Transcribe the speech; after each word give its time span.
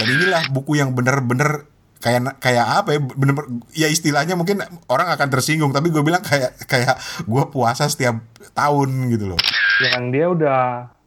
Dan 0.00 0.08
inilah 0.16 0.48
buku 0.48 0.80
yang 0.80 0.96
bener-bener 0.96 1.68
kayak 2.00 2.40
kayak 2.40 2.64
apa 2.64 2.96
ya 2.96 3.00
bener, 3.04 3.34
bener 3.36 3.46
ya 3.76 3.88
istilahnya 3.92 4.32
mungkin 4.32 4.64
orang 4.88 5.12
akan 5.12 5.28
tersinggung 5.28 5.68
tapi 5.68 5.92
gue 5.92 6.00
bilang 6.00 6.24
kayak 6.24 6.56
kayak 6.64 6.96
gue 7.28 7.44
puasa 7.52 7.92
setiap 7.92 8.16
tahun 8.56 9.12
gitu 9.12 9.36
loh. 9.36 9.40
Yang 9.84 10.04
dia 10.08 10.26
udah 10.32 10.60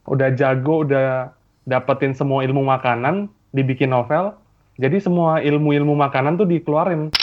udah 0.05 0.29
jago 0.37 0.85
udah 0.85 1.33
dapetin 1.65 2.13
semua 2.13 2.45
ilmu 2.45 2.61
makanan 2.61 3.25
dibikin 3.49 3.89
novel 3.89 4.37
jadi 4.77 4.97
semua 4.97 5.37
ilmu-ilmu 5.41 5.93
makanan 5.93 6.41
tuh 6.41 6.49
dikeluarin. 6.49 7.13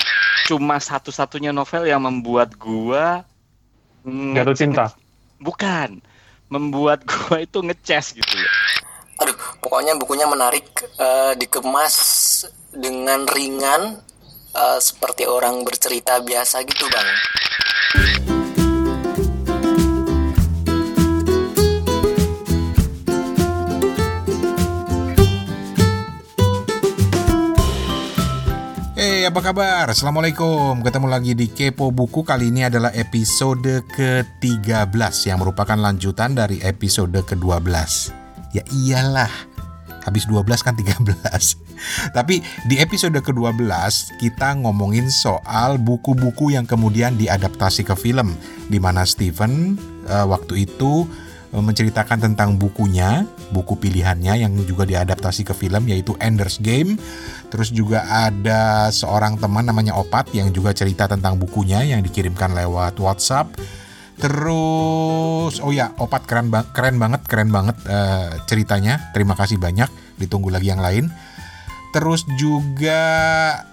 Cuma 0.47 0.79
satu-satunya 0.79 1.51
novel 1.51 1.87
yang 1.87 2.03
membuat 2.03 2.55
gua 2.55 3.27
jatuh 4.07 4.55
cinta? 4.55 4.87
bukan. 5.43 6.03
Membuat 6.51 7.07
gua 7.07 7.43
itu 7.43 7.63
ngeces 7.63 8.19
gitu 8.19 8.35
aduh 9.21 9.37
pokoknya 9.61 10.01
bukunya 10.01 10.25
menarik 10.25 10.67
uh, 10.97 11.37
dikemas 11.37 11.97
dengan 12.73 13.29
ringan 13.29 14.01
uh, 14.57 14.79
seperti 14.81 15.29
orang 15.29 15.61
bercerita 15.61 16.25
biasa 16.25 16.65
gitu 16.65 16.89
bang. 16.89 17.09
Hey, 29.01 29.25
apa 29.25 29.41
kabar? 29.41 29.89
Assalamualaikum. 29.89 30.85
Ketemu 30.85 31.09
lagi 31.09 31.33
di 31.33 31.49
Kepo 31.49 31.89
Buku. 31.89 32.21
Kali 32.21 32.53
ini 32.53 32.69
adalah 32.69 32.93
episode 32.93 33.89
ke-13 33.89 34.93
yang 35.25 35.41
merupakan 35.41 35.77
lanjutan 35.81 36.37
dari 36.37 36.61
episode 36.61 37.17
ke-12. 37.25 38.20
Ya 38.51 38.67
iyalah, 38.75 39.31
habis 40.03 40.27
12 40.27 40.65
kan 40.65 40.75
13. 40.75 41.07
Tapi 42.17 42.43
di 42.67 42.77
episode 42.81 43.17
ke-12 43.17 43.63
kita 44.21 44.59
ngomongin 44.61 45.09
soal 45.09 45.79
buku-buku 45.79 46.53
yang 46.53 46.67
kemudian 46.67 47.17
diadaptasi 47.17 47.87
ke 47.87 47.95
film 47.97 48.35
di 48.69 48.83
mana 48.83 49.07
Steven 49.07 49.79
uh, 50.11 50.27
waktu 50.29 50.69
itu 50.69 51.07
uh, 51.55 51.63
menceritakan 51.63 52.33
tentang 52.33 52.59
bukunya, 52.59 53.23
buku 53.55 53.79
pilihannya 53.79 54.45
yang 54.45 54.53
juga 54.67 54.83
diadaptasi 54.83 55.47
ke 55.47 55.55
film 55.55 55.87
yaitu 55.89 56.17
Ender's 56.19 56.59
Game. 56.59 56.99
Terus 57.49 57.71
juga 57.71 58.07
ada 58.07 58.91
seorang 58.91 59.39
teman 59.39 59.67
namanya 59.67 59.95
Opat 59.99 60.35
yang 60.35 60.51
juga 60.51 60.75
cerita 60.75 61.07
tentang 61.07 61.39
bukunya 61.39 61.87
yang 61.87 62.03
dikirimkan 62.03 62.53
lewat 62.55 62.99
WhatsApp. 62.99 63.53
Terus, 64.21 65.59
oh 65.65 65.73
ya, 65.73 65.97
Opat 65.97 66.29
keren, 66.29 66.53
ba 66.53 66.69
keren 66.71 67.01
banget, 67.01 67.25
keren 67.25 67.49
banget 67.49 67.77
uh, 67.89 68.37
ceritanya. 68.45 69.11
Terima 69.17 69.33
kasih 69.33 69.57
banyak. 69.57 69.89
Ditunggu 70.21 70.53
lagi 70.53 70.69
yang 70.69 70.85
lain. 70.85 71.09
Terus 71.91 72.23
juga 72.39 73.03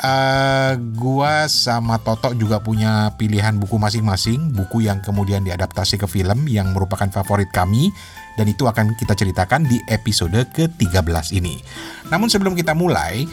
uh, 0.02 0.74
gua 0.98 1.46
sama 1.46 2.02
Toto 2.02 2.34
juga 2.34 2.58
punya 2.66 3.14
pilihan 3.14 3.54
buku 3.62 3.78
masing-masing, 3.78 4.58
buku 4.58 4.90
yang 4.90 5.06
kemudian 5.06 5.46
diadaptasi 5.46 6.02
ke 6.02 6.10
film 6.10 6.50
yang 6.50 6.74
merupakan 6.74 7.06
favorit 7.14 7.54
kami 7.54 7.94
dan 8.34 8.50
itu 8.50 8.66
akan 8.66 8.98
kita 8.98 9.14
ceritakan 9.14 9.70
di 9.70 9.78
episode 9.86 10.50
ke-13 10.50 11.38
ini. 11.38 11.62
Namun 12.10 12.30
sebelum 12.34 12.58
kita 12.58 12.74
mulai, 12.74 13.30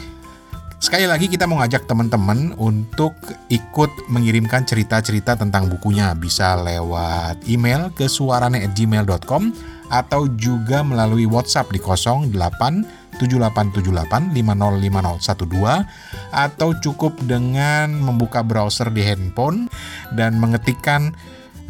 Sekali 0.75 1.07
lagi 1.07 1.31
kita 1.31 1.47
mau 1.47 1.63
ngajak 1.63 1.87
teman-teman 1.87 2.53
untuk 2.59 3.15
ikut 3.47 4.11
mengirimkan 4.11 4.67
cerita-cerita 4.67 5.39
tentang 5.39 5.71
bukunya. 5.71 6.11
Bisa 6.13 6.59
lewat 6.59 7.47
email 7.47 7.89
ke 7.95 8.05
suarane@gmail.com 8.05 9.55
atau 9.89 10.27
juga 10.35 10.81
melalui 10.81 11.29
WhatsApp 11.29 11.71
di 11.71 11.79
08 11.79 13.05
7878 13.15 14.35
505012 14.35 15.87
atau 16.35 16.69
cukup 16.83 17.13
dengan 17.23 17.95
membuka 17.95 18.43
browser 18.43 18.91
di 18.91 19.01
handphone 19.07 19.71
dan 20.11 20.35
mengetikkan 20.35 21.15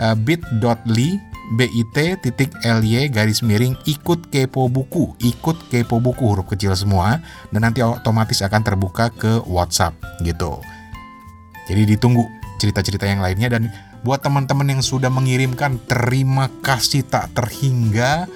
uh, 0.01 0.17
bit.ly 0.17 1.21
bit.ly 1.53 3.05
garis 3.13 3.45
miring 3.45 3.77
ikut 3.85 4.33
kepo 4.33 4.65
buku 4.65 5.13
ikut 5.21 5.69
kepo 5.69 6.01
buku 6.01 6.23
huruf 6.25 6.49
kecil 6.49 6.73
semua 6.73 7.21
dan 7.53 7.69
nanti 7.69 7.85
otomatis 7.85 8.41
akan 8.41 8.65
terbuka 8.65 9.13
ke 9.13 9.45
WhatsApp 9.45 9.93
gitu. 10.25 10.57
Jadi 11.69 11.97
ditunggu 11.97 12.25
cerita-cerita 12.57 13.05
yang 13.05 13.21
lainnya 13.21 13.53
dan 13.53 13.69
buat 14.01 14.21
teman-teman 14.21 14.77
yang 14.77 14.81
sudah 14.85 15.09
mengirimkan 15.09 15.81
terima 15.85 16.49
kasih 16.61 17.05
tak 17.05 17.33
terhingga. 17.37 18.29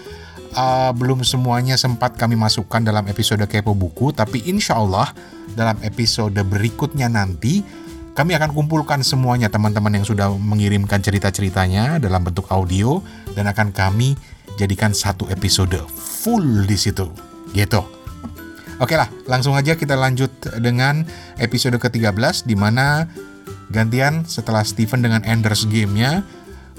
Uh, 0.49 0.89
belum 0.97 1.21
semuanya 1.21 1.77
sempat 1.77 2.17
kami 2.17 2.33
masukkan 2.33 2.81
dalam 2.81 3.05
episode 3.05 3.45
kepo 3.45 3.77
buku 3.77 4.09
tapi 4.09 4.41
insya 4.49 4.81
Allah 4.81 5.13
dalam 5.53 5.77
episode 5.85 6.41
berikutnya 6.41 7.05
nanti 7.05 7.61
kami 8.19 8.35
akan 8.35 8.51
kumpulkan 8.51 8.99
semuanya 8.99 9.47
teman-teman 9.47 9.95
yang 9.95 10.03
sudah 10.03 10.27
mengirimkan 10.35 10.99
cerita-ceritanya 10.99 12.03
dalam 12.03 12.19
bentuk 12.19 12.51
audio 12.51 12.99
dan 13.31 13.47
akan 13.47 13.71
kami 13.71 14.19
jadikan 14.59 14.91
satu 14.91 15.23
episode 15.31 15.79
full 15.95 16.67
di 16.67 16.75
situ. 16.75 17.07
Gitu. 17.55 17.79
Oke 18.83 18.99
lah, 18.99 19.07
langsung 19.23 19.55
aja 19.55 19.79
kita 19.79 19.95
lanjut 19.95 20.27
dengan 20.59 21.07
episode 21.39 21.79
ke-13 21.79 22.43
di 22.43 22.59
mana 22.59 23.07
gantian 23.71 24.27
setelah 24.27 24.67
Steven 24.67 24.99
dengan 24.99 25.23
Enders 25.23 25.63
Game-nya, 25.63 26.19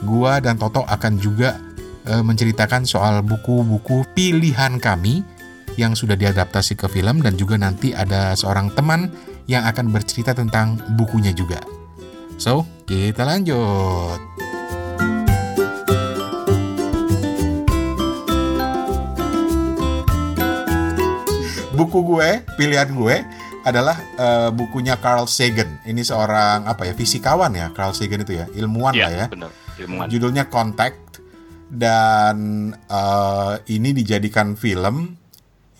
gua 0.04 0.44
dan 0.44 0.60
Toto 0.60 0.84
akan 0.84 1.16
juga 1.16 1.56
e, 2.04 2.20
menceritakan 2.20 2.84
soal 2.84 3.24
buku-buku 3.24 4.04
pilihan 4.12 4.76
kami 4.76 5.24
yang 5.80 5.96
sudah 5.96 6.20
diadaptasi 6.20 6.76
ke 6.76 6.84
film 6.92 7.24
dan 7.24 7.40
juga 7.40 7.56
nanti 7.56 7.96
ada 7.96 8.36
seorang 8.36 8.68
teman 8.76 9.08
yang 9.50 9.66
akan 9.66 9.91
bercerita 9.91 10.31
tentang 10.31 10.78
bukunya 10.94 11.34
juga. 11.34 11.59
So, 12.38 12.62
kita 12.87 13.27
lanjut. 13.27 14.22
Buku 21.75 21.99
gue, 22.15 22.47
pilihan 22.55 22.94
gue 22.94 23.16
adalah 23.66 23.99
uh, 24.22 24.55
bukunya 24.55 24.94
Carl 25.03 25.27
Sagan. 25.27 25.82
Ini 25.82 26.06
seorang 26.06 26.71
apa 26.71 26.87
ya 26.87 26.94
fisikawan 26.94 27.50
ya 27.50 27.75
Carl 27.75 27.91
Sagan 27.91 28.22
itu 28.22 28.38
ya 28.38 28.47
ilmuwan 28.55 28.94
ya, 28.94 29.11
lah 29.11 29.12
ya. 29.12 29.27
Bener, 29.27 29.50
ilmuwan. 29.82 30.06
Judulnya 30.06 30.47
Contact 30.47 31.19
dan 31.67 32.71
uh, 32.87 33.59
ini 33.67 33.91
dijadikan 33.91 34.55
film 34.55 35.19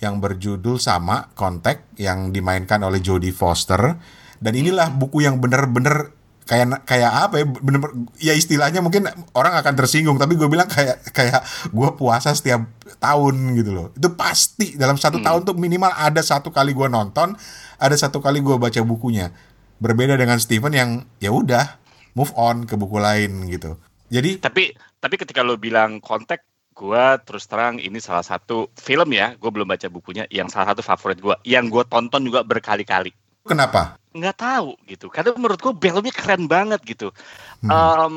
yang 0.01 0.19
berjudul 0.19 0.81
sama 0.81 1.31
Contact 1.37 1.95
yang 2.01 2.33
dimainkan 2.33 2.81
oleh 2.81 2.99
Jodie 3.05 3.37
Foster. 3.37 4.01
Dan 4.41 4.53
inilah 4.57 4.89
buku 4.97 5.21
yang 5.25 5.37
bener-bener 5.37 6.17
kayak 6.51 6.83
kayak 6.83 7.13
apa 7.15 7.35
ya 7.39 7.47
bener, 7.47 7.79
bener 7.79 7.93
ya 8.19 8.35
istilahnya 8.35 8.83
mungkin 8.83 9.07
orang 9.39 9.55
akan 9.63 9.71
tersinggung 9.79 10.19
tapi 10.19 10.35
gue 10.35 10.51
bilang 10.51 10.67
kayak 10.67 10.99
kayak 11.15 11.47
gue 11.71 11.89
puasa 11.95 12.35
setiap 12.35 12.67
tahun 12.99 13.55
gitu 13.55 13.71
loh. 13.71 13.87
Itu 13.95 14.19
pasti 14.19 14.75
dalam 14.75 14.99
satu 14.99 15.23
hmm. 15.23 15.27
tahun 15.31 15.41
tuh 15.47 15.55
minimal 15.55 15.93
ada 15.95 16.19
satu 16.25 16.51
kali 16.51 16.75
gue 16.75 16.89
nonton 16.91 17.39
ada 17.79 17.95
satu 17.95 18.19
kali 18.19 18.43
gue 18.43 18.57
baca 18.59 18.81
bukunya. 18.83 19.31
Berbeda 19.79 20.19
dengan 20.19 20.43
Steven 20.43 20.75
yang 20.75 20.91
ya 21.23 21.31
udah 21.31 21.79
move 22.19 22.35
on 22.35 22.67
ke 22.67 22.75
buku 22.75 22.99
lain 22.99 23.47
gitu. 23.47 23.79
Jadi 24.11 24.43
tapi 24.43 24.75
tapi 24.99 25.15
ketika 25.17 25.47
lo 25.47 25.55
bilang 25.55 26.03
kontak 26.03 26.50
gue 26.81 27.05
terus 27.29 27.45
terang 27.45 27.77
ini 27.77 28.01
salah 28.01 28.25
satu 28.25 28.73
film 28.73 29.13
ya 29.13 29.37
gue 29.37 29.51
belum 29.53 29.69
baca 29.69 29.93
bukunya 29.93 30.25
yang 30.33 30.49
salah 30.49 30.73
satu 30.73 30.81
favorit 30.81 31.21
gue 31.21 31.37
yang 31.45 31.69
gue 31.69 31.85
tonton 31.85 32.25
juga 32.25 32.41
berkali-kali. 32.41 33.13
Kenapa? 33.45 34.01
Nggak 34.17 34.37
tahu 34.41 34.71
gitu. 34.89 35.13
Karena 35.13 35.37
menurut 35.37 35.61
gue 35.61 35.73
filmnya 35.77 36.15
keren 36.17 36.49
banget 36.49 36.81
gitu. 36.89 37.13
Hmm. 37.61 37.69
um, 37.69 38.17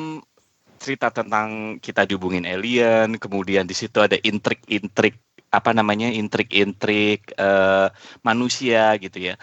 cerita 0.84 1.08
tentang 1.16 1.80
kita 1.80 2.04
dihubungin 2.04 2.44
alien 2.44 3.16
kemudian 3.16 3.64
di 3.64 3.72
situ 3.72 4.04
ada 4.04 4.20
intrik-intrik 4.20 5.16
apa 5.48 5.72
namanya 5.72 6.12
intrik-intrik 6.12 7.32
uh, 7.40 7.88
manusia 8.20 9.00
gitu 9.00 9.32
ya 9.32 9.40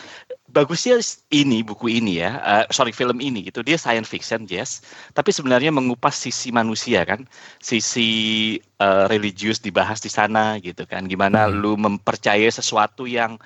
bagusnya 0.51 0.99
ini 1.31 1.63
buku 1.63 1.87
ini 1.89 2.19
ya 2.21 2.43
uh, 2.43 2.65
sorry 2.75 2.91
film 2.91 3.23
ini 3.23 3.47
gitu. 3.47 3.63
Dia 3.63 3.79
science 3.79 4.11
fiction 4.11 4.45
yes. 4.51 4.83
Tapi 5.15 5.31
sebenarnya 5.31 5.71
mengupas 5.71 6.19
sisi 6.19 6.51
manusia 6.51 7.07
kan 7.07 7.25
sisi 7.63 8.59
uh, 8.83 9.07
religius 9.07 9.63
dibahas 9.63 10.03
di 10.03 10.11
sana 10.11 10.59
gitu 10.59 10.85
kan. 10.85 11.07
Gimana 11.07 11.47
hmm. 11.47 11.55
lu 11.57 11.79
mempercayai 11.79 12.51
sesuatu 12.51 13.07
yang 13.07 13.39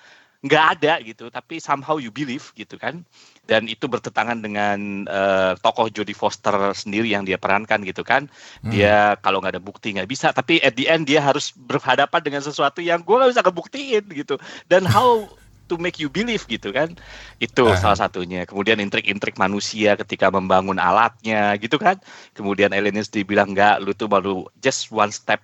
nggak 0.44 0.64
ada 0.76 1.00
gitu 1.00 1.32
tapi 1.32 1.56
somehow 1.56 1.96
you 1.96 2.08
believe 2.12 2.52
gitu 2.56 2.80
kan. 2.80 3.04
Dan 3.44 3.68
itu 3.68 3.84
bertentangan 3.84 4.40
dengan 4.40 5.04
uh, 5.04 5.52
tokoh 5.60 5.92
Jodie 5.92 6.16
Foster 6.16 6.72
sendiri 6.72 7.12
yang 7.12 7.28
dia 7.28 7.36
perankan 7.36 7.84
gitu 7.84 8.00
kan. 8.00 8.32
Hmm. 8.64 8.72
dia 8.72 9.20
kalau 9.20 9.44
nggak 9.44 9.60
ada 9.60 9.62
bukti 9.62 9.92
nggak 9.92 10.08
bisa 10.08 10.32
tapi 10.32 10.64
at 10.64 10.72
the 10.80 10.88
end 10.88 11.04
dia 11.04 11.20
harus 11.20 11.52
berhadapan 11.52 12.24
dengan 12.24 12.40
sesuatu 12.40 12.80
yang 12.80 13.04
gue 13.04 13.12
nggak 13.12 13.32
bisa 13.36 13.44
kebuktiin 13.44 14.04
gitu. 14.16 14.40
Dan 14.68 14.88
how 14.88 15.28
to 15.70 15.78
make 15.81 16.02
you 16.02 16.11
believe 16.11 16.44
gitu 16.50 16.75
kan. 16.75 16.96
Itu 17.38 17.70
uh. 17.70 17.78
salah 17.78 17.99
satunya. 17.99 18.44
Kemudian 18.44 18.82
intrik-intrik 18.82 19.38
manusia 19.38 19.94
ketika 19.94 20.28
membangun 20.28 20.76
alatnya 20.76 21.55
gitu 21.61 21.81
kan. 21.81 22.00
Kemudian 22.34 22.75
aliens 22.75 23.08
dibilang 23.08 23.55
enggak 23.55 23.81
lu 23.81 23.94
tuh 23.94 24.11
baru 24.11 24.44
just 24.61 24.90
one 24.90 25.14
step 25.14 25.40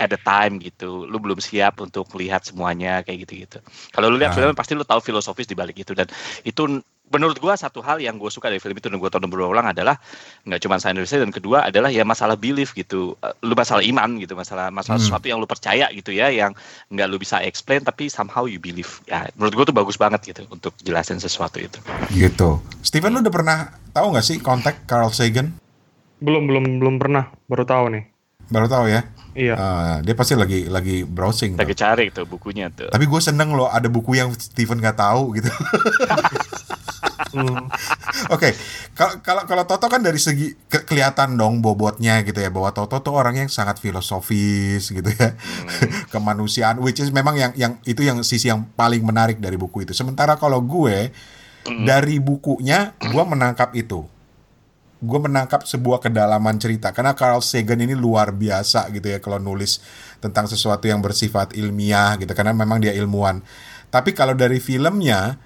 at 0.00 0.10
a 0.10 0.18
time 0.18 0.56
gitu. 0.56 1.04
Lu 1.04 1.20
belum 1.20 1.36
siap 1.38 1.78
untuk 1.78 2.08
melihat 2.16 2.40
semuanya 2.40 3.04
kayak 3.04 3.28
gitu-gitu. 3.28 3.60
Kalau 3.92 4.08
lu 4.08 4.16
lihat 4.16 4.32
Nah. 4.32 4.38
film 4.40 4.54
pasti 4.56 4.72
lu 4.72 4.82
tahu 4.82 5.04
filosofis 5.04 5.44
di 5.44 5.52
balik 5.52 5.76
itu 5.76 5.92
dan 5.92 6.08
itu 6.42 6.80
menurut 7.10 7.42
gua 7.42 7.58
satu 7.58 7.82
hal 7.82 7.98
yang 7.98 8.14
gue 8.16 8.30
suka 8.30 8.46
dari 8.46 8.62
film 8.62 8.78
itu 8.78 8.86
dan 8.86 8.94
gue 8.94 9.10
tonton 9.10 9.26
berulang 9.26 9.66
adalah 9.66 9.98
nggak 10.46 10.62
cuma 10.62 10.78
science 10.78 11.10
dan 11.10 11.34
kedua 11.34 11.66
adalah 11.66 11.90
ya 11.90 12.06
masalah 12.06 12.38
belief 12.38 12.70
gitu 12.70 13.18
Eh, 13.18 13.34
lu 13.42 13.58
masalah 13.58 13.82
iman 13.82 14.14
gitu 14.22 14.38
masalah 14.38 14.70
masalah 14.70 15.02
Hmm. 15.02 15.10
sesuatu 15.10 15.26
yang 15.26 15.42
lu 15.42 15.50
percaya 15.50 15.90
gitu 15.90 16.14
ya 16.14 16.30
yang 16.30 16.54
nggak 16.86 17.10
lu 17.10 17.18
bisa 17.18 17.42
explain 17.42 17.82
tapi 17.82 18.06
somehow 18.06 18.46
you 18.46 18.62
believe 18.62 19.02
ya 19.10 19.26
menurut 19.34 19.58
gue 19.58 19.64
tuh 19.68 19.76
bagus 19.76 19.98
banget 19.98 20.22
gitu 20.22 20.46
untuk 20.54 20.70
jelasin 20.86 21.18
sesuatu 21.18 21.58
itu 21.58 21.82
Gitu. 22.14 22.62
Steven 22.80 23.10
lu 23.10 23.26
udah 23.26 23.34
pernah 23.34 23.58
tahu 23.90 24.14
nggak 24.14 24.22
sih 24.24 24.38
kontak 24.38 24.86
Carl 24.86 25.10
Sagan? 25.10 25.50
Belum 26.22 26.46
belum 26.46 26.78
belum 26.78 26.94
pernah, 27.02 27.26
baru 27.50 27.66
tahu 27.66 27.84
nih. 27.90 28.04
Baru 28.50 28.66
tahu 28.66 28.90
ya? 28.90 29.06
Iya. 29.30 29.54
Ah, 29.54 29.96
dia 30.02 30.12
pasti 30.12 30.34
lagi 30.34 30.66
lagi 30.66 31.06
browsing. 31.06 31.54
tuh. 31.54 31.62
lagi 31.62 31.74
cari 31.74 32.10
tuh 32.10 32.26
bukunya 32.26 32.66
tuh 32.68 32.90
Tapi 32.90 33.06
gue 33.06 33.20
seneng 33.22 33.54
loh 33.54 33.70
ada 33.70 33.86
buku 33.86 34.18
yang 34.18 34.34
Steven 34.34 34.82
nggak 34.82 34.98
tahu 34.98 35.38
gitu. 35.38 35.50
Hmm. 37.30 37.70
Oke, 38.28 38.50
kalau 38.92 39.22
kalau 39.22 39.42
kalau 39.46 39.62
Toto 39.62 39.86
kan 39.86 40.02
dari 40.02 40.18
segi 40.18 40.50
ke- 40.66 40.82
kelihatan 40.82 41.38
dong 41.38 41.62
bobotnya 41.62 42.26
gitu 42.26 42.42
ya 42.42 42.50
bahwa 42.50 42.74
Toto 42.74 42.98
tuh 42.98 43.14
orang 43.14 43.38
yang 43.38 43.46
sangat 43.46 43.78
filosofis 43.78 44.90
gitu 44.90 45.06
ya. 45.06 45.38
Kemanusiaan 46.12 46.82
which 46.82 46.98
is 46.98 47.14
memang 47.14 47.38
yang 47.38 47.52
yang 47.54 47.72
itu 47.86 48.02
yang 48.02 48.26
sisi 48.26 48.50
yang 48.50 48.66
paling 48.74 49.06
menarik 49.06 49.38
dari 49.38 49.54
buku 49.54 49.86
itu. 49.86 49.92
Sementara 49.94 50.34
kalau 50.36 50.58
gue 50.58 51.14
dari 51.86 52.18
bukunya 52.18 52.98
gue 52.98 53.22
menangkap 53.22 53.78
itu. 53.78 54.02
Gue 55.00 55.20
menangkap 55.20 55.64
sebuah 55.64 56.04
kedalaman 56.04 56.60
cerita 56.60 56.92
karena 56.92 57.16
Carl 57.16 57.40
Sagan 57.40 57.80
ini 57.80 57.96
luar 57.96 58.36
biasa 58.36 58.92
gitu 58.92 59.08
ya 59.08 59.18
kalau 59.18 59.40
nulis 59.40 59.80
tentang 60.20 60.44
sesuatu 60.44 60.84
yang 60.84 61.00
bersifat 61.00 61.56
ilmiah 61.56 62.20
gitu 62.20 62.30
karena 62.36 62.52
memang 62.52 62.84
dia 62.84 62.92
ilmuwan. 62.92 63.40
Tapi 63.88 64.12
kalau 64.12 64.36
dari 64.36 64.60
filmnya 64.60 65.40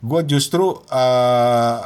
gue 0.00 0.20
justru 0.24 0.72
eh, 0.88 1.80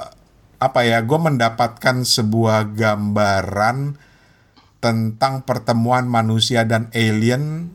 apa 0.59 0.81
ya 0.83 0.99
gue 1.03 1.19
mendapatkan 1.19 2.03
sebuah 2.03 2.75
gambaran 2.75 3.95
tentang 4.79 5.43
pertemuan 5.43 6.07
manusia 6.07 6.63
dan 6.63 6.91
alien 6.95 7.75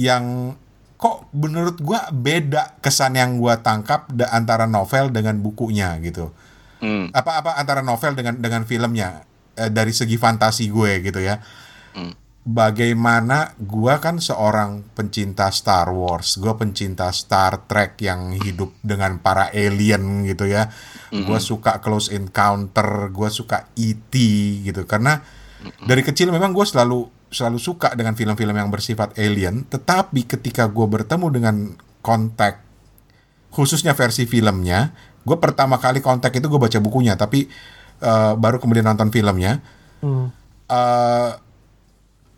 yang 0.00 0.56
kok 1.00 1.32
menurut 1.32 1.80
gue 1.80 2.00
beda 2.12 2.80
kesan 2.84 3.16
yang 3.16 3.40
gue 3.40 3.56
tangkap 3.64 4.08
antara 4.32 4.68
novel 4.68 5.08
dengan 5.08 5.40
bukunya 5.40 5.96
gitu 6.04 6.32
Hmm. 6.80 7.12
apa 7.12 7.44
apa 7.44 7.50
antara 7.60 7.84
novel 7.84 8.16
dengan 8.16 8.40
dengan 8.40 8.64
filmnya? 8.64 9.28
Eh, 9.56 9.68
dari 9.68 9.92
segi 9.92 10.16
fantasi 10.16 10.72
gue 10.72 11.04
gitu 11.04 11.20
ya. 11.20 11.38
Hmm. 11.90 12.14
bagaimana 12.40 13.52
gue 13.60 13.94
kan 14.00 14.16
seorang 14.16 14.96
pencinta 14.96 15.52
Star 15.52 15.92
Wars. 15.92 16.40
Gue 16.40 16.56
pencinta 16.56 17.12
Star 17.12 17.68
Trek 17.68 18.00
yang 18.00 18.32
hidup 18.32 18.72
dengan 18.80 19.20
para 19.20 19.52
alien 19.52 20.24
gitu 20.24 20.48
ya. 20.48 20.72
Gue 21.12 21.36
suka 21.36 21.84
Close 21.84 22.16
Encounter 22.16 23.12
gue 23.12 23.28
suka 23.28 23.68
E.T. 23.76 24.14
gitu. 24.64 24.88
Karena 24.88 25.20
dari 25.84 26.00
kecil 26.00 26.32
memang 26.32 26.56
gue 26.56 26.64
selalu 26.64 27.12
selalu 27.28 27.58
suka 27.60 27.92
dengan 27.92 28.16
film-film 28.16 28.56
yang 28.56 28.72
bersifat 28.72 29.20
alien. 29.20 29.68
Tetapi 29.68 30.24
ketika 30.24 30.64
gue 30.64 30.86
bertemu 30.88 31.26
dengan 31.28 31.56
kontak 32.00 32.64
khususnya 33.50 33.98
versi 33.98 34.24
filmnya 34.30 34.94
gue 35.30 35.38
pertama 35.38 35.78
kali 35.78 36.02
kontak 36.02 36.34
itu 36.34 36.50
gue 36.50 36.58
baca 36.58 36.78
bukunya 36.82 37.14
tapi 37.14 37.46
eh, 38.02 38.32
baru 38.34 38.58
kemudian 38.58 38.90
nonton 38.90 39.14
filmnya. 39.14 39.62
Hmm. 40.02 40.34
eh, 40.66 41.32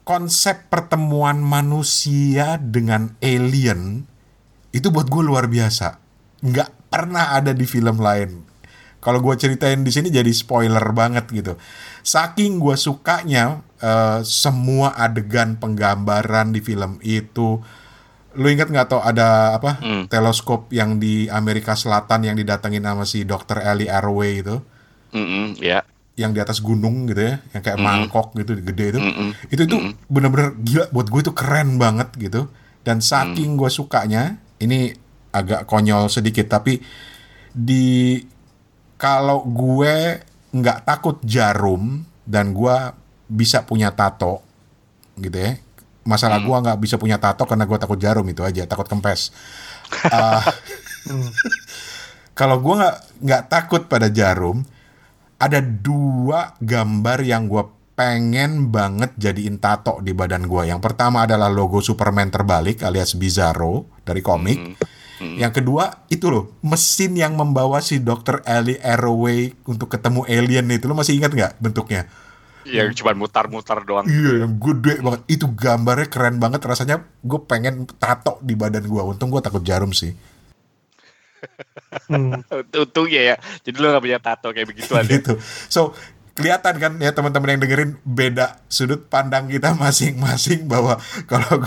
konsep 0.03 0.67
pertemuan 0.67 1.39
manusia 1.39 2.59
dengan 2.59 3.15
alien 3.23 4.03
itu 4.75 4.93
buat 4.93 5.09
gue 5.09 5.23
luar 5.25 5.49
biasa. 5.49 5.97
Nggak 6.45 6.93
pernah 6.93 7.33
ada 7.33 7.57
di 7.57 7.65
film 7.65 8.03
lain. 8.03 8.45
Kalau 9.03 9.19
gue 9.19 9.35
ceritain 9.35 9.81
di 9.83 9.91
sini 9.91 10.13
jadi 10.13 10.29
spoiler 10.31 10.83
banget 10.93 11.27
gitu. 11.33 11.57
Saking 12.05 12.61
gue 12.61 12.77
sukanya 12.77 13.65
eh, 13.81 14.21
semua 14.27 14.93
adegan 15.01 15.57
penggambaran 15.57 16.53
di 16.53 16.61
film 16.61 17.01
itu 17.01 17.63
lu 18.37 18.49
ingat 18.49 18.69
nggak 18.73 18.87
tau 18.89 19.01
ada 19.01 19.57
apa 19.57 19.79
Hmm. 19.81 20.05
teleskop 20.09 20.73
yang 20.73 20.97
di 20.97 21.29
Amerika 21.29 21.77
Selatan 21.77 22.25
yang 22.25 22.37
didatengin 22.37 22.85
sama 22.85 23.05
si 23.05 23.25
Dr. 23.25 23.61
Ellie 23.61 23.93
Arway 23.93 24.41
itu 24.41 24.57
Mm-mm, 25.13 25.61
ya 25.61 25.85
yang 26.13 26.37
di 26.37 26.41
atas 26.45 26.61
gunung 26.61 27.09
gitu 27.09 27.25
ya, 27.25 27.41
yang 27.57 27.63
kayak 27.65 27.81
mangkok 27.81 28.37
gitu 28.37 28.53
gede 28.61 28.97
itu. 28.97 29.01
Mm-mm. 29.01 29.29
Itu 29.49 29.65
itu 29.65 29.77
bener-bener 30.13 30.53
gila 30.61 30.85
buat 30.93 31.09
gue 31.09 31.21
itu 31.25 31.33
keren 31.33 31.81
banget 31.81 32.13
gitu. 32.21 32.53
Dan 32.85 33.01
saking 33.01 33.57
gue 33.57 33.73
sukanya, 33.73 34.37
ini 34.61 34.93
agak 35.33 35.65
konyol 35.65 36.13
sedikit 36.13 36.53
tapi 36.53 36.85
di 37.49 38.21
kalau 39.01 39.41
gue 39.49 40.21
nggak 40.53 40.85
takut 40.85 41.17
jarum 41.25 42.05
dan 42.29 42.53
gue 42.53 42.77
bisa 43.27 43.65
punya 43.65 43.89
tato 43.97 44.45
gitu 45.17 45.33
ya. 45.33 45.57
Masalah 46.03 46.43
gue 46.43 46.57
nggak 46.57 46.79
bisa 46.83 46.99
punya 46.99 47.17
tato 47.19 47.47
karena 47.47 47.67
gue 47.67 47.79
takut 47.79 47.99
jarum 47.99 48.27
itu 48.27 48.43
aja, 48.43 48.67
takut 48.67 48.87
kempes. 48.87 49.31
Ah, 50.11 50.43
kalau 52.39 52.59
gue 52.59 52.75
nggak 52.75 52.97
nggak 53.23 53.43
takut 53.47 53.83
pada 53.87 54.11
jarum, 54.11 54.67
ada 55.39 55.63
dua 55.63 56.55
gambar 56.59 57.19
yang 57.23 57.47
gue 57.47 57.63
pengen 57.93 58.73
banget 58.73 59.13
jadiin 59.21 59.61
tato 59.61 60.01
di 60.03 60.11
badan 60.17 60.49
gue. 60.49 60.71
Yang 60.71 60.81
pertama 60.81 61.29
adalah 61.29 61.53
logo 61.53 61.79
Superman 61.85 62.33
terbalik 62.33 62.83
alias 62.83 63.15
Bizarro 63.15 63.87
dari 64.03 64.25
komik. 64.25 64.59
Yang 65.23 65.63
kedua 65.63 66.03
itu 66.11 66.27
loh 66.35 66.59
mesin 66.67 67.15
yang 67.15 67.39
membawa 67.39 67.79
si 67.79 68.03
Dr. 68.03 68.43
Ellie 68.43 68.83
Arroway 68.83 69.55
untuk 69.71 69.87
ketemu 69.87 70.27
alien 70.27 70.67
itu 70.67 70.91
lo 70.91 70.99
masih 70.99 71.15
ingat 71.23 71.31
nggak 71.31 71.53
bentuknya? 71.63 72.11
Yang 72.69 72.95
cuma 72.95 73.13
mutar-mutar 73.17 73.83
doang 73.83 74.07
Iya 74.07 74.47
yang 74.47 74.59
gede 74.59 75.03
banget. 75.03 75.21
Itu 75.27 75.51
gambarnya 75.51 76.09
keren 76.11 76.37
banget. 76.39 76.63
Rasanya 76.63 77.03
gue 77.23 77.41
pengen 77.47 77.87
tato 77.99 78.39
di 78.43 78.55
badan 78.55 78.87
gue. 78.87 79.03
Untung 79.03 79.31
gue 79.31 79.43
takut 79.43 79.63
jarum 79.63 79.91
sih. 79.91 80.15
Hmm. 82.07 82.39
untungnya 82.87 83.35
ya 83.35 83.37
jadi 83.67 83.77
lu 83.83 83.91
gak 83.91 84.05
punya 84.07 84.19
tato 84.23 84.55
kayak 84.55 84.69
begituan 84.71 85.05
ya 85.11 85.19
gitu. 85.19 85.35
So 85.67 85.93
kelihatan 86.33 86.75
kan 86.81 86.93
ya 86.97 87.13
teman-teman 87.13 87.57
yang 87.57 87.61
dengerin 87.61 87.91
beda 88.09 88.65
sudut 88.73 89.05
pandang 89.13 89.53
kita 89.53 89.77
masing-masing 89.77 90.65
bahwa 90.65 90.97
kalau 91.29 91.61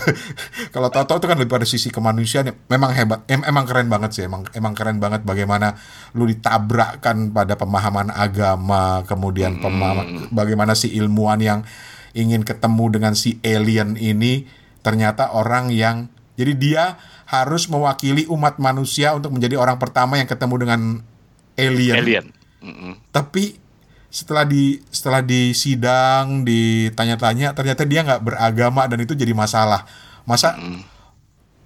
kalau 0.74 0.90
Toto 0.90 1.22
itu 1.22 1.26
kan 1.30 1.38
lebih 1.38 1.54
pada 1.54 1.68
sisi 1.70 1.94
kemanusiaan. 1.94 2.50
Ya, 2.50 2.56
memang 2.74 2.90
hebat 2.98 3.22
em- 3.30 3.46
emang 3.46 3.70
keren 3.70 3.94
banget 3.94 4.18
sih 4.18 4.24
emang 4.26 4.50
emang 4.58 4.74
keren 4.74 4.98
banget 4.98 5.22
bagaimana 5.22 5.78
lu 6.18 6.26
ditabrakkan 6.26 7.30
pada 7.30 7.54
pemahaman 7.62 8.10
agama 8.10 9.06
kemudian 9.06 9.62
pemahaman 9.62 10.34
bagaimana 10.34 10.74
si 10.74 10.89
ilmuwan 10.98 11.38
yang 11.46 11.60
ingin 12.18 12.42
ketemu 12.42 12.86
dengan 12.89 13.13
si 13.13 13.38
alien 13.46 14.01
ini 14.01 14.50
ternyata 14.82 15.38
orang 15.38 15.70
yang 15.70 16.10
jadi 16.42 16.54
dia 16.58 16.84
harus 17.30 17.70
mewakili 17.70 18.25
umat 18.34 18.58
manusia 18.58 19.13
untuk 19.13 19.30
menjadi 19.30 19.62
orang 19.62 19.78
pertama 19.78 20.18
yang 20.18 20.30
ketemu 20.30 20.56
dengan 20.58 20.82
alien. 21.54 21.98
Alien. 22.01 22.25
Mm-mm. 22.66 22.98
tapi 23.13 23.62
setelah 24.15 24.48
di 24.48 24.79
setelah 24.88 25.19
di 25.19 25.51
sidang 25.51 26.48
ditanya-tanya 26.48 27.51
ternyata 27.51 27.84
dia 27.84 28.00
nggak 28.00 28.24
beragama 28.24 28.88
dan 28.88 29.03
itu 29.03 29.12
jadi 29.12 29.36
masalah. 29.36 29.84
Masa 30.24 30.55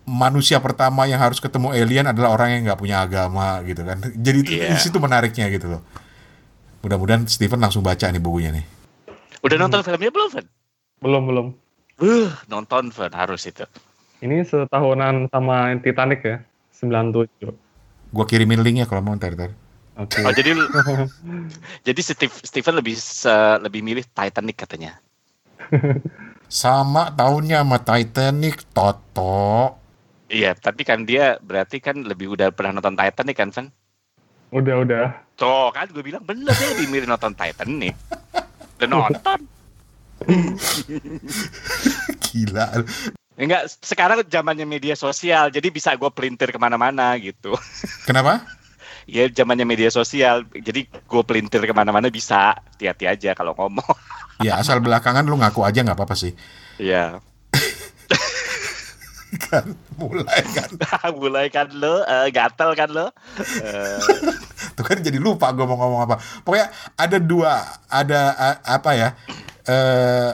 manusia 0.09 0.57
pertama 0.57 1.05
yang 1.05 1.21
harus 1.21 1.37
ketemu 1.37 1.77
alien 1.77 2.09
adalah 2.09 2.33
orang 2.33 2.57
yang 2.57 2.61
nggak 2.65 2.81
punya 2.81 3.05
agama 3.05 3.61
gitu 3.69 3.85
kan. 3.85 4.01
Jadi 4.01 4.37
itu 4.41 4.51
di 4.57 4.79
situ 4.81 4.97
menariknya 4.97 5.45
gitu 5.53 5.77
loh. 5.77 5.85
Mudah-mudahan 6.81 7.29
Steven 7.29 7.61
langsung 7.61 7.85
baca 7.85 8.09
nih 8.09 8.17
bukunya 8.17 8.49
nih. 8.49 8.65
Udah 9.45 9.57
nonton 9.61 9.85
filmnya 9.85 10.09
belum 10.09 10.29
Fen? 10.33 10.45
Belum 11.05 11.23
belum. 11.29 11.47
Uh, 12.01 12.33
nonton 12.49 12.89
Fen 12.89 13.13
harus 13.13 13.45
itu. 13.45 13.63
Ini 14.25 14.41
setahunan 14.41 15.29
sama 15.29 15.69
Titanic 15.79 16.25
ya, 16.25 16.37
97. 16.81 17.53
gua 18.09 18.25
kirimin 18.25 18.65
linknya 18.65 18.89
kalau 18.89 19.05
mau 19.05 19.13
ntar 19.13 19.37
ntar 19.37 19.53
Oke. 19.99 20.23
oh 20.23 20.31
jadi 20.31 20.55
jadi 21.87 21.99
Steve, 21.99 22.35
Steven 22.39 22.79
lebih 22.79 22.95
se- 22.95 23.59
lebih 23.59 23.83
milih 23.83 24.07
Titanic 24.07 24.55
katanya 24.63 25.03
sama 26.47 27.11
tahunnya 27.11 27.61
sama 27.61 27.77
Titanic 27.83 28.63
Toto 28.71 29.75
iya 30.31 30.55
tapi 30.55 30.87
kan 30.87 31.03
dia 31.03 31.35
berarti 31.43 31.83
kan 31.83 31.99
lebih 31.99 32.31
udah 32.31 32.49
pernah 32.55 32.79
nonton 32.79 32.95
Titanic 32.95 33.35
kan 33.35 33.51
Fen? 33.51 33.67
Udah 34.49 34.81
udah. 34.81 35.05
Tuh 35.37 35.69
kan 35.69 35.85
gue 35.93 36.01
bilang 36.01 36.25
bener 36.25 36.49
dia 36.57 36.67
lebih 36.73 36.89
milih 36.89 37.05
nonton 37.05 37.35
Titanic 37.37 37.93
udah 38.79 38.87
nonton 38.87 39.39
gila 42.23 42.67
Enggak, 43.39 43.71
sekarang 43.79 44.19
zamannya 44.27 44.67
media 44.67 44.99
sosial, 44.99 45.47
jadi 45.47 45.71
bisa 45.71 45.95
gue 45.95 46.11
pelintir 46.11 46.51
ke 46.51 46.59
mana-mana 46.59 47.15
gitu. 47.15 47.55
kenapa 48.03 48.43
ya 49.09 49.25
zamannya 49.33 49.65
media 49.65 49.89
sosial, 49.89 50.45
jadi 50.53 50.85
gue 50.85 51.23
pelintir 51.25 51.65
ke 51.65 51.73
mana-mana 51.73 52.13
bisa, 52.13 52.53
hati-hati 52.55 53.09
aja 53.09 53.33
kalau 53.33 53.57
ngomong. 53.57 53.85
ya 54.45 54.55
asal 54.55 54.79
belakangan 54.79 55.27
lu 55.27 55.35
ngaku 55.35 55.67
aja 55.67 55.83
nggak 55.83 55.99
apa-apa 55.99 56.15
sih 56.15 56.31
Iya. 56.79 57.19
kan 59.45 59.77
mulai 59.99 60.41
kan 60.41 60.69
mulai 61.21 61.45
kan 61.53 61.69
lo 61.69 62.01
uh, 62.01 62.25
gatel 62.33 62.73
kan 62.73 62.89
lo 62.89 63.13
uh. 63.13 64.01
tuh 64.73 64.81
kan 64.81 64.97
jadi 64.97 65.21
lupa 65.21 65.53
gue 65.53 65.69
mau 65.69 65.77
ngomong 65.77 66.01
apa 66.09 66.15
pokoknya 66.41 66.73
ada 66.97 67.17
dua 67.21 67.61
ada 67.85 68.21
uh, 68.33 68.57
apa 68.65 68.89
ya 68.97 69.09
uh, 69.69 70.33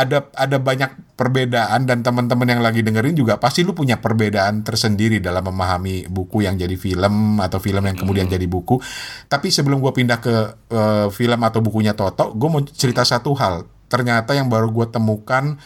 ada 0.00 0.32
ada 0.32 0.56
banyak 0.56 1.12
perbedaan 1.20 1.84
dan 1.84 2.00
teman-teman 2.00 2.48
yang 2.48 2.62
lagi 2.64 2.80
dengerin 2.80 3.12
juga 3.12 3.36
pasti 3.36 3.60
lu 3.60 3.76
punya 3.76 4.00
perbedaan 4.00 4.64
tersendiri 4.64 5.20
dalam 5.20 5.44
memahami 5.52 6.08
buku 6.08 6.48
yang 6.48 6.56
jadi 6.56 6.72
film 6.80 7.36
atau 7.44 7.60
film 7.60 7.84
yang 7.84 7.96
kemudian 8.00 8.24
hmm. 8.24 8.34
jadi 8.40 8.46
buku. 8.48 8.80
Tapi 9.28 9.52
sebelum 9.52 9.84
gue 9.84 9.92
pindah 9.92 10.18
ke 10.24 10.34
uh, 10.72 11.06
film 11.12 11.40
atau 11.44 11.60
bukunya 11.60 11.92
Toto, 11.92 12.32
gue 12.32 12.48
mau 12.48 12.64
cerita 12.64 13.04
satu 13.04 13.36
hal. 13.36 13.68
Ternyata 13.92 14.32
yang 14.32 14.48
baru 14.48 14.72
gue 14.72 14.86
temukan 14.88 15.60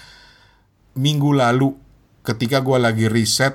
minggu 0.99 1.31
lalu 1.31 1.79
ketika 2.27 2.59
gue 2.59 2.79
lagi 2.83 3.07
riset 3.07 3.55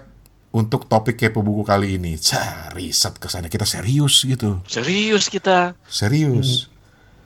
untuk 0.55 0.87
topik 0.87 1.19
kepo 1.19 1.43
buku 1.43 1.67
kali 1.67 1.99
ini. 1.99 2.15
Cah, 2.15 2.71
riset 2.71 3.19
ke 3.19 3.27
sana 3.27 3.51
kita 3.51 3.67
serius 3.67 4.23
gitu. 4.23 4.63
Serius 4.65 5.27
kita. 5.27 5.75
Serius. 5.85 6.71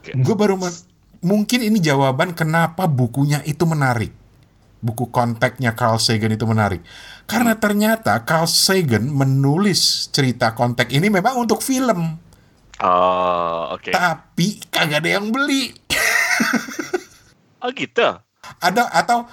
Hmm. 0.10 0.26
Gue 0.26 0.36
baru 0.36 0.60
mungkin 1.24 1.64
ini 1.64 1.80
jawaban 1.80 2.36
kenapa 2.36 2.86
bukunya 2.86 3.42
itu 3.48 3.64
menarik. 3.64 4.12
Buku 4.84 5.08
kontaknya 5.16 5.72
Carl 5.74 5.96
Sagan 5.96 6.36
itu 6.36 6.44
menarik. 6.44 6.84
Karena 7.24 7.56
ternyata 7.56 8.20
Carl 8.28 8.46
Sagan 8.46 9.08
menulis 9.08 10.12
cerita 10.12 10.52
kontak 10.52 10.92
ini 10.92 11.08
memang 11.08 11.40
untuk 11.40 11.64
film. 11.64 12.20
Oh, 12.84 13.80
oke. 13.80 13.90
Okay. 13.90 13.94
Tapi 13.96 14.48
kagak 14.68 15.00
ada 15.00 15.10
yang 15.16 15.32
beli. 15.32 15.72
oh 17.64 17.72
gitu. 17.72 18.08
Ada 18.60 18.92
atau 18.92 19.24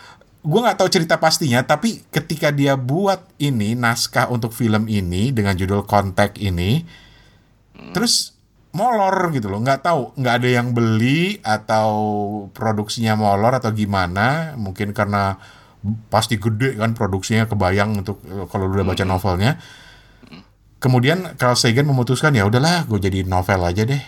gue 0.40 0.60
nggak 0.62 0.78
tahu 0.78 0.88
cerita 0.88 1.18
pastinya, 1.18 1.60
tapi 1.66 2.06
ketika 2.08 2.54
dia 2.54 2.78
buat 2.78 3.20
ini 3.42 3.74
naskah 3.74 4.30
untuk 4.30 4.54
film 4.54 4.86
ini 4.88 5.34
dengan 5.34 5.52
judul 5.58 5.84
kontak 5.84 6.38
ini, 6.40 6.86
hmm. 7.76 7.92
terus 7.92 8.39
molor 8.70 9.34
gitu 9.34 9.50
loh. 9.50 9.58
Nggak 9.62 9.80
tahu 9.82 10.02
nggak 10.14 10.34
ada 10.42 10.48
yang 10.48 10.70
beli 10.70 11.42
atau 11.42 11.90
produksinya 12.54 13.18
molor 13.18 13.58
atau 13.58 13.70
gimana. 13.74 14.54
Mungkin 14.54 14.94
karena 14.94 15.38
pasti 16.12 16.36
gede 16.36 16.76
kan 16.76 16.92
produksinya 16.92 17.48
kebayang 17.48 18.04
untuk 18.04 18.20
kalau 18.52 18.70
udah 18.70 18.84
baca 18.86 19.04
novelnya. 19.06 19.58
Kemudian 20.80 21.36
Carl 21.36 21.56
Sagan 21.60 21.84
memutuskan 21.84 22.32
ya 22.32 22.48
udahlah 22.48 22.88
gue 22.88 23.00
jadi 23.00 23.26
novel 23.26 23.60
aja 23.64 23.84
deh. 23.84 24.02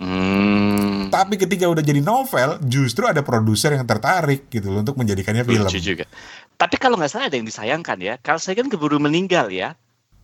Hmm. 0.00 1.12
tapi 1.12 1.36
ketika 1.36 1.68
udah 1.68 1.84
jadi 1.84 2.00
novel 2.00 2.56
justru 2.64 3.04
ada 3.04 3.20
produser 3.20 3.76
yang 3.76 3.84
tertarik 3.84 4.48
gitu 4.48 4.72
loh 4.72 4.80
untuk 4.80 4.96
menjadikannya 4.96 5.44
film. 5.44 5.68
Lucu 5.68 5.76
juga. 5.76 6.08
Tapi 6.56 6.80
kalau 6.80 6.96
nggak 6.96 7.12
salah 7.12 7.28
ada 7.28 7.36
yang 7.36 7.44
disayangkan 7.44 8.00
ya 8.00 8.16
Carl 8.16 8.40
Sagan 8.40 8.72
keburu 8.72 8.96
meninggal 8.96 9.52
ya. 9.52 9.76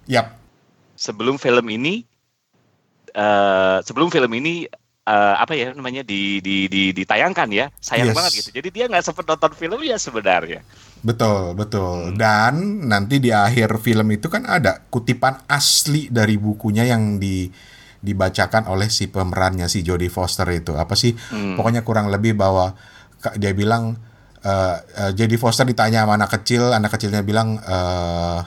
Yap. 0.09 0.33
Sebelum 0.97 1.37
film 1.37 1.69
ini 1.69 2.09
uh, 3.17 3.81
sebelum 3.81 4.13
film 4.13 4.31
ini 4.37 4.69
uh, 5.07 5.35
apa 5.41 5.57
ya 5.57 5.73
namanya 5.73 6.03
di, 6.03 6.43
di, 6.43 6.67
di 6.69 6.91
ditayangkan 6.93 7.49
ya 7.55 7.67
sayang 7.81 8.13
yes. 8.13 8.17
banget 8.17 8.33
gitu 8.43 8.51
jadi 8.61 8.69
dia 8.69 8.85
nggak 8.91 9.05
sempat 9.07 9.25
nonton 9.25 9.53
film 9.57 9.81
ya 9.87 9.97
sebenarnya 9.97 10.61
betul 11.01 11.55
betul 11.55 12.13
hmm. 12.13 12.19
dan 12.19 12.55
nanti 12.91 13.23
di 13.23 13.31
akhir 13.31 13.79
film 13.81 14.11
itu 14.13 14.27
kan 14.27 14.45
ada 14.45 14.85
kutipan 14.91 15.47
asli 15.47 16.11
dari 16.11 16.37
bukunya 16.37 16.85
yang 16.85 17.17
di 17.17 17.49
dibacakan 17.97 18.71
oleh 18.71 18.87
si 18.93 19.09
pemerannya 19.11 19.67
si 19.67 19.83
Jodie 19.83 20.13
Foster 20.13 20.47
itu 20.53 20.77
apa 20.77 20.95
sih 20.95 21.17
hmm. 21.17 21.57
pokoknya 21.57 21.83
kurang 21.83 22.13
lebih 22.13 22.37
bahwa 22.37 22.77
dia 23.41 23.51
bilang 23.57 23.99
uh, 24.45 24.77
uh, 24.79 25.11
Jodie 25.17 25.41
Foster 25.41 25.67
ditanya 25.67 26.07
sama 26.07 26.15
anak 26.21 26.31
kecil 26.39 26.71
anak 26.71 26.95
kecilnya 26.95 27.27
bilang 27.27 27.59
uh, 27.59 28.47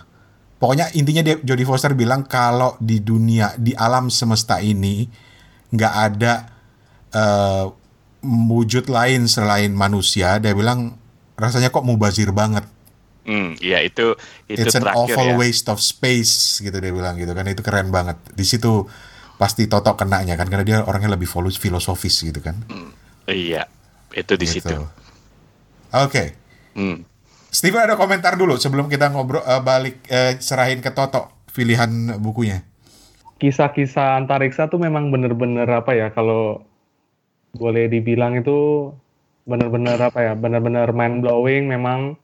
Pokoknya 0.60 0.92
intinya 0.92 1.24
dia 1.24 1.40
Jodie 1.40 1.64
Foster 1.64 1.96
bilang 1.96 2.28
kalau 2.28 2.76
di 2.84 3.00
dunia 3.00 3.56
di 3.56 3.72
alam 3.72 4.12
semesta 4.12 4.60
ini 4.60 5.08
nggak 5.72 5.94
ada 5.96 6.34
uh, 7.16 7.66
wujud 8.28 8.92
lain 8.92 9.32
selain 9.32 9.72
manusia. 9.72 10.36
Dia 10.44 10.52
bilang 10.52 11.00
rasanya 11.40 11.72
kok 11.72 11.88
mubazir 11.88 12.36
banget. 12.36 12.68
Hmm, 13.24 13.56
iya 13.64 13.80
itu 13.86 14.20
itu 14.52 14.60
It's 14.60 14.76
an 14.76 14.90
awful 14.90 15.32
ya. 15.32 15.40
waste 15.40 15.72
of 15.72 15.80
space 15.80 16.60
gitu 16.60 16.76
dia 16.76 16.92
bilang 16.92 17.16
gitu 17.16 17.32
kan 17.32 17.48
itu 17.48 17.64
keren 17.64 17.88
banget. 17.88 18.20
Di 18.36 18.44
situ 18.44 18.84
pasti 19.40 19.72
Toto 19.72 19.96
kenanya 19.96 20.36
kan 20.36 20.52
karena 20.52 20.68
dia 20.68 20.78
orangnya 20.84 21.16
lebih 21.16 21.30
filosofis 21.56 22.20
gitu 22.20 22.44
kan. 22.44 22.60
Hmm, 22.68 22.92
iya, 23.32 23.64
itu 24.12 24.36
di 24.36 24.44
gitu. 24.44 24.68
situ. 24.68 24.76
Oke. 24.76 26.04
Okay. 26.12 26.28
Hmm. 26.76 27.09
Steven 27.50 27.82
ada 27.82 27.98
komentar 27.98 28.38
dulu 28.38 28.62
sebelum 28.62 28.86
kita 28.86 29.10
ngobrol 29.10 29.42
uh, 29.42 29.58
balik 29.62 30.06
uh, 30.14 30.38
serahin 30.38 30.86
ke 30.86 30.94
Toto 30.94 31.34
pilihan 31.50 32.22
bukunya. 32.22 32.62
Kisah-kisah 33.42 34.22
antariksa 34.22 34.70
tuh 34.70 34.78
memang 34.78 35.10
bener-bener 35.10 35.66
apa 35.66 35.98
ya 35.98 36.14
kalau 36.14 36.62
boleh 37.58 37.90
dibilang 37.90 38.38
itu 38.38 38.92
bener-bener 39.50 39.98
apa 39.98 40.20
ya 40.22 40.34
bener-bener 40.38 40.94
mind 40.94 41.26
blowing 41.26 41.66
memang 41.66 42.22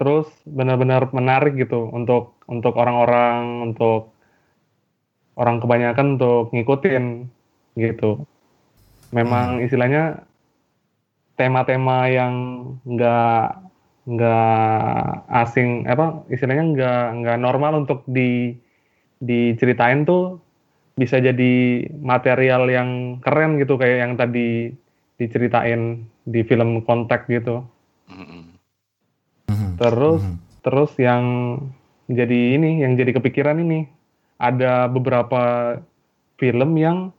terus 0.00 0.24
benar-benar 0.48 1.12
menarik 1.12 1.52
gitu 1.60 1.92
untuk 1.92 2.40
untuk 2.48 2.72
orang-orang 2.80 3.68
untuk 3.68 4.16
orang 5.36 5.60
kebanyakan 5.60 6.16
untuk 6.16 6.48
ngikutin 6.56 7.28
gitu 7.76 8.24
memang 9.12 9.60
hmm. 9.60 9.64
istilahnya 9.68 10.24
tema-tema 11.36 12.08
yang 12.08 12.34
nggak 12.88 13.71
nggak 14.02 15.30
asing 15.30 15.86
apa 15.86 16.26
istilahnya 16.26 16.64
nggak 16.74 17.04
nggak 17.22 17.38
normal 17.38 17.86
untuk 17.86 18.02
di 18.10 18.58
diceritain 19.22 20.02
tuh 20.02 20.42
bisa 20.98 21.22
jadi 21.22 21.86
material 22.02 22.66
yang 22.66 23.22
keren 23.22 23.62
gitu 23.62 23.78
kayak 23.78 23.98
yang 24.02 24.12
tadi 24.18 24.74
diceritain 25.22 26.02
di 26.26 26.42
film 26.42 26.82
kontak 26.82 27.30
gitu 27.30 27.62
mm-hmm. 28.10 29.78
terus 29.78 30.20
mm-hmm. 30.26 30.38
terus 30.66 30.92
yang 30.98 31.24
jadi 32.10 32.58
ini 32.58 32.82
yang 32.82 32.98
jadi 32.98 33.14
kepikiran 33.14 33.62
ini 33.62 33.86
ada 34.42 34.90
beberapa 34.90 35.78
film 36.42 36.74
yang 36.74 37.14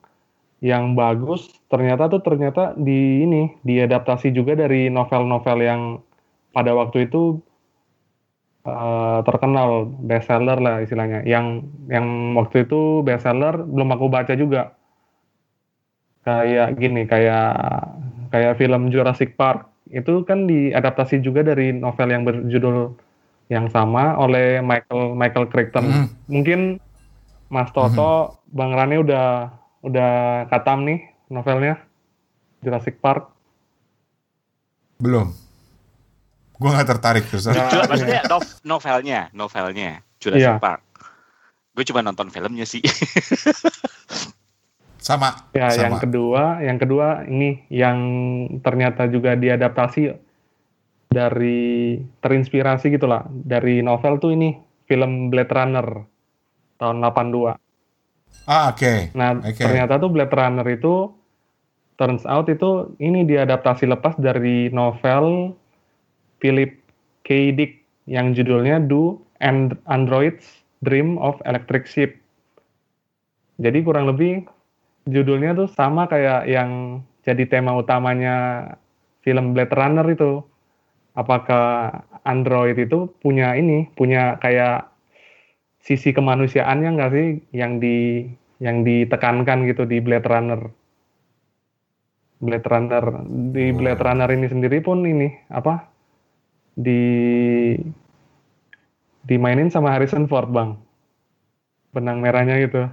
yang 0.60 1.00
bagus 1.00 1.48
ternyata 1.72 2.12
tuh 2.12 2.20
ternyata 2.20 2.76
di 2.76 3.24
ini 3.24 3.56
diadaptasi 3.64 4.36
juga 4.36 4.60
dari 4.60 4.92
novel-novel 4.92 5.60
yang 5.64 5.82
pada 6.54 6.72
waktu 6.78 7.10
itu 7.10 7.42
uh, 8.64 9.20
terkenal 9.26 9.90
bestseller 10.06 10.60
lah 10.62 10.80
istilahnya. 10.86 11.26
Yang 11.28 11.68
yang 11.90 12.38
waktu 12.38 12.64
itu 12.70 13.04
bestseller 13.04 13.66
belum 13.66 13.90
aku 13.98 14.06
baca 14.08 14.34
juga. 14.38 14.78
Kayak 16.24 16.80
gini, 16.80 17.04
kayak 17.04 17.52
kayak 18.32 18.56
film 18.56 18.88
Jurassic 18.88 19.36
Park 19.36 19.68
itu 19.92 20.24
kan 20.24 20.48
diadaptasi 20.48 21.20
juga 21.20 21.44
dari 21.44 21.76
novel 21.76 22.10
yang 22.10 22.24
berjudul 22.24 22.96
yang 23.52 23.68
sama 23.68 24.16
oleh 24.16 24.64
Michael 24.64 25.20
Michael 25.20 25.52
Crichton. 25.52 25.86
Mm. 25.86 26.08
Mungkin 26.32 26.60
Mas 27.52 27.70
Toto, 27.76 28.40
mm. 28.48 28.56
Bang 28.56 28.72
Rani 28.72 28.96
udah 29.04 29.52
udah 29.84 30.12
katam 30.48 30.88
nih 30.88 31.04
novelnya 31.28 31.84
Jurassic 32.64 33.04
Park. 33.04 33.28
Belum. 35.04 35.43
Gue 36.58 36.70
gak 36.70 36.90
tertarik 36.90 37.26
terus. 37.28 37.50
Nah, 37.50 37.90
maksudnya 37.90 38.22
novelnya, 38.64 39.34
novelnya 39.34 40.06
Jurassic 40.22 40.46
yeah. 40.46 40.62
Park. 40.62 40.82
Gue 41.74 41.84
cuma 41.90 42.06
nonton 42.06 42.30
filmnya 42.30 42.64
sih. 42.70 42.82
sama. 45.04 45.52
Ya, 45.52 45.68
sama. 45.74 45.84
yang 45.84 45.96
kedua, 46.00 46.44
yang 46.64 46.78
kedua 46.80 47.28
ini 47.28 47.68
yang 47.68 48.00
ternyata 48.64 49.12
juga 49.12 49.36
diadaptasi 49.36 50.16
dari 51.12 52.00
terinspirasi 52.24 52.90
gitulah 52.96 53.28
dari 53.30 53.84
novel 53.84 54.18
tuh 54.18 54.34
ini 54.34 54.56
film 54.88 55.30
Blade 55.30 55.52
Runner 55.52 55.88
tahun 56.80 56.98
82. 57.04 57.60
Ah, 58.50 58.72
oke. 58.72 58.80
Okay. 58.80 59.00
Nah, 59.14 59.38
okay. 59.44 59.62
ternyata 59.62 60.00
tuh 60.00 60.10
Blade 60.10 60.34
Runner 60.34 60.66
itu 60.72 61.12
turns 62.00 62.26
out 62.26 62.50
itu 62.50 62.98
ini 62.98 63.28
diadaptasi 63.28 63.86
lepas 63.86 64.18
dari 64.18 64.74
novel 64.74 65.54
Philip 66.44 66.76
K. 67.24 67.56
Dick 67.56 67.80
yang 68.04 68.36
judulnya 68.36 68.84
Do 68.84 69.24
and 69.40 69.80
Androids 69.88 70.44
Dream 70.84 71.16
of 71.16 71.40
Electric 71.48 71.88
Sheep. 71.88 72.20
Jadi 73.64 73.80
kurang 73.80 74.12
lebih 74.12 74.44
judulnya 75.08 75.56
tuh 75.56 75.72
sama 75.72 76.12
kayak 76.12 76.52
yang 76.52 77.00
jadi 77.24 77.48
tema 77.48 77.80
utamanya 77.80 78.68
film 79.24 79.56
Blade 79.56 79.72
Runner 79.72 80.04
itu. 80.12 80.44
Apakah 81.16 81.94
Android 82.28 82.76
itu 82.76 83.08
punya 83.24 83.56
ini, 83.56 83.88
punya 83.96 84.36
kayak 84.44 84.90
sisi 85.80 86.12
kemanusiaannya 86.12 86.90
nggak 86.98 87.12
sih 87.14 87.28
yang 87.56 87.78
di 87.78 88.28
yang 88.60 88.82
ditekankan 88.84 89.64
gitu 89.70 89.88
di 89.88 90.04
Blade 90.04 90.28
Runner? 90.28 90.62
Blade 92.44 92.68
Runner 92.68 93.04
di 93.56 93.72
Blade 93.72 94.04
Runner 94.04 94.28
ini 94.28 94.48
sendiri 94.52 94.84
pun 94.84 95.06
ini 95.08 95.32
apa 95.48 95.93
di 96.74 97.02
dimainin 99.24 99.72
sama 99.72 99.94
Harrison 99.94 100.28
Ford 100.28 100.50
bang. 100.52 100.76
Benang 101.94 102.20
merahnya 102.20 102.58
gitu. 102.60 102.90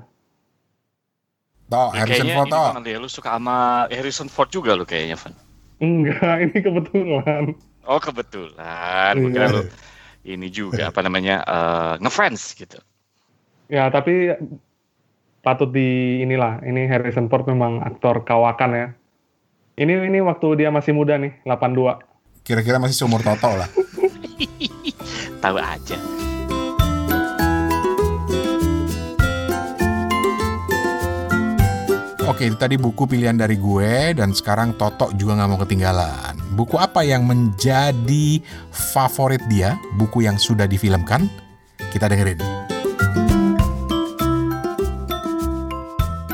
Toh, 1.70 1.88
Ya, 1.94 2.02
Harrison 2.02 2.26
kayaknya 2.26 2.36
Ford 2.36 2.50
toh. 2.50 2.68
Bang, 2.74 2.84
lu 2.84 3.08
suka 3.08 3.30
sama 3.38 3.56
Harrison 3.88 4.28
Ford 4.28 4.50
juga 4.50 4.74
lu 4.74 4.84
kayaknya, 4.84 5.16
Van. 5.16 5.34
Enggak, 5.80 6.36
ini 6.44 6.56
kebetulan. 6.60 7.44
Oh 7.88 7.96
kebetulan, 7.96 9.14
kira 9.32 9.46
Iya. 9.48 9.54
lu 9.56 9.62
ini 10.20 10.52
juga 10.52 10.92
apa 10.92 11.00
namanya 11.00 11.40
eh, 11.48 11.94
ngefans 12.04 12.52
gitu. 12.52 12.76
Ya 13.72 13.88
tapi 13.88 14.34
patut 15.40 15.72
di 15.72 16.20
inilah. 16.20 16.60
Ini 16.60 16.84
Harrison 16.90 17.30
Ford 17.32 17.48
memang 17.48 17.80
aktor 17.80 18.26
kawakan 18.28 18.70
ya. 18.76 18.88
Ini 19.80 20.12
ini 20.12 20.20
waktu 20.20 20.60
dia 20.60 20.68
masih 20.68 20.92
muda 20.92 21.16
nih, 21.16 21.40
82. 21.48 21.96
Kira-kira 22.42 22.80
masih 22.80 22.96
seumur 22.96 23.22
Toto 23.22 23.52
lah. 23.54 23.68
Tahu 25.42 25.56
aja. 25.56 25.98
Oke, 32.30 32.46
itu 32.46 32.54
tadi 32.54 32.78
buku 32.78 33.10
pilihan 33.10 33.34
dari 33.34 33.58
gue 33.58 34.14
dan 34.14 34.30
sekarang 34.30 34.78
Toto 34.78 35.10
juga 35.18 35.34
nggak 35.34 35.50
mau 35.50 35.58
ketinggalan. 35.58 36.38
Buku 36.54 36.78
apa 36.78 37.02
yang 37.02 37.26
menjadi 37.26 38.38
favorit 38.70 39.42
dia? 39.50 39.74
Buku 39.98 40.22
yang 40.22 40.38
sudah 40.38 40.70
difilmkan? 40.70 41.26
Kita 41.90 42.06
dengerin. 42.06 42.38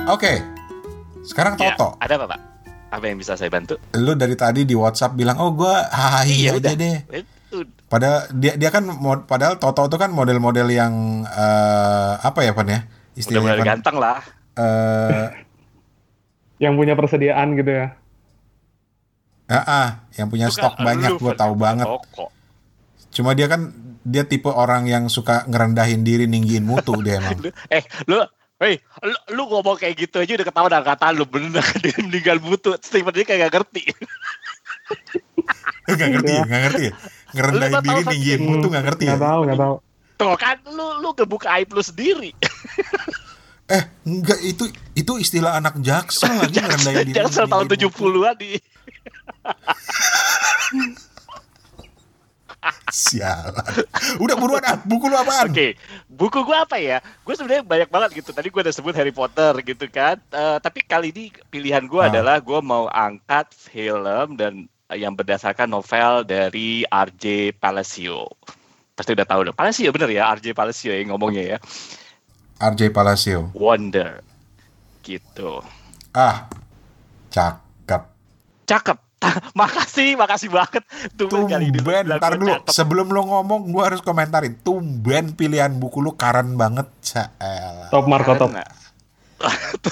Oke, 0.06 0.44
sekarang 1.24 1.56
Ya, 1.56 1.72
Toto. 1.74 1.96
ada 1.98 2.14
apa, 2.20 2.26
Pak? 2.36 2.40
Apa 2.96 3.04
yang 3.06 3.20
bisa 3.20 3.36
saya 3.36 3.52
bantu? 3.52 3.76
Lu 3.92 4.16
dari 4.16 4.32
tadi 4.32 4.64
di 4.64 4.72
WhatsApp 4.72 5.12
bilang, 5.12 5.36
oh 5.36 5.52
gue 5.52 5.68
hai 5.68 6.32
Iya, 6.32 6.56
aja 6.56 6.72
udah. 6.72 6.74
deh. 6.74 6.96
Padahal 7.86 8.26
dia 8.32 8.56
dia 8.56 8.70
kan 8.70 8.82
mod- 8.82 9.28
padahal 9.28 9.60
Toto 9.60 9.84
itu 9.84 9.94
kan 9.94 10.10
model-model 10.10 10.66
yang 10.66 10.94
eh, 11.22 12.12
apa 12.18 12.40
ya 12.40 12.50
Pan 12.50 12.66
ya? 12.66 12.80
udah 12.82 13.14
Istilahnya 13.14 13.44
mulai 13.46 13.60
Pan? 13.60 13.68
ganteng 13.68 13.96
lah. 13.96 14.18
Eh, 14.56 15.26
Yang 16.56 16.74
punya 16.74 16.94
persediaan 16.96 17.48
gitu 17.52 17.68
ya. 17.70 17.86
ah, 19.46 19.60
ah, 19.62 19.88
yang 20.16 20.26
punya 20.26 20.48
Itu 20.48 20.56
stok 20.58 20.74
kan 20.74 20.82
banyak, 20.82 21.10
gue 21.14 21.32
tahu 21.36 21.52
bukan 21.52 21.62
banget. 21.62 21.86
Toko. 21.86 22.24
Cuma 23.12 23.36
dia 23.36 23.46
kan 23.46 23.70
dia 24.02 24.24
tipe 24.24 24.48
orang 24.48 24.88
yang 24.88 25.06
suka 25.06 25.44
ngerendahin 25.44 26.00
diri, 26.00 26.24
ninggiin 26.24 26.64
mutu 26.64 26.96
dia 26.98 27.20
emang. 27.20 27.38
Eh, 27.70 27.84
lu 28.06 28.24
Hei, 28.56 28.80
lu, 29.04 29.16
lu 29.36 29.42
ngomong 29.52 29.76
kayak 29.76 30.08
gitu 30.08 30.16
aja 30.16 30.32
udah 30.40 30.46
ketahuan 30.48 30.72
angkatan 30.72 31.12
lu 31.12 31.28
bener 31.28 31.60
dia 31.84 31.92
meninggal 32.00 32.40
butuh. 32.40 32.80
Steven 32.80 33.12
dia 33.12 33.28
kayak 33.28 33.52
gak 33.52 33.60
ngerti. 33.60 33.82
Gak 35.92 36.08
ngerti 36.08 36.32
ya, 36.32 36.42
gak 36.48 36.60
ngerti 36.64 36.82
ya. 36.88 36.92
Ngerendahin 37.36 37.76
diri, 37.84 38.32
Hmm, 38.40 38.46
mutu 38.48 38.66
gak 38.72 38.84
ngerti 38.88 39.04
ya. 39.04 39.12
Nggak 39.12 39.24
tahu, 39.28 39.40
nggak 39.44 39.60
tahu. 39.60 39.74
Tuh 40.16 40.34
kan 40.40 40.56
lu 40.72 40.86
lu 41.04 41.08
ngebuka 41.12 41.48
aib 41.60 41.68
lu 41.76 41.82
sendiri. 41.84 42.32
Eh, 43.66 43.82
enggak 44.06 44.38
itu 44.46 44.70
itu 44.94 45.12
istilah 45.18 45.58
anak 45.58 45.82
jaksel 45.82 46.38
lagi 46.38 46.54
ngerendahin 46.62 47.10
diri. 47.10 47.18
Jaksel 47.18 47.50
tahun 47.50 47.66
ninggiin 47.66 47.90
mutu. 47.90 48.22
70-an 48.22 48.34
di 48.38 48.50
Sialan. 52.90 53.84
Udah 54.22 54.36
buruan 54.36 54.62
ah, 54.62 54.78
buku 54.80 55.06
lu 55.06 55.16
apaan? 55.16 55.50
Oke, 55.50 55.74
buku 56.06 56.42
gue 56.42 56.56
apa 56.56 56.76
ya? 56.78 56.98
Gue 57.22 57.34
sebenarnya 57.34 57.62
banyak 57.62 57.88
banget 57.90 58.10
gitu. 58.22 58.30
Tadi 58.30 58.48
gue 58.48 58.60
udah 58.62 58.74
sebut 58.74 58.94
Harry 58.94 59.12
Potter 59.12 59.52
gitu 59.62 59.86
kan. 59.86 60.16
Eh, 60.30 60.58
tapi 60.60 60.82
kali 60.82 61.10
ini 61.10 61.24
pilihan 61.48 61.84
gue 61.84 62.02
Ah. 62.02 62.08
adalah 62.08 62.36
gue 62.38 62.60
mau 62.62 62.86
angkat 62.88 63.50
film 63.52 64.38
dan 64.38 64.66
yang 64.94 65.18
berdasarkan 65.18 65.66
novel 65.66 66.22
dari 66.22 66.86
R.J. 66.86 67.54
Palacio. 67.58 68.30
Pasti 68.94 69.12
udah 69.12 69.26
tahu 69.26 69.50
dong. 69.50 69.56
Palacio 69.58 69.90
bener 69.90 70.08
ya, 70.14 70.30
R.J. 70.32 70.54
Palacio 70.54 70.94
yang 70.94 71.10
ngomongnya 71.12 71.56
ya. 71.56 71.58
RJ 72.56 72.88
Palacio. 72.88 73.52
Wonder. 73.52 74.24
Gitu. 75.04 75.60
Ah, 76.16 76.48
cakep. 77.28 78.02
Cakep. 78.64 79.05
makasih, 79.58 80.14
makasih 80.14 80.52
banget. 80.52 80.84
Tumben 81.16 81.48
kali 81.48 81.72
ini 81.72 81.80
lu 81.80 81.84
Tumben, 81.84 82.04
ntar 82.16 82.32
dulu. 82.36 82.52
cakep. 82.52 82.68
Sebelum 82.68 83.06
lo 83.08 83.22
ngomong, 83.24 83.72
gua 83.72 83.88
harus 83.88 84.00
komentarin. 84.00 84.60
Tumben 84.60 85.32
pilihan 85.32 85.72
buku 85.72 86.04
lu 86.04 86.12
keren 86.14 86.54
banget. 86.54 86.84
Caelah. 87.00 87.88
Top 87.88 88.04
Marco 88.06 88.32
top. 88.40 88.50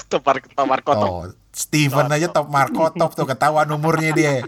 Top 0.09 0.21
Marco 0.23 0.47
top 0.49 0.65
Marco 0.65 0.91
top. 0.93 1.09
Oh, 1.09 1.25
Steven 1.49 2.11
aja 2.11 2.27
top 2.27 2.51
Marco 2.51 2.91
top 2.91 3.11
tuh 3.13 3.25
ketahuan 3.25 3.69
umurnya 3.69 4.11
dia. 4.11 4.33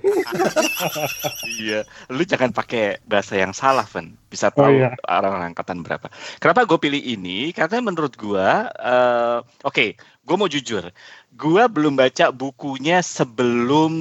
Iya, 1.57 1.81
lu 2.13 2.21
jangan 2.21 2.53
pakai 2.53 3.01
bahasa 3.03 3.33
yang 3.33 3.49
salah, 3.49 3.87
Van. 3.87 4.13
Bisa 4.29 4.53
Oh, 4.53 4.61
tahu 4.61 4.77
iya. 4.77 4.93
orang 5.09 5.49
angkatan 5.49 5.81
berapa. 5.81 6.05
Kenapa 6.37 6.67
gue 6.67 6.77
pilih 6.77 7.01
ini? 7.01 7.49
Karena 7.49 7.81
menurut 7.81 8.13
gue, 8.13 8.47
eh, 8.77 9.37
oke, 9.63 9.85
gue 9.97 10.35
mau 10.37 10.45
jujur, 10.45 10.85
gue 11.33 11.63
belum 11.67 11.99
baca 11.99 12.31
bukunya 12.31 13.03
sebelum 13.03 13.91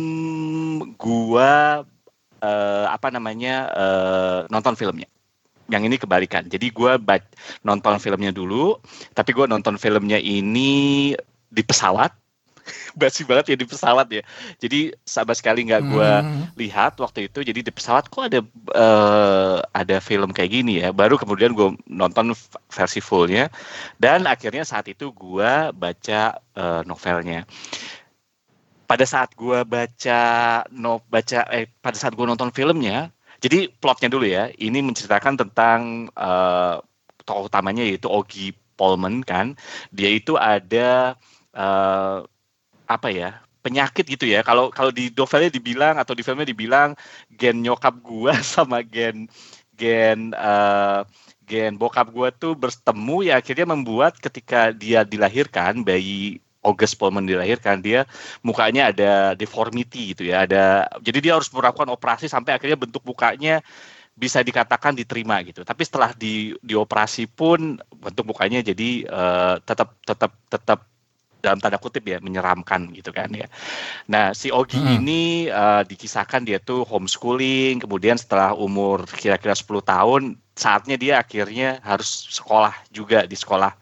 gue 0.95 1.53
eh, 2.41 2.87
apa 2.87 3.09
namanya 3.11 3.55
eh, 3.73 4.39
nonton 4.53 4.77
filmnya. 4.79 5.09
Yang 5.67 5.83
ini 5.91 5.97
kebalikan. 5.99 6.47
Jadi 6.47 6.71
gue 6.71 6.93
nonton 7.67 7.99
filmnya 7.99 8.31
dulu, 8.31 8.79
tapi 9.19 9.35
gue 9.35 9.51
nonton 9.51 9.75
filmnya 9.81 10.23
ini 10.23 11.11
di 11.51 11.63
pesawat. 11.67 12.15
Basi 13.01 13.23
banget 13.29 13.55
ya 13.55 13.57
di 13.59 13.67
pesawat 13.69 14.07
ya. 14.11 14.23
Jadi 14.63 14.95
sama 15.07 15.33
sekali 15.37 15.67
nggak 15.69 15.83
gue 15.87 16.11
Hmm. 16.27 16.49
lihat 16.59 16.99
waktu 17.01 17.29
itu. 17.31 17.43
Jadi 17.45 17.61
di 17.67 17.73
pesawat 17.73 18.09
kok 18.11 18.27
ada 18.29 18.41
eh, 18.75 19.57
ada 19.75 19.97
film 20.03 20.31
kayak 20.35 20.51
gini 20.53 20.73
ya. 20.83 20.91
Baru 20.95 21.17
kemudian 21.21 21.53
gue 21.57 21.75
nonton 21.89 22.33
versi 22.71 23.01
fullnya. 23.03 23.49
Dan 24.01 24.27
akhirnya 24.29 24.65
saat 24.67 24.87
itu 24.91 25.11
gue 25.13 25.53
baca 25.75 26.21
eh, 26.41 26.83
novelnya. 26.87 27.45
Pada 28.87 29.03
saat 29.03 29.35
gue 29.35 29.59
baca 29.67 30.21
no 30.71 31.03
baca 31.11 31.43
eh 31.51 31.67
pada 31.83 31.99
saat 31.99 32.15
gue 32.15 32.23
nonton 32.23 32.55
filmnya 32.55 33.11
jadi 33.43 33.67
plotnya 33.83 34.09
dulu 34.11 34.27
ya. 34.27 34.47
Ini 34.55 34.79
menceritakan 34.87 35.35
tentang 35.43 36.07
eh, 36.15 36.77
tokoh 37.27 37.51
utamanya 37.51 37.83
yaitu 37.83 38.07
Ogi 38.07 38.55
Polman 38.79 39.27
kan. 39.27 39.59
Dia 39.91 40.11
itu 40.15 40.39
ada 40.39 41.19
eh, 41.51 42.19
apa 42.87 43.09
ya 43.13 43.31
penyakit 43.67 44.07
gitu 44.07 44.31
ya. 44.31 44.47
Kalau 44.47 44.71
kalau 44.71 44.95
di 44.95 45.11
novelnya 45.11 45.51
dibilang 45.51 45.99
atau 45.99 46.15
di 46.15 46.23
filmnya 46.23 46.47
dibilang 46.47 46.95
gen 47.35 47.59
nyokap 47.67 47.99
gua 47.99 48.39
sama 48.55 48.83
gen 48.87 49.27
gen 49.75 50.31
eh, 50.33 51.01
gen 51.47 51.75
bokap 51.79 52.11
gua 52.15 52.31
tuh 52.31 52.55
bertemu 52.55 53.17
ya 53.27 53.35
akhirnya 53.43 53.67
membuat 53.75 54.19
ketika 54.23 54.71
dia 54.71 55.03
dilahirkan 55.03 55.83
bayi 55.83 56.39
August 56.67 56.99
Pullman 56.99 57.27
dilahirkan 57.31 57.79
dia 57.79 58.03
mukanya 58.43 58.91
ada 58.91 59.13
deformity 59.39 60.15
gitu 60.15 60.27
ya 60.27 60.43
ada 60.47 60.91
jadi 60.99 61.19
dia 61.23 61.33
harus 61.39 61.47
melakukan 61.55 61.87
operasi 61.95 62.27
sampai 62.27 62.59
akhirnya 62.59 62.75
bentuk 62.75 63.07
mukanya 63.07 63.63
bisa 64.17 64.43
dikatakan 64.43 64.97
diterima 64.97 65.39
gitu 65.47 65.63
tapi 65.63 65.87
setelah 65.87 66.11
di 66.17 66.57
dioperasi 66.65 67.31
pun 67.31 67.79
bentuk 67.95 68.25
mukanya 68.27 68.65
jadi 68.67 68.91
eh, 69.07 69.55
tetap 69.63 69.95
tetap 70.03 70.33
tetap 70.51 70.81
dalam 71.47 71.63
tanda 71.63 71.79
kutip 71.79 72.03
ya 72.03 72.19
menyeramkan 72.19 72.91
gitu 72.91 73.15
kan 73.15 73.31
ya. 73.31 73.47
Nah 74.11 74.35
si 74.35 74.51
Ogi 74.51 74.83
Hmm. 74.83 74.99
ini 74.99 75.47
eh, 75.47 75.83
dikisahkan 75.87 76.43
dia 76.43 76.59
tuh 76.59 76.83
homeschooling, 76.83 77.79
kemudian 77.79 78.19
setelah 78.19 78.53
umur 78.59 79.07
kira-kira 79.07 79.55
10 79.55 79.81
tahun 79.87 80.23
saatnya 80.59 80.97
dia 80.99 81.15
akhirnya 81.23 81.79
harus 81.87 82.09
sekolah 82.35 82.75
juga 82.91 83.25
di 83.31 83.37
sekolah 83.39 83.73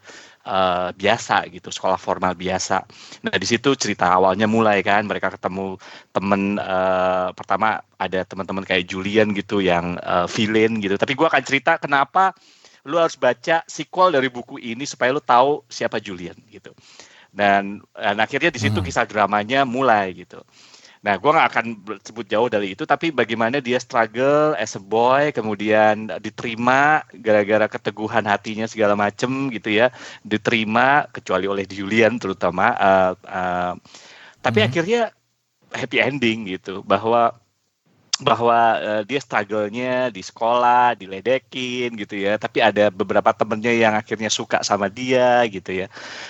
eh, 0.45 0.89
biasa 0.93 1.35
gitu, 1.49 1.69
sekolah 1.73 1.97
formal 1.97 2.33
biasa. 2.37 2.85
Nah 3.25 3.35
di 3.35 3.47
situ 3.49 3.73
cerita 3.73 4.13
awalnya 4.13 4.45
mulai 4.45 4.85
kan 4.85 5.03
mereka 5.09 5.33
ketemu 5.33 5.81
temen 6.13 6.61
eh, 6.61 7.27
pertama 7.33 7.81
ada 7.97 8.21
teman-teman 8.23 8.63
kayak 8.67 8.85
Julian 8.85 9.33
gitu 9.33 9.59
yang 9.63 9.97
eh, 9.99 10.27
villain 10.29 10.77
gitu. 10.83 10.95
Tapi 11.01 11.13
gua 11.17 11.27
akan 11.33 11.43
cerita 11.43 11.81
kenapa 11.81 12.37
lu 12.85 13.01
harus 13.01 13.17
baca 13.17 13.65
sequel 13.65 14.13
dari 14.13 14.29
buku 14.29 14.61
ini 14.61 14.85
supaya 14.85 15.09
lu 15.09 15.23
tahu 15.23 15.65
siapa 15.65 15.97
Julian 15.97 16.37
gitu 16.53 16.69
dan, 17.35 17.83
dan 17.93 18.17
akhirnya 18.23 18.49
di 18.49 18.59
situ 18.63 18.79
Hmm. 18.79 18.87
kisah 18.87 19.05
dramanya 19.05 19.67
mulai 19.67 20.15
gitu. 20.15 20.39
Nah, 21.05 21.21
gua 21.21 21.37
nggak 21.37 21.49
akan 21.53 21.65
sebut 22.01 22.25
jauh 22.25 22.49
dari 22.49 22.73
itu, 22.73 22.81
tapi 22.89 23.13
bagaimana 23.13 23.61
dia 23.61 23.77
struggle 23.77 24.57
as 24.57 24.73
a 24.73 24.81
boy, 24.81 25.29
kemudian 25.29 26.09
diterima 26.17 27.05
gara-gara 27.13 27.69
keteguhan 27.69 28.25
hatinya 28.25 28.65
segala 28.65 28.97
macem 28.97 29.53
gitu 29.53 29.69
ya, 29.69 29.93
diterima 30.25 31.05
kecuali 31.13 31.45
oleh 31.45 31.65
Julian 31.69 32.17
terutama. 32.17 32.73
eh, 32.73 33.11
eh, 33.29 33.73
tapi 34.41 34.59
Hmm. 34.61 34.67
akhirnya 34.67 35.01
happy 35.75 35.97
ending 36.01 36.49
gitu, 36.49 36.81
bahwa 36.81 37.37
bahwa 38.23 38.79
uh, 38.79 39.01
dia 39.03 39.19
struggle-nya 39.19 40.07
di 40.07 40.23
sekolah, 40.23 40.95
diledekin 40.95 41.91
gitu 41.99 42.15
ya. 42.15 42.39
Tapi 42.39 42.63
ada 42.63 42.87
beberapa 42.87 43.35
temennya 43.35 43.75
yang 43.75 43.93
akhirnya 43.97 44.31
suka 44.31 44.63
sama 44.63 44.87
dia 44.87 45.43
gitu 45.51 45.83
ya. 45.83 45.87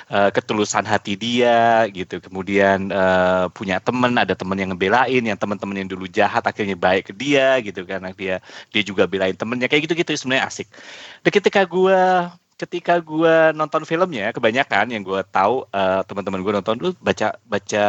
Uh, 0.10 0.34
ketulusan 0.34 0.82
hati 0.82 1.14
dia 1.14 1.86
gitu. 1.94 2.18
Kemudian 2.18 2.90
uh, 2.90 3.54
punya 3.54 3.78
temen, 3.78 4.18
ada 4.18 4.34
temen 4.34 4.58
yang 4.58 4.74
ngebelain, 4.74 5.22
yang 5.22 5.38
teman-teman 5.38 5.86
yang 5.86 5.90
dulu 5.90 6.10
jahat 6.10 6.42
akhirnya 6.42 6.74
baik 6.74 7.10
ke 7.10 7.14
dia 7.14 7.62
gitu 7.62 7.86
karena 7.86 8.10
dia 8.18 8.42
dia 8.74 8.82
juga 8.82 9.06
belain 9.06 9.38
temennya 9.38 9.70
kayak 9.70 9.86
gitu-gitu 9.86 10.18
sebenarnya 10.18 10.50
asik. 10.50 10.68
Dan 11.22 11.30
ketika 11.30 11.62
gue 11.70 12.02
ketika 12.56 13.04
gue 13.04 13.52
nonton 13.52 13.84
filmnya 13.84 14.32
kebanyakan 14.32 14.88
yang 14.88 15.04
gue 15.04 15.20
tahu 15.28 15.68
uh, 15.76 16.02
teman-teman 16.08 16.40
gue 16.40 16.54
nonton 16.56 16.76
lu 16.80 16.90
baca 17.04 17.36
baca 17.44 17.86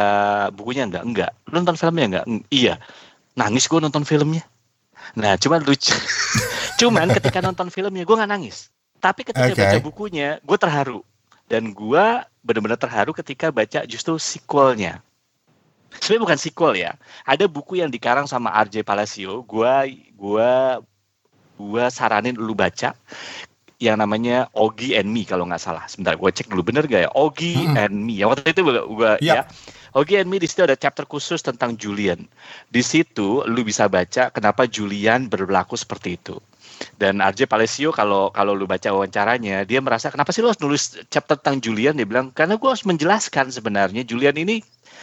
bukunya 0.51 0.83
enggak 0.83 1.07
enggak 1.07 1.31
lu 1.47 1.63
nonton 1.63 1.79
filmnya 1.79 2.05
enggak 2.11 2.25
iya 2.51 2.75
nangis 3.37 3.69
gue 3.69 3.77
nonton 3.77 4.01
filmnya. 4.01 4.41
Nah 5.13 5.37
cuman 5.37 5.61
lucu. 5.61 5.93
Cuman 6.81 7.09
ketika 7.09 7.41
nonton 7.41 7.69
filmnya 7.69 8.03
gue 8.03 8.15
nggak 8.17 8.31
nangis. 8.33 8.73
Tapi 8.97 9.21
ketika 9.25 9.53
okay. 9.53 9.61
baca 9.61 9.79
bukunya 9.79 10.41
gue 10.41 10.57
terharu. 10.57 11.05
Dan 11.47 11.71
gue 11.71 12.05
benar-benar 12.43 12.75
terharu 12.75 13.15
ketika 13.15 13.53
baca 13.53 13.85
justru 13.87 14.17
sequelnya. 14.19 14.99
Sebenarnya 16.01 16.23
bukan 16.27 16.39
sequel 16.41 16.73
ya. 16.75 16.91
Ada 17.23 17.47
buku 17.47 17.79
yang 17.79 17.87
dikarang 17.87 18.27
sama 18.27 18.51
RJ 18.67 18.83
Palacio. 18.83 19.45
Gue 19.47 20.05
gue 20.11 20.51
gue 21.57 21.85
saranin 21.89 22.37
lu 22.37 22.53
baca 22.53 22.93
yang 23.77 24.01
namanya 24.01 24.49
Ogi 24.57 24.97
and 24.97 25.13
Me 25.13 25.21
kalau 25.21 25.45
nggak 25.45 25.61
salah. 25.61 25.85
Sebentar, 25.85 26.17
gue 26.17 26.29
cek 26.33 26.49
dulu 26.49 26.65
bener 26.65 26.89
gak 26.89 27.01
ya? 27.05 27.11
Ogi 27.13 27.53
hmm. 27.53 27.77
and 27.77 27.93
Me. 27.93 28.17
Yang 28.17 28.29
waktu 28.33 28.49
itu 28.57 28.61
gue, 28.65 28.73
gue 28.73 29.11
yep. 29.21 29.35
ya 29.37 29.41
Ogi 29.93 30.17
and 30.17 30.29
Me 30.29 30.41
di 30.41 30.49
situ 30.49 30.65
ada 30.65 30.73
chapter 30.73 31.05
khusus 31.05 31.45
tentang 31.45 31.77
Julian. 31.77 32.25
Di 32.73 32.81
situ 32.81 33.45
lu 33.45 33.61
bisa 33.61 33.85
baca 33.85 34.33
kenapa 34.33 34.65
Julian 34.65 35.29
berlaku 35.29 35.77
seperti 35.77 36.17
itu. 36.17 36.37
Dan 36.97 37.21
RJ 37.21 37.49
Palesio 37.49 37.89
kalau 37.89 38.29
kalau 38.29 38.53
lu 38.53 38.69
baca 38.69 38.93
wawancaranya, 38.93 39.65
dia 39.65 39.81
merasa 39.81 40.13
kenapa 40.13 40.29
sih 40.29 40.45
lu 40.45 40.53
harus 40.53 40.61
nulis 40.61 40.97
chapter 41.09 41.37
tentang 41.37 41.61
Julian? 41.61 41.97
Dia 41.97 42.05
bilang 42.05 42.29
karena 42.29 42.57
gue 42.57 42.69
harus 42.69 42.85
menjelaskan 42.85 43.49
sebenarnya 43.49 44.05
Julian 44.05 44.37
ini 44.37 44.61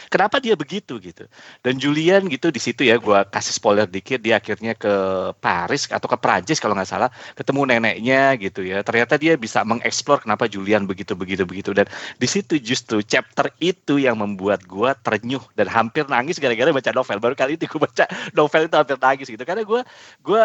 kenapa 0.09 0.41
dia 0.41 0.53
begitu 0.53 0.97
gitu? 0.99 1.25
Dan 1.61 1.77
Julian 1.77 2.27
gitu 2.29 2.49
di 2.49 2.61
situ 2.61 2.85
ya 2.85 2.97
gue 2.97 3.19
kasih 3.29 3.53
spoiler 3.55 3.87
dikit 3.89 4.21
dia 4.21 4.37
akhirnya 4.39 4.73
ke 4.77 4.93
Paris 5.39 5.87
atau 5.89 6.07
ke 6.09 6.17
Prancis 6.19 6.61
kalau 6.61 6.73
nggak 6.77 6.89
salah 6.89 7.09
ketemu 7.35 7.61
neneknya 7.75 8.35
gitu 8.39 8.61
ya. 8.65 8.81
Ternyata 8.81 9.19
dia 9.19 9.33
bisa 9.35 9.61
mengeksplor 9.65 10.23
kenapa 10.25 10.45
Julian 10.49 10.85
begitu 10.89 11.13
begitu 11.13 11.43
begitu. 11.43 11.71
Dan 11.71 11.85
di 12.17 12.27
situ 12.27 12.57
justru 12.61 13.01
chapter 13.05 13.51
itu 13.61 14.01
yang 14.01 14.17
membuat 14.19 14.63
gue 14.65 14.91
terenyuh 15.01 15.43
dan 15.53 15.67
hampir 15.69 16.05
nangis 16.07 16.37
gara-gara 16.41 16.71
baca 16.71 16.91
novel. 16.93 17.17
Baru 17.21 17.35
kali 17.37 17.57
itu 17.59 17.65
gue 17.69 17.81
baca 17.81 18.05
novel 18.37 18.67
itu 18.67 18.75
hampir 18.75 18.97
nangis 18.99 19.27
gitu. 19.29 19.43
Karena 19.43 19.63
gue 19.63 19.81
gue 20.23 20.43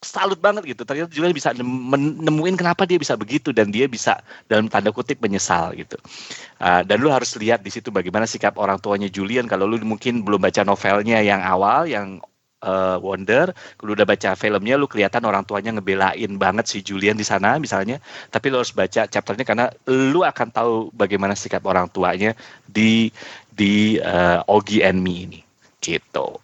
salut 0.00 0.40
banget 0.40 0.64
gitu. 0.64 0.82
Ternyata 0.88 1.12
Julian 1.12 1.36
bisa 1.36 1.52
nemuin 1.52 2.56
kenapa 2.56 2.88
dia 2.88 2.96
bisa 2.96 3.14
begitu 3.20 3.52
dan 3.52 3.68
dia 3.68 3.84
bisa 3.84 4.18
dalam 4.48 4.66
tanda 4.66 4.88
kutip 4.90 5.20
menyesal 5.20 5.76
gitu. 5.76 6.00
Uh, 6.56 6.80
dan 6.84 7.04
lu 7.04 7.12
harus 7.12 7.36
lihat 7.36 7.60
di 7.60 7.68
situ 7.68 7.92
bagaimana 7.92 8.24
sikap 8.24 8.56
orang 8.56 8.80
tuanya 8.80 9.12
Julian 9.12 9.44
kalau 9.44 9.68
lu 9.68 9.76
mungkin 9.84 10.24
belum 10.24 10.40
baca 10.40 10.64
novelnya 10.64 11.20
yang 11.20 11.44
awal 11.44 11.84
yang 11.84 12.20
uh, 12.64 12.96
Wonder, 13.00 13.52
lu 13.84 13.92
udah 13.92 14.08
baca 14.08 14.32
filmnya 14.36 14.80
lu 14.80 14.88
kelihatan 14.88 15.24
orang 15.24 15.44
tuanya 15.44 15.76
ngebelain 15.76 16.32
banget 16.40 16.64
si 16.68 16.78
Julian 16.80 17.16
di 17.16 17.24
sana 17.24 17.60
misalnya, 17.60 18.00
tapi 18.32 18.48
lu 18.48 18.60
harus 18.60 18.72
baca 18.72 19.04
chapternya 19.04 19.44
karena 19.44 19.66
lu 19.88 20.24
akan 20.24 20.48
tahu 20.48 20.74
bagaimana 20.96 21.36
sikap 21.36 21.64
orang 21.68 21.88
tuanya 21.92 22.32
di 22.64 23.12
di 23.52 24.00
uh, 24.00 24.40
Ogi 24.48 24.80
and 24.80 25.04
Me 25.04 25.28
ini 25.28 25.40
gitu. 25.80 26.40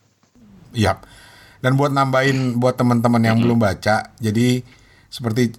Iya. 0.77 1.01
Dan 1.61 1.75
buat 1.81 1.91
nambahin 1.91 2.61
buat 2.61 2.77
teman-teman 2.77 3.23
yang 3.25 3.39
belum 3.41 3.57
baca, 3.57 4.13
jadi 4.21 4.61
seperti 5.09 5.57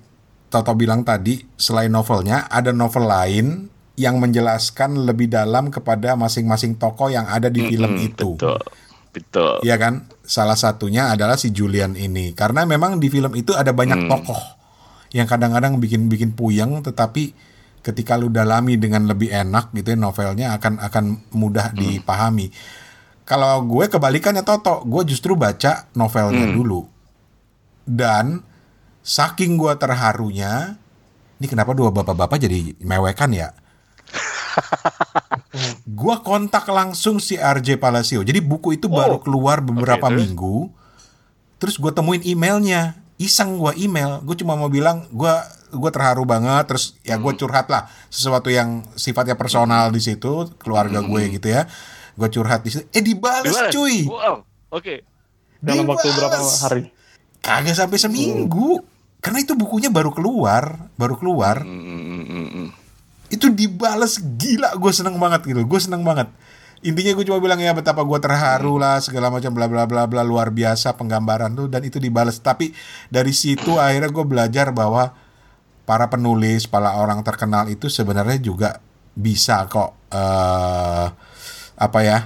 Toto 0.47 0.71
bilang 0.79 1.03
tadi, 1.03 1.43
selain 1.59 1.91
novelnya 1.91 2.47
ada 2.47 2.71
novel 2.71 3.03
lain 3.03 3.67
yang 3.99 4.15
menjelaskan 4.21 5.03
lebih 5.03 5.27
dalam 5.27 5.67
kepada 5.67 6.15
masing-masing 6.15 6.79
tokoh 6.79 7.11
yang 7.11 7.27
ada 7.27 7.51
di 7.51 7.67
film 7.67 7.99
-hmm, 7.99 8.07
itu. 8.07 8.39
Betul. 8.39 8.61
Betul. 9.17 9.65
Iya 9.65 9.75
kan? 9.81 10.05
Salah 10.21 10.55
satunya 10.55 11.09
adalah 11.09 11.35
si 11.35 11.49
Julian 11.49 11.97
ini. 11.97 12.37
Karena 12.37 12.63
memang 12.69 13.01
di 13.01 13.09
film 13.09 13.33
itu 13.33 13.57
ada 13.57 13.73
banyak 13.73 14.05
hmm. 14.05 14.09
tokoh 14.13 14.41
yang 15.15 15.25
kadang-kadang 15.25 15.79
bikin-bikin 15.79 16.35
puyeng 16.35 16.83
tetapi 16.83 17.31
ketika 17.79 18.19
lu 18.19 18.27
dalami 18.27 18.75
dengan 18.75 19.07
lebih 19.07 19.31
enak 19.31 19.71
gitu 19.71 19.95
ya 19.95 19.97
novelnya 19.97 20.47
akan 20.59 20.83
akan 20.83 21.05
mudah 21.33 21.73
hmm. 21.73 21.77
dipahami. 21.79 22.47
Kalau 23.27 23.59
gue 23.67 23.91
kebalikannya 23.91 24.47
Toto, 24.47 24.87
gue 24.87 25.03
justru 25.11 25.35
baca 25.35 25.91
novelnya 25.99 26.47
hmm. 26.47 26.55
dulu. 26.55 26.87
Dan 27.83 28.39
saking 29.03 29.59
gue 29.59 29.75
terharunya, 29.75 30.79
ini 31.35 31.47
kenapa 31.51 31.75
dua 31.75 31.91
bapak-bapak 31.91 32.39
jadi 32.39 32.71
mewekan 32.79 33.35
ya? 33.35 33.51
gue 35.99 36.15
kontak 36.23 36.71
langsung 36.71 37.19
si 37.19 37.35
RJ 37.35 37.83
Palacio. 37.83 38.23
Jadi 38.23 38.39
buku 38.39 38.79
itu 38.79 38.87
oh. 38.87 38.95
baru 38.95 39.19
keluar 39.19 39.59
beberapa 39.59 40.07
okay, 40.07 40.23
minggu. 40.23 40.71
Terus 41.59 41.75
gue 41.83 41.91
temuin 41.91 42.23
emailnya, 42.23 42.95
iseng 43.19 43.59
gue 43.59 43.75
email. 43.75 44.23
Gue 44.23 44.39
cuma 44.39 44.55
mau 44.55 44.71
bilang 44.71 45.03
gue 45.11 45.35
gue 45.75 45.91
terharu 45.91 46.23
banget. 46.23 46.63
Terus 46.71 46.95
ya 47.03 47.19
gue 47.19 47.27
hmm. 47.35 47.43
curhat 47.43 47.67
lah 47.67 47.91
sesuatu 48.07 48.47
yang 48.47 48.87
sifatnya 48.95 49.35
personal 49.35 49.91
di 49.91 49.99
situ, 49.99 50.47
keluarga 50.63 51.03
gue 51.03 51.27
hmm. 51.27 51.31
gitu 51.35 51.51
ya 51.51 51.67
gue 52.17 52.29
curhat 52.33 52.65
di 52.65 52.69
situ. 52.73 52.83
Eh 52.89 53.05
dibales, 53.05 53.53
dibales. 53.53 53.73
cuy. 53.73 53.97
Wow 54.09 54.41
oke. 54.73 54.83
Okay. 54.83 54.97
dalam 55.61 55.85
waktu 55.85 56.09
berapa 56.13 56.37
hari? 56.65 56.83
Kagak 57.39 57.77
sampai 57.77 57.97
seminggu. 58.01 58.81
Hmm. 58.81 58.95
karena 59.17 59.41
itu 59.41 59.57
bukunya 59.57 59.89
baru 59.89 60.13
keluar 60.13 60.93
baru 60.93 61.17
keluar. 61.17 61.61
Hmm, 61.61 62.69
itu 63.29 63.49
dibales. 63.53 64.21
Gila 64.21 64.77
gue 64.77 64.91
seneng 64.93 65.17
banget 65.17 65.45
gitu. 65.45 65.61
Gue 65.65 65.79
seneng 65.81 66.05
banget. 66.05 66.29
Intinya 66.85 67.17
gue 67.17 67.25
cuma 67.25 67.41
bilang 67.41 67.57
ya 67.57 67.73
betapa 67.73 68.05
gue 68.05 68.19
terharu 68.21 68.77
lah 68.77 69.01
segala 69.01 69.33
macam 69.33 69.49
bla 69.49 69.65
bla 69.65 69.89
bla 69.89 70.05
bla 70.05 70.21
luar 70.21 70.53
biasa 70.53 70.93
penggambaran 70.95 71.53
tuh. 71.57 71.67
Dan 71.67 71.89
itu 71.89 71.97
dibales. 71.97 72.37
Tapi 72.37 72.71
dari 73.09 73.33
situ 73.33 73.81
akhirnya 73.81 74.13
gue 74.13 74.25
belajar 74.25 74.69
bahwa 74.69 75.17
para 75.87 76.11
penulis 76.11 76.67
para 76.67 76.99
orang 76.99 77.23
terkenal 77.23 77.65
itu 77.71 77.87
sebenarnya 77.87 78.37
juga 78.43 78.83
bisa 79.17 79.65
kok 79.71 79.97
uh, 80.13 81.07
apa 81.77 81.99
ya 82.01 82.17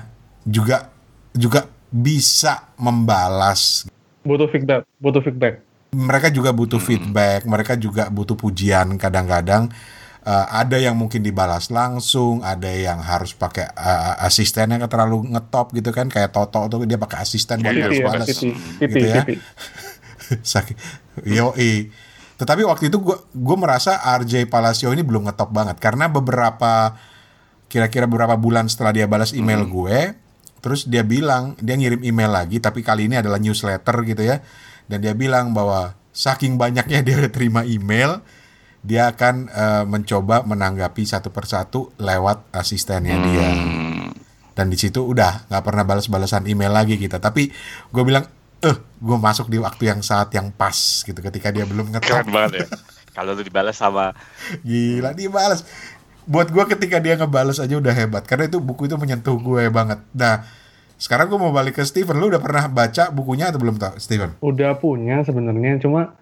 juga 0.47 0.89
juga 1.35 1.67
bisa 1.91 2.71
membalas. 2.79 3.85
Butuh 4.23 4.47
feedback 4.47 4.87
butuh 4.97 5.21
feedback. 5.21 5.61
Mereka 5.91 6.31
juga 6.31 6.55
butuh 6.55 6.79
hmm. 6.79 6.87
feedback 6.87 7.39
mereka 7.43 7.73
juga 7.75 8.07
butuh 8.07 8.39
pujian 8.39 8.95
kadang-kadang. 8.95 9.67
Uh, 10.21 10.45
ada 10.53 10.77
yang 10.77 10.93
mungkin 10.93 11.25
dibalas 11.25 11.73
langsung 11.73 12.45
ada 12.45 12.69
yang 12.69 13.01
harus 13.01 13.33
pakai 13.33 13.73
uh, 13.73 14.21
asisten 14.21 14.69
yang 14.69 14.85
terlalu 14.85 15.33
ngetop 15.33 15.73
gitu 15.73 15.89
kan 15.89 16.13
kayak 16.13 16.29
Toto 16.29 16.61
tuh 16.69 16.85
dia 16.85 17.01
pakai 17.01 17.25
asisten 17.25 17.57
buat 17.57 17.73
balas-balas 17.73 18.29
gitu 18.77 18.97
ya. 19.01 19.25
Sakit. 20.53 20.77
Yo 21.25 21.57
tetapi 22.41 22.65
waktu 22.65 22.89
itu 22.89 22.97
gue 22.97 23.17
gue 23.37 23.57
merasa 23.57 24.01
RJ 24.01 24.49
Palacio 24.49 24.89
ini 24.89 25.05
belum 25.05 25.29
ngetop 25.29 25.53
banget 25.53 25.77
karena 25.77 26.09
beberapa 26.09 26.97
kira-kira 27.71 28.03
beberapa 28.03 28.35
bulan 28.35 28.67
setelah 28.67 28.91
dia 28.91 29.07
balas 29.07 29.31
email 29.31 29.63
hmm. 29.63 29.71
gue 29.71 29.99
terus 30.59 30.85
dia 30.85 31.07
bilang 31.07 31.55
dia 31.57 31.79
ngirim 31.79 32.03
email 32.03 32.29
lagi 32.29 32.59
tapi 32.59 32.83
kali 32.83 33.07
ini 33.07 33.15
adalah 33.17 33.39
newsletter 33.39 33.95
gitu 34.03 34.27
ya. 34.27 34.43
Dan 34.91 34.99
dia 34.99 35.15
bilang 35.15 35.55
bahwa 35.55 35.95
saking 36.11 36.59
banyaknya 36.59 36.99
dia 36.99 37.15
udah 37.23 37.31
terima 37.31 37.63
email 37.63 38.19
dia 38.83 39.13
akan 39.13 39.47
uh, 39.53 39.83
mencoba 39.85 40.41
menanggapi 40.41 41.05
satu 41.05 41.29
persatu 41.31 41.95
lewat 42.01 42.51
asistennya 42.51 43.15
hmm. 43.15 43.25
dia. 43.31 43.49
Dan 44.51 44.67
di 44.67 44.75
situ 44.75 45.07
udah 45.07 45.47
nggak 45.47 45.63
pernah 45.63 45.87
balas-balasan 45.87 46.43
email 46.51 46.75
lagi 46.75 46.99
kita. 46.99 47.23
Tapi 47.23 47.49
gue 47.87 48.03
bilang 48.03 48.27
eh 48.61 48.77
gue 48.77 49.17
masuk 49.17 49.49
di 49.49 49.57
waktu 49.57 49.89
yang 49.89 50.05
saat 50.05 50.29
yang 50.37 50.53
pas 50.53 50.75
gitu 51.01 51.17
ketika 51.17 51.49
dia 51.49 51.65
belum 51.65 51.89
ngetop 51.95 52.27
banget 52.29 52.65
ya. 52.65 52.67
Kalau 53.15 53.33
lu 53.33 53.41
dibalas 53.41 53.79
sama 53.79 54.13
gila 54.67 55.15
dibalas 55.15 55.65
buat 56.29 56.53
gue 56.53 56.63
ketika 56.77 57.01
dia 57.01 57.17
ngebales 57.17 57.57
aja 57.57 57.77
udah 57.77 57.93
hebat 57.93 58.23
karena 58.29 58.45
itu 58.45 58.61
buku 58.61 58.85
itu 58.85 58.95
menyentuh 58.97 59.37
gue 59.41 59.69
banget. 59.73 59.99
Nah 60.13 60.45
sekarang 61.01 61.33
gue 61.33 61.39
mau 61.41 61.49
balik 61.49 61.81
ke 61.81 61.83
Steven. 61.83 62.13
Lu 62.21 62.29
udah 62.29 62.37
pernah 62.37 62.69
baca 62.69 63.09
bukunya 63.09 63.49
atau 63.49 63.57
belum 63.57 63.81
tau 63.81 63.97
Steven? 63.97 64.37
Udah 64.45 64.77
punya 64.77 65.25
sebenarnya 65.25 65.81
cuma 65.81 66.13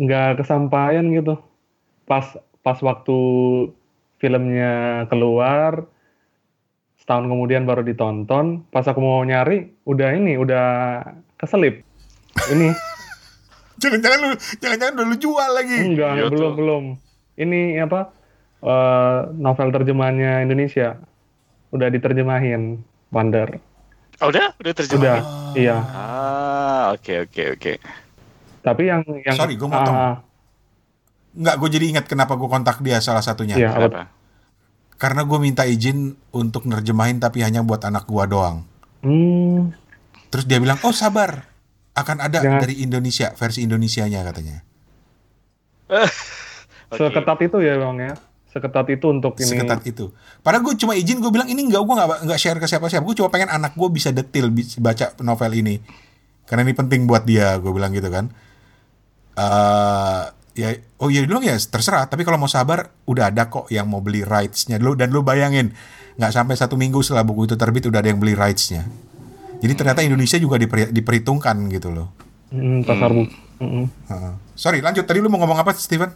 nggak 0.00 0.40
kesampaian 0.40 1.04
gitu. 1.12 1.36
Pas 2.08 2.24
pas 2.64 2.78
waktu 2.80 3.18
filmnya 4.16 5.04
keluar 5.12 5.84
setahun 6.96 7.28
kemudian 7.28 7.68
baru 7.68 7.84
ditonton 7.84 8.64
pas 8.72 8.88
aku 8.88 8.96
mau 9.04 9.20
nyari 9.20 9.76
udah 9.84 10.08
ini 10.16 10.40
udah 10.40 10.66
keselip. 11.36 11.84
Ini. 12.48 12.72
Jangan-jangan 13.84 14.18
lu 14.22 14.28
jangan-jangan 14.64 14.92
udah 14.96 15.06
lu 15.12 15.16
jual 15.20 15.50
lagi. 15.52 15.76
Enggak. 15.92 16.12
Iya 16.16 16.24
belum 16.32 16.52
belum. 16.56 16.84
Ini 17.36 17.84
apa 17.84 18.23
uh, 18.64 19.28
novel 19.36 19.68
terjemahannya 19.70 20.48
Indonesia 20.48 20.96
udah 21.70 21.88
diterjemahin 21.92 22.80
Wonder 23.12 23.60
Oh, 24.22 24.30
udah, 24.30 24.54
udah 24.62 24.72
terjemah. 24.78 25.02
Udah, 25.02 25.18
iya. 25.58 25.74
Ah, 25.74 26.94
oke 26.94 27.26
oke 27.26 27.42
oke. 27.58 27.72
Tapi 28.62 28.82
yang 28.86 29.02
yang 29.26 29.34
Sorry, 29.34 29.58
gua 29.58 29.68
motong. 29.74 29.90
ah, 29.94 30.14
Nggak, 31.34 31.54
gue 31.58 31.68
jadi 31.74 31.86
ingat 31.90 32.06
kenapa 32.06 32.38
gue 32.38 32.46
kontak 32.46 32.78
dia 32.78 33.02
salah 33.02 33.18
satunya. 33.26 33.58
Iya, 33.58 33.74
apa? 33.74 33.78
Kenapa? 33.90 34.02
Karena 34.94 35.26
gue 35.26 35.38
minta 35.42 35.66
izin 35.66 36.14
untuk 36.30 36.62
nerjemahin 36.70 37.18
tapi 37.18 37.42
hanya 37.42 37.66
buat 37.66 37.82
anak 37.82 38.06
gua 38.06 38.30
doang. 38.30 38.62
hmm, 39.02 39.74
Terus 40.30 40.46
dia 40.46 40.62
bilang, 40.62 40.78
oh 40.86 40.94
sabar, 40.94 41.50
akan 41.98 42.22
ada 42.22 42.38
Jangan. 42.38 42.62
dari 42.62 42.86
Indonesia, 42.86 43.34
versi 43.34 43.66
Indonesianya 43.66 44.22
katanya. 44.22 44.62
Oke. 46.94 47.02
seketat 47.02 47.38
itu 47.50 47.58
ya 47.66 47.74
bang 47.82 47.96
ya. 47.98 48.14
Seketat 48.54 48.86
itu 48.86 49.06
untuk 49.10 49.34
ini. 49.42 49.50
Seketat 49.50 49.82
itu. 49.82 50.14
Padahal 50.46 50.62
gue 50.62 50.78
cuma 50.78 50.94
izin, 50.94 51.18
gue 51.18 51.32
bilang 51.34 51.50
ini 51.50 51.66
nggak, 51.66 51.82
gue 51.82 51.94
nggak 51.98 52.08
nggak 52.30 52.38
share 52.38 52.62
ke 52.62 52.70
siapa-siapa. 52.70 53.02
Gue 53.02 53.18
cuma 53.18 53.26
pengen 53.34 53.50
anak 53.50 53.74
gue 53.74 53.88
bisa 53.90 54.14
detail 54.14 54.46
bisa 54.54 54.78
baca 54.78 55.10
novel 55.26 55.58
ini, 55.58 55.82
karena 56.46 56.62
ini 56.62 56.70
penting 56.70 57.10
buat 57.10 57.26
dia. 57.26 57.58
Gue 57.58 57.74
bilang 57.74 57.90
gitu 57.90 58.06
kan. 58.14 58.30
eh 59.34 60.22
ya, 60.54 60.70
oh 61.02 61.10
iya 61.10 61.26
dulu 61.26 61.42
ya 61.42 61.58
terserah. 61.58 62.06
Tapi 62.06 62.22
kalau 62.22 62.38
mau 62.38 62.46
sabar, 62.46 62.94
udah 63.10 63.34
ada 63.34 63.50
kok 63.50 63.66
yang 63.74 63.90
mau 63.90 63.98
beli 63.98 64.22
rights-nya 64.22 64.78
dulu. 64.78 64.94
Dan 64.94 65.10
lu 65.10 65.26
bayangin, 65.26 65.74
nggak 66.14 66.30
sampai 66.30 66.54
satu 66.54 66.78
minggu 66.78 67.02
setelah 67.02 67.26
buku 67.26 67.50
itu 67.50 67.58
terbit 67.58 67.90
udah 67.90 67.98
ada 67.98 68.14
yang 68.14 68.22
beli 68.22 68.38
rights-nya. 68.38 68.86
Jadi 69.58 69.72
ternyata 69.74 70.06
Indonesia 70.06 70.38
juga 70.38 70.62
diperi- 70.62 70.94
diperhitungkan 70.94 71.58
gitu 71.74 71.90
loh. 71.90 72.14
Hmm, 72.54 72.86
pasar 72.86 73.10
buku. 73.10 73.34
Mm-mm. 73.58 73.86
Heeh. 73.86 74.34
Sorry, 74.54 74.78
lanjut. 74.78 75.06
Tadi 75.06 75.18
lu 75.18 75.26
mau 75.26 75.42
ngomong 75.42 75.58
apa, 75.58 75.74
Steven? 75.74 76.10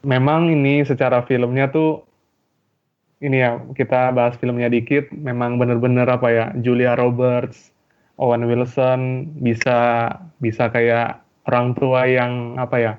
Memang 0.00 0.48
ini 0.48 0.80
secara 0.86 1.20
filmnya 1.28 1.68
tuh 1.68 2.04
ini 3.20 3.44
ya 3.44 3.60
kita 3.76 4.12
bahas 4.16 4.36
filmnya 4.40 4.72
dikit. 4.72 5.12
Memang 5.12 5.60
bener-bener 5.60 6.08
apa 6.08 6.28
ya 6.32 6.46
Julia 6.56 6.96
Roberts, 6.96 7.70
Owen 8.16 8.48
Wilson 8.48 9.32
bisa 9.40 10.08
bisa 10.40 10.72
kayak 10.72 11.20
orang 11.48 11.72
tua 11.76 12.04
yang 12.08 12.56
apa 12.60 12.76
ya 12.76 12.92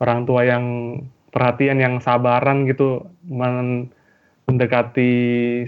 orang 0.00 0.24
tua 0.28 0.44
yang 0.44 0.64
perhatian 1.32 1.80
yang 1.80 2.00
sabaran 2.00 2.64
gitu 2.68 3.04
men- 3.28 3.92
mendekati 4.48 5.12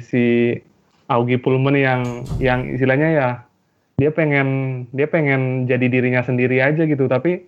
si 0.01 0.57
Augie 1.11 1.37
Pullman 1.37 1.77
yang 1.77 2.03
yang 2.41 2.65
istilahnya 2.73 3.09
ya 3.13 3.29
dia 4.01 4.09
pengen 4.09 4.49
dia 4.97 5.05
pengen 5.05 5.69
jadi 5.69 5.91
dirinya 5.93 6.25
sendiri 6.25 6.65
aja 6.65 6.89
gitu 6.89 7.05
tapi 7.05 7.45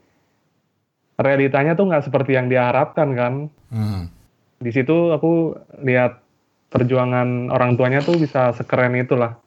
realitanya 1.22 1.72
tuh 1.72 1.86
nggak 1.86 2.04
seperti 2.04 2.34
yang 2.34 2.46
dia 2.46 2.68
harapkan 2.68 3.14
kan 3.14 3.32
Hmm. 3.70 4.10
di 4.58 4.68
situ 4.68 5.10
aku 5.10 5.54
lihat 5.80 6.20
perjuangan 6.68 7.48
orang 7.48 7.74
tuanya 7.74 8.00
tuh 8.00 8.16
bisa 8.16 8.52
sekeren 8.52 8.94
itulah 8.94 9.38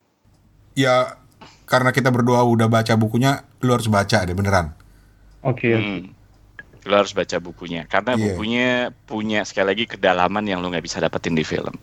Ya, 0.73 1.15
karena 1.63 1.89
kita 1.89 2.11
berdua 2.11 2.43
udah 2.43 2.67
baca 2.67 2.91
bukunya, 2.93 3.47
lu 3.59 3.71
harus 3.71 3.88
baca 3.88 4.21
deh 4.21 4.33
beneran. 4.33 4.75
oke 5.39 5.69
Hmm. 5.71 6.11
Lo 6.83 6.99
harus 6.99 7.11
baca 7.11 7.39
bukunya 7.39 7.85
karena 7.85 8.13
Iya. 8.13 8.21
bukunya 8.29 8.67
punya 9.05 9.41
sekali 9.41 9.71
lagi 9.71 9.85
kedalaman 9.88 10.43
yang 10.43 10.59
lo 10.59 10.67
nggak 10.67 10.83
bisa 10.83 10.99
dapetin 10.99 11.33
di 11.33 11.41
film. 11.41 11.73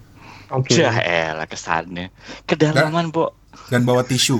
oke 0.47 0.69
Jah 0.69 0.93
elah 1.01 1.49
kesannya. 1.49 2.13
Kedalaman, 2.45 3.09
Bo. 3.09 3.33
Dan 3.67 3.83
bawa 3.83 4.05
tisu. 4.05 4.39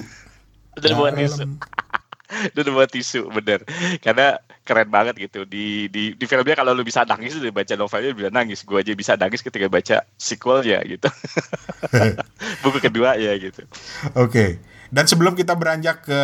Dan 0.77 0.95
Dalam. 0.95 1.17
tisu. 1.17 1.45
Dan 2.55 2.67
buat 2.71 2.89
tisu, 2.89 3.29
bener. 3.29 3.65
Karena 3.99 4.37
keren 4.63 4.89
banget 4.89 5.19
gitu. 5.19 5.45
Di 5.45 5.91
di 5.91 6.15
di 6.15 6.25
filmnya 6.27 6.55
kalau 6.55 6.73
lu 6.73 6.87
bisa 6.87 7.03
nangis 7.07 7.39
udah 7.39 7.53
baca 7.53 7.75
novelnya 7.75 8.11
bisa 8.15 8.31
nangis. 8.31 8.63
Gue 8.63 8.83
aja 8.83 8.93
bisa 8.95 9.19
nangis 9.19 9.43
ketika 9.43 9.67
baca 9.67 10.07
sequelnya 10.17 10.83
gitu. 10.87 11.09
Buku 12.63 12.79
kedua 12.79 13.19
ya 13.19 13.35
gitu. 13.39 13.67
Oke. 14.15 14.73
Dan 14.93 15.09
sebelum 15.09 15.33
kita 15.33 15.57
beranjak 15.57 16.05
ke 16.05 16.23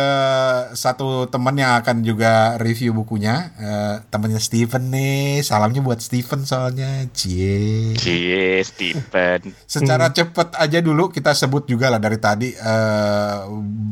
satu 0.77 1.25
teman 1.25 1.57
yang 1.57 1.81
akan 1.81 2.05
juga 2.05 2.53
review 2.61 2.93
bukunya, 2.93 3.49
eh, 3.57 3.95
temannya 4.13 4.37
Steven 4.37 4.93
nih, 4.93 5.41
salamnya 5.41 5.81
buat 5.81 5.97
Steven 5.97 6.45
soalnya, 6.45 7.09
cie. 7.09 7.97
Cie, 7.97 8.61
Stephen. 8.61 9.57
Secara 9.65 10.13
cepet 10.13 10.53
aja 10.53 10.85
dulu 10.85 11.09
kita 11.09 11.33
sebut 11.33 11.65
juga 11.65 11.89
lah 11.89 11.97
dari 11.97 12.21
tadi 12.21 12.53
eh, 12.53 13.37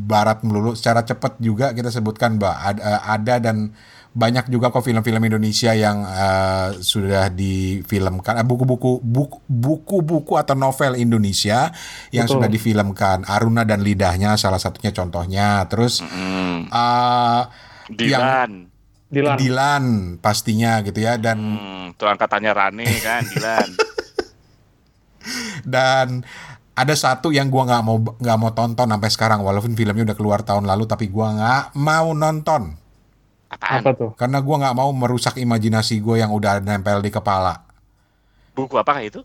Barat 0.06 0.46
melulu. 0.46 0.78
Secara 0.78 1.02
cepet 1.02 1.42
juga 1.42 1.74
kita 1.74 1.90
sebutkan 1.90 2.38
bahwa 2.38 2.62
ada, 2.62 2.78
eh, 2.78 3.00
ada 3.02 3.34
dan 3.42 3.74
banyak 4.10 4.48
juga 4.48 4.68
kok 4.68 4.82
film-film 4.82 5.20
Indonesia 5.22 5.72
yang 5.72 6.02
eh, 6.02 6.68
sudah 6.78 7.28
difilmkan. 7.28 8.40
Eh, 8.40 8.46
Buku-buku 8.46 8.98
buku- 8.98 9.44
buku-buku 9.44 10.34
atau 10.34 10.52
novel 10.52 10.96
Indonesia 10.96 11.70
yang 12.10 12.24
Betul. 12.24 12.40
sudah 12.40 12.48
difilmkan. 12.48 13.18
Aruna 13.24 13.62
dan 13.62 13.80
Lidahnya 13.80 14.34
salah 14.34 14.58
satunya 14.58 14.90
contohnya. 14.90 15.62
Terus 15.66 16.00
Hmm. 16.00 16.66
eh, 16.66 17.42
Dilan. 17.88 18.68
Dilan 19.08 19.36
Dilan 19.40 19.84
pastinya 20.18 20.84
gitu 20.84 21.00
ya 21.00 21.16
dan 21.16 21.40
Hmm, 21.40 21.86
tuh 21.96 22.04
angkatannya 22.06 22.52
Rane 22.52 22.84
kan, 23.00 23.24
Dilan. 23.24 23.68
dan 25.64 26.22
ada 26.72 26.94
satu 26.94 27.28
yang 27.28 27.48
gua 27.48 27.66
nggak 27.66 27.82
mau 27.82 27.96
nggak 27.98 28.38
mau 28.38 28.52
tonton 28.52 28.86
sampai 28.86 29.10
sekarang 29.10 29.40
walaupun 29.40 29.72
filmnya 29.72 30.04
udah 30.04 30.16
keluar 30.16 30.40
tahun 30.42 30.64
lalu 30.64 30.84
tapi 30.84 31.08
gua 31.08 31.32
nggak 31.32 31.64
mau 31.74 32.12
nonton 32.12 32.76
Apaan? 33.48 33.80
apa 33.80 33.90
tuh 33.92 34.10
karena 34.14 34.38
gua 34.38 34.56
nggak 34.60 34.76
mau 34.76 34.92
merusak 34.92 35.36
imajinasi 35.36 35.98
gue 35.98 36.20
yang 36.20 36.28
udah 36.28 36.60
nempel 36.60 37.00
di 37.00 37.08
kepala 37.08 37.64
Buku 38.52 38.74
apakah 38.74 39.00
itu? 39.00 39.20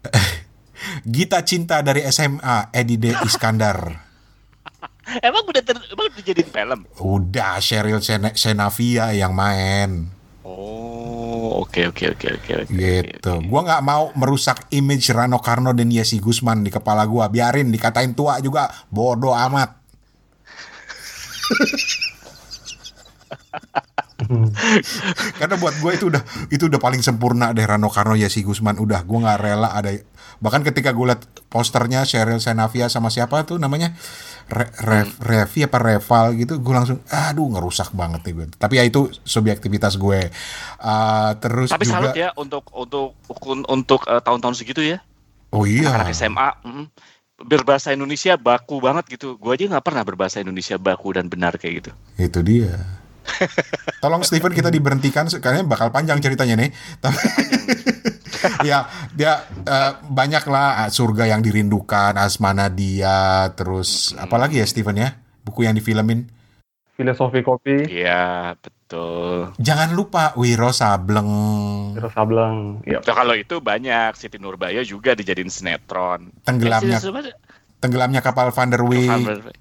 Gita 1.04 1.42
Cinta 1.42 1.82
dari 1.82 2.00
SMA 2.06 2.70
Edi 2.70 2.96
D 2.96 3.12
Iskandar 3.26 4.08
Emang 5.20 5.42
udah 5.42 5.58
ter, 5.58 5.74
emang 5.74 6.06
udah 6.06 6.22
jadiin 6.22 6.48
film? 6.48 6.80
udah 6.96 7.58
Cheryl 7.58 8.00
Sen- 8.00 8.32
Senavia 8.32 9.12
yang 9.12 9.34
main 9.34 10.08
Oh, 10.40 11.60
oke 11.60 11.86
oke 11.86 12.04
oke 12.10 12.28
oke 12.32 12.52
oke. 12.64 12.72
gitu 12.72 13.34
gua 13.44 13.60
nggak 13.62 13.82
mau 13.82 14.08
merusak 14.14 14.64
image 14.70 15.12
Rano 15.12 15.38
Karno 15.38 15.70
dan 15.70 15.92
Yesi 15.92 16.16
Gusman 16.16 16.62
di 16.62 16.70
kepala 16.70 17.04
gua 17.04 17.28
biarin 17.28 17.68
dikatain 17.68 18.14
tua 18.14 18.40
juga 18.40 18.72
bodoh 18.88 19.36
amat 19.36 19.76
Karena 25.40 25.56
buat 25.56 25.74
gue 25.80 25.92
itu 25.96 26.06
udah 26.12 26.22
itu 26.52 26.68
udah 26.68 26.76
paling 26.76 27.00
sempurna 27.00 27.50
deh 27.50 27.64
Rano 27.64 27.88
Karno 27.88 28.14
Yesi 28.14 28.44
Gusman 28.44 28.76
udah 28.76 29.02
gue 29.02 29.18
nggak 29.18 29.38
rela 29.40 29.72
ada 29.72 29.90
bahkan 30.40 30.60
ketika 30.60 30.92
gue 30.92 31.04
liat 31.08 31.20
posternya 31.48 32.04
Cheryl 32.04 32.40
Senavia 32.40 32.88
sama 32.88 33.08
siapa 33.08 33.44
tuh 33.44 33.56
namanya? 33.56 33.92
Re, 34.50 34.66
Rev- 34.82 35.18
Revi 35.22 35.62
apa 35.62 35.78
Reval 35.78 36.34
gitu 36.34 36.58
gue 36.58 36.74
langsung 36.74 36.98
aduh 37.06 37.48
ngerusak 37.48 37.94
banget 37.94 38.20
nih 38.26 38.32
gue 38.34 38.46
tapi 38.58 38.74
ya 38.76 38.84
itu 38.84 39.08
subjektivitas 39.22 39.94
gue 39.94 40.26
Ah, 40.76 41.36
terus 41.38 41.70
Tapi 41.70 41.84
juga 41.84 41.94
salut 42.10 42.16
ya 42.16 42.28
untuk 42.34 42.66
untuk 42.72 43.14
untuk, 43.68 44.00
eh, 44.04 44.18
tahun-tahun 44.18 44.56
segitu 44.56 44.80
ya. 44.80 44.98
oh 45.50 45.64
iya. 45.64 45.92
Anak 45.92 46.12
SMA 46.12 46.48
mm, 46.64 46.84
berbahasa 47.40 47.92
Indonesia 47.92 48.34
baku 48.36 48.80
banget 48.80 49.06
gitu. 49.12 49.36
Gua 49.36 49.54
aja 49.56 49.64
nggak 49.68 49.84
pernah 49.84 50.02
berbahasa 50.04 50.40
Indonesia 50.40 50.76
baku 50.76 51.14
dan 51.14 51.28
benar 51.28 51.56
kayak 51.56 51.84
gitu. 51.84 51.90
itu 52.18 52.40
dia 52.42 52.99
tolong 54.02 54.22
Steven 54.24 54.52
kita 54.52 54.68
diberhentikan. 54.68 55.28
Kayaknya 55.28 55.64
bakal 55.66 55.88
panjang 55.92 56.18
ceritanya 56.20 56.56
nih. 56.58 56.70
Tapi 57.00 57.20
ya 58.68 58.88
dia 59.12 59.44
eh, 59.64 59.92
banyak 60.00 60.44
lah 60.48 60.86
ah, 60.86 60.90
surga 60.90 61.28
yang 61.28 61.40
dirindukan 61.44 62.16
Asmana 62.16 62.72
dia 62.72 63.48
terus 63.56 64.16
apalagi 64.16 64.60
ya 64.60 64.66
Steven 64.66 64.96
ya? 64.96 65.10
Buku 65.44 65.64
yang 65.64 65.76
difilmin. 65.76 66.28
Filosofi 67.00 67.40
kopi. 67.40 67.88
Iya, 67.88 68.52
betul. 68.60 69.56
jangan 69.56 69.96
lupa 69.96 70.36
Wiro 70.36 70.68
Sableng. 70.68 71.32
Wiro 71.96 72.12
Sableng 72.12 72.84
ya 72.84 73.00
kalau 73.00 73.32
itu 73.32 73.64
banyak. 73.64 74.12
Siti 74.20 74.36
Nurbaya 74.36 74.84
juga 74.84 75.16
dijadiin 75.16 75.48
sinetron. 75.48 76.28
tenggelamnya 76.44 77.00
Eh, 77.00 77.32
tenggelamnya 77.80 78.20
kapal 78.20 78.52
Van 78.52 78.68
der 78.68 78.84
Wijk 78.84 79.59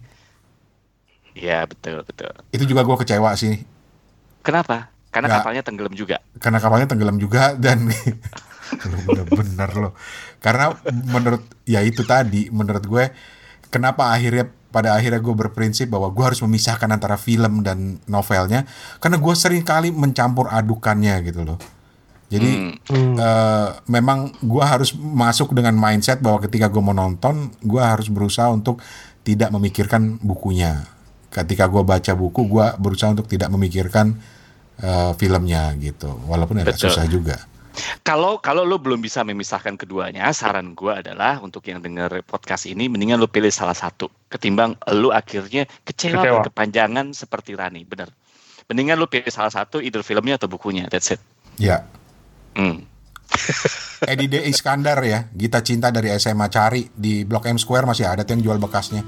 Iya, 1.39 1.63
betul 1.63 2.03
betul. 2.03 2.31
itu 2.51 2.63
juga 2.65 2.83
gue 2.83 2.97
kecewa 2.97 3.31
sih 3.33 3.63
Kenapa? 4.39 4.91
Karena 5.09 5.27
Nggak. 5.27 5.39
kapalnya 5.41 5.63
tenggelam 5.63 5.93
juga. 5.93 6.17
karena 6.37 6.59
kapalnya 6.59 6.87
tenggelam 6.87 7.17
juga 7.17 7.55
dan 7.55 7.87
bener-bener 9.05 9.69
loh 9.75 9.93
karena 10.37 10.77
menurut 11.05 11.41
ya 11.65 11.81
itu 11.81 12.03
tadi 12.03 12.47
menurut 12.49 12.85
gue 12.85 13.05
kenapa 13.67 14.13
akhirnya 14.13 14.45
pada 14.69 14.93
akhirnya 14.93 15.17
gue 15.17 15.33
berprinsip 15.33 15.89
bahwa 15.89 16.07
gue 16.07 16.21
harus 16.23 16.39
memisahkan 16.39 16.85
antara 16.87 17.17
film 17.17 17.65
dan 17.65 17.97
novelnya 18.05 18.69
karena 18.99 19.17
gue 19.17 19.33
sering 19.33 19.65
kali 19.65 19.89
mencampur 19.89 20.45
adukannya 20.47 21.15
gitu 21.25 21.41
loh 21.43 21.57
jadi 22.29 22.77
Hmm. 22.85 23.17
eh, 23.17 23.69
memang 23.87 24.37
gue 24.39 24.61
harus 24.61 24.93
masuk 24.93 25.51
dengan 25.51 25.73
mindset 25.73 26.21
bahwa 26.21 26.37
ketika 26.39 26.69
gue 26.69 26.77
mau 26.79 26.93
nonton 26.93 27.49
gue 27.59 27.81
harus 27.81 28.05
berusaha 28.07 28.45
untuk 28.47 28.77
tidak 29.21 29.49
memikirkan 29.49 30.21
bukunya 30.21 30.85
ketika 31.29 31.69
gue 31.69 31.81
baca 31.85 32.13
buku 32.17 32.41
gue 32.49 32.65
berusaha 32.81 33.13
untuk 33.13 33.29
tidak 33.29 33.49
memikirkan 33.53 34.17
eh, 34.81 35.11
filmnya 35.15 35.73
gitu 35.77 36.09
walaupun 36.25 36.61
agak 36.61 36.75
Betul. 36.75 36.89
susah 36.89 37.05
juga 37.05 37.37
Kalau 38.03 38.43
kalau 38.43 38.67
lo 38.67 38.75
belum 38.75 38.99
bisa 38.99 39.23
memisahkan 39.23 39.79
keduanya, 39.79 40.27
saran 40.35 40.75
gue 40.75 40.91
adalah 40.91 41.39
untuk 41.39 41.63
yang 41.63 41.79
dengar 41.79 42.11
podcast 42.27 42.67
ini, 42.67 42.91
mendingan 42.91 43.15
lo 43.15 43.31
pilih 43.31 43.47
salah 43.55 43.77
satu, 43.77 44.11
ketimbang 44.27 44.75
lo 44.91 45.15
akhirnya 45.15 45.63
kecewa, 45.87 46.19
Kecewa. 46.19 46.35
berkepanjangan 46.43 47.15
seperti 47.15 47.55
Rani, 47.55 47.87
bener. 47.87 48.11
Mendingan 48.67 48.99
lo 48.99 49.07
pilih 49.07 49.31
salah 49.31 49.53
satu, 49.53 49.79
either 49.79 50.03
filmnya 50.03 50.35
atau 50.35 50.51
bukunya, 50.51 50.91
that's 50.91 51.07
it. 51.15 51.21
Ya. 51.55 51.87
Hmm. 52.51 52.83
Edi 54.11 54.27
D. 54.27 54.43
Iskandar 54.51 54.99
ya, 55.05 55.31
Gita 55.31 55.63
Cinta 55.63 55.87
dari 55.87 56.11
SMA 56.19 56.51
Cari 56.51 56.83
di 56.91 57.23
Blok 57.23 57.47
M 57.47 57.55
Square 57.55 57.87
masih 57.87 58.11
ada 58.11 58.27
tuh 58.27 58.35
yang 58.35 58.43
jual 58.43 58.57
bekasnya. 58.59 59.07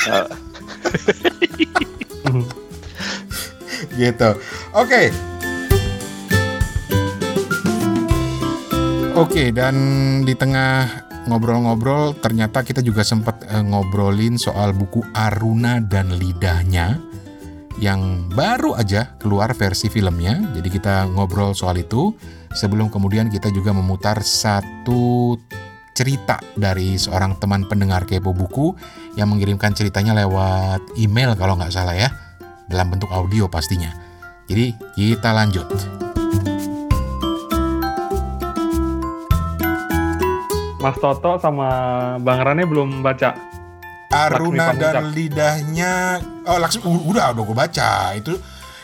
gitu. 4.00 4.30
Oke. 4.72 5.12
Oke, 9.18 9.50
dan 9.52 9.76
di 10.24 10.32
tengah 10.32 10.88
ngobrol-ngobrol 11.28 12.16
ternyata 12.16 12.64
kita 12.64 12.80
juga 12.80 13.04
sempat 13.04 13.44
eh, 13.44 13.60
ngobrolin 13.60 14.40
soal 14.40 14.72
buku 14.72 15.04
Aruna 15.12 15.84
dan 15.84 16.16
Lidahnya 16.16 16.96
yang 17.80 18.28
baru 18.32 18.76
aja 18.76 19.16
keluar 19.20 19.52
versi 19.52 19.92
filmnya. 19.92 20.40
Jadi 20.56 20.68
kita 20.72 21.04
ngobrol 21.12 21.52
soal 21.52 21.76
itu 21.80 22.16
sebelum 22.56 22.88
kemudian 22.88 23.28
kita 23.28 23.52
juga 23.52 23.76
memutar 23.76 24.24
satu 24.24 25.36
cerita 25.92 26.38
dari 26.56 26.96
seorang 26.96 27.36
teman 27.36 27.66
pendengar 27.66 28.06
kepo 28.06 28.30
buku 28.32 28.72
yang 29.18 29.28
mengirimkan 29.30 29.74
ceritanya 29.74 30.14
lewat 30.14 30.96
email 30.96 31.34
kalau 31.34 31.58
nggak 31.58 31.74
salah 31.74 31.94
ya 31.94 32.08
dalam 32.70 32.90
bentuk 32.94 33.10
audio 33.10 33.50
pastinya. 33.50 33.90
Jadi 34.46 34.74
kita 34.94 35.30
lanjut. 35.34 35.66
Mas 40.80 40.96
Toto 40.96 41.36
sama 41.36 41.68
Bang 42.24 42.40
Rane 42.40 42.64
belum 42.64 43.04
baca. 43.04 43.36
Aruna 44.10 44.74
dan 44.74 45.14
lidahnya 45.14 46.18
oh 46.42 46.58
u- 46.82 47.14
udah 47.14 47.30
udah 47.30 47.44
gue 47.46 47.54
baca 47.54 47.90
itu 48.18 48.34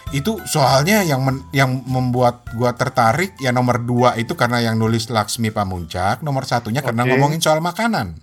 itu 0.08 0.38
soalnya 0.44 1.02
yang 1.02 1.20
men- 1.20 1.44
yang 1.50 1.82
membuat 1.82 2.46
gua 2.52 2.72
tertarik 2.72 3.34
ya 3.36 3.50
nomor 3.50 3.80
dua 3.80 4.14
itu 4.14 4.32
karena 4.32 4.60
yang 4.60 4.74
nulis 4.74 5.06
Laksmi 5.06 5.50
Pamuncak 5.50 6.22
nomor 6.22 6.44
satunya 6.44 6.78
karena 6.78 7.02
Oke. 7.02 7.10
ngomongin 7.10 7.38
soal 7.38 7.58
makanan 7.58 8.22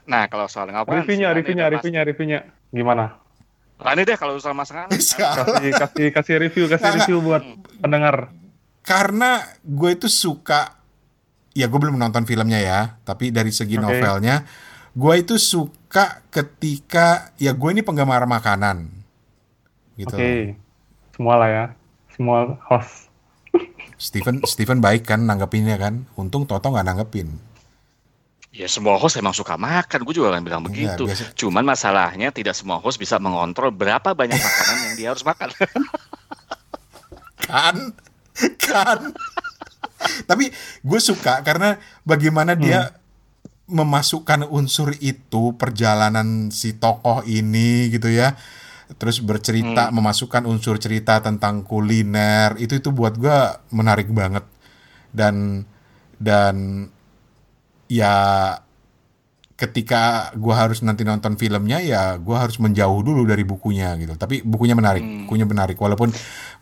Nah, 0.00 0.26
kalau 0.26 0.50
soal 0.50 0.66
ngapain? 0.66 1.06
Reviewnya, 1.06 1.30
reviewnya, 1.30 1.70
reviewnya, 1.70 2.02
reviewnya. 2.02 2.40
Gimana? 2.68 3.14
Rani 3.78 4.02
deh 4.02 4.18
kalau 4.18 4.34
soal 4.36 4.58
masakan. 4.58 4.90
Kasih 4.90 5.70
kasih 5.70 6.06
kasih 6.10 6.34
review, 6.40 6.64
kasih 6.66 6.82
Nggak, 6.82 6.98
review 6.98 7.18
buat 7.22 7.42
pendengar. 7.78 8.34
karena 8.82 9.38
gue 9.62 9.90
itu 9.92 10.10
suka 10.10 10.82
ya 11.52 11.64
gue 11.64 11.78
belum 11.78 11.94
nonton 11.94 12.24
filmnya 12.24 12.58
ya 12.58 12.80
tapi 13.00 13.30
dari 13.30 13.50
segi 13.50 13.76
Oke. 13.76 13.84
novelnya 13.84 14.42
gue 14.90 15.14
itu 15.14 15.38
suka 15.38 16.26
ketika 16.26 17.30
ya 17.36 17.54
gue 17.54 17.70
ini 17.70 17.84
penggemar 17.84 18.24
makanan 18.24 18.90
gitu 19.94 20.10
Oke. 20.10 20.58
Semua 21.20 21.36
lah 21.36 21.50
ya. 21.52 21.64
Semua 22.16 22.56
host. 22.64 23.12
Steven 24.00 24.40
Steven 24.42 24.80
baik 24.80 25.04
kan 25.04 25.20
nanggepinnya 25.20 25.76
kan 25.76 26.08
untung 26.16 26.48
Toto 26.48 26.72
nggak 26.72 26.88
nanggepin 26.88 27.28
Ya 28.50 28.64
semua 28.64 28.96
host 28.96 29.14
emang 29.14 29.30
suka 29.30 29.54
makan, 29.54 30.00
gue 30.00 30.14
juga 30.16 30.32
akan 30.32 30.40
bilang 30.40 30.64
Iya, 30.64 30.96
begitu. 30.96 31.02
biasa- 31.04 31.36
Cuman 31.36 31.62
masalahnya 31.62 32.32
tidak 32.32 32.56
semua 32.56 32.80
host 32.80 32.96
bisa 32.96 33.20
mengontrol 33.20 33.68
berapa 33.68 34.10
banyak 34.10 34.34
makanan 34.34 34.76
yang 34.80 34.94
dia 34.96 35.08
harus 35.12 35.20
makan. 35.20 35.52
kan 37.44 37.76
kan 38.56 38.98
tapi 40.24 40.48
gue 40.80 41.00
suka 41.00 41.44
karena 41.44 41.76
bagaimana 42.02 42.56
dia 42.56 42.96
memasukkan 43.68 44.48
unsur 44.48 44.96
itu 44.98 45.52
perjalanan 45.54 46.48
si 46.48 46.72
tokoh 46.72 47.20
ini 47.22 47.92
gitu 47.92 48.08
ya 48.08 48.34
terus 48.98 49.22
bercerita 49.22 49.94
memasukkan 49.94 50.48
unsur 50.48 50.80
cerita 50.82 51.22
tentang 51.22 51.62
kuliner 51.62 52.58
itu 52.58 52.78
itu 52.78 52.90
buat 52.90 53.14
gue 53.18 53.38
menarik 53.70 54.10
banget. 54.10 54.42
Dan 55.10 55.66
dan 56.20 56.86
ya 57.90 58.14
ketika 59.60 60.32
gua 60.40 60.64
harus 60.64 60.80
nanti 60.80 61.04
nonton 61.04 61.36
filmnya 61.36 61.84
ya 61.84 62.16
gua 62.16 62.48
harus 62.48 62.56
menjauh 62.56 63.04
dulu 63.04 63.28
dari 63.28 63.44
bukunya 63.44 63.92
gitu. 64.00 64.16
Tapi 64.16 64.40
bukunya 64.40 64.72
menarik 64.72 65.04
bukunya 65.28 65.44
menarik. 65.44 65.76
Walaupun 65.76 66.08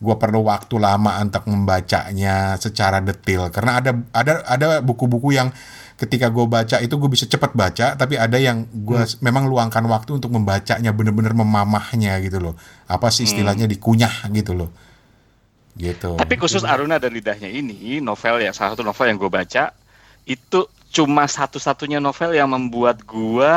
gua 0.03 0.19
perlu 0.19 0.43
waktu 0.51 0.83
lama 0.83 1.15
untuk 1.23 1.47
membacanya 1.47 2.59
secara 2.59 2.99
detail. 2.99 3.55
Karena 3.55 3.79
ada 3.79 3.95
ada 4.11 4.43
ada 4.43 4.67
buku-buku 4.83 5.31
yang 5.31 5.55
ketika 5.99 6.31
gue 6.31 6.47
baca 6.47 6.79
itu 6.79 6.95
gue 6.95 7.11
bisa 7.11 7.27
cepat 7.27 7.59
baca 7.59 7.99
tapi 7.99 8.15
ada 8.15 8.39
yang 8.39 8.71
gua 8.87 9.03
memang 9.19 9.51
luangkan 9.51 9.83
waktu 9.91 10.23
untuk 10.23 10.31
membacanya 10.31 10.95
bener-bener 10.95 11.35
memamahnya 11.35 12.23
gitu 12.23 12.39
loh. 12.39 12.55
Apa 12.87 13.11
sih 13.11 13.27
istilahnya 13.27 13.67
dikunyah 13.67 14.31
gitu 14.31 14.55
loh. 14.55 14.71
Gitu. 15.75 16.15
Tapi 16.15 16.35
khusus 16.39 16.63
Aruna 16.67 16.99
dan 16.99 17.15
Lidahnya 17.15 17.47
ini, 17.47 18.03
novel 18.03 18.43
ya, 18.43 18.51
salah 18.51 18.75
satu 18.75 18.83
novel 18.83 19.11
yang 19.11 19.19
gue 19.19 19.31
baca, 19.31 19.71
itu 20.27 20.61
cuma 20.91 21.27
satu-satunya 21.31 22.03
novel 22.03 22.35
yang 22.35 22.51
membuat 22.51 23.07
gue... 23.07 23.53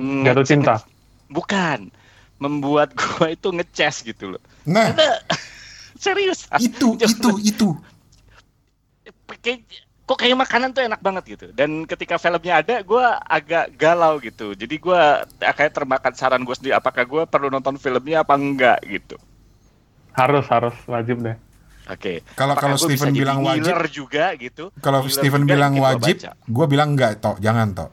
Jatuh 0.00 0.46
cinta. 0.48 0.80
Bukan. 1.28 1.92
Membuat 2.40 2.96
gue 2.96 3.36
itu 3.36 3.48
ngeces 3.52 4.00
gitu 4.00 4.32
loh. 4.36 4.42
nah. 4.64 4.96
Karena, 4.96 5.20
serius. 6.04 6.48
itu 6.56 6.96
itu 6.96 7.30
itu. 7.44 7.68
Kayak- 9.44 9.89
kok 10.10 10.18
kayak 10.18 10.34
makanan 10.34 10.74
tuh 10.74 10.82
enak 10.82 10.98
banget 10.98 11.24
gitu. 11.28 11.46
Dan 11.54 11.86
ketika 11.86 12.18
filmnya 12.18 12.58
ada, 12.58 12.82
gue 12.82 13.04
agak 13.22 13.78
galau 13.78 14.18
gitu. 14.18 14.52
Jadi 14.52 14.74
gue 14.74 15.00
kayak 15.38 15.70
termakan 15.70 16.12
saran 16.12 16.42
gue 16.42 16.50
sendiri, 16.50 16.74
apakah 16.74 17.06
gue 17.06 17.22
perlu 17.24 17.46
nonton 17.46 17.78
filmnya 17.78 18.26
apa 18.26 18.34
enggak 18.34 18.82
gitu. 18.82 19.14
Harus 20.10 20.50
harus 20.50 20.74
wajib 20.84 21.22
deh. 21.22 21.38
Oke. 21.86 22.26
Kalau- 22.34 22.58
Apakah 22.58 22.74
kalau 22.74 22.90
bisa 22.90 23.06
Steven 23.06 23.14
bilang 23.14 23.38
wajib- 23.40 23.86
juga 23.88 24.34
gitu. 24.34 24.74
Kalau 24.76 25.06
Steven 25.06 25.42
juga 25.42 25.54
bilang 25.54 25.72
gua 25.74 25.94
wajib, 25.94 26.16
gue 26.26 26.66
bilang 26.66 26.88
enggak, 26.92 27.22
tok. 27.22 27.38
Jangan, 27.38 27.70
tok. 27.70 27.90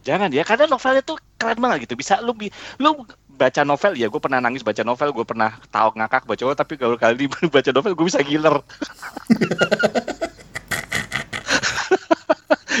Jangan 0.00 0.30
ya, 0.30 0.42
karena 0.42 0.64
novelnya 0.64 1.02
tuh 1.02 1.18
keren 1.34 1.58
banget 1.58 1.84
gitu. 1.84 1.94
Bisa 1.94 2.22
lu 2.22 2.30
bi- 2.32 2.48
lu 2.78 3.04
baca 3.28 3.62
novel 3.62 3.92
ya, 3.94 4.06
gue 4.06 4.20
pernah 4.20 4.38
nangis 4.38 4.62
baca 4.62 4.80
novel, 4.80 5.10
gue 5.10 5.26
pernah 5.26 5.50
tahu 5.66 5.94
ngakak 5.94 6.24
baca 6.24 6.40
novel, 6.40 6.56
tapi 6.56 6.74
kalau 6.76 6.94
kali 6.94 7.14
ini 7.18 7.26
baca 7.50 7.70
novel 7.70 7.92
gue 7.92 8.06
bisa 8.06 8.22
giler. 8.22 8.54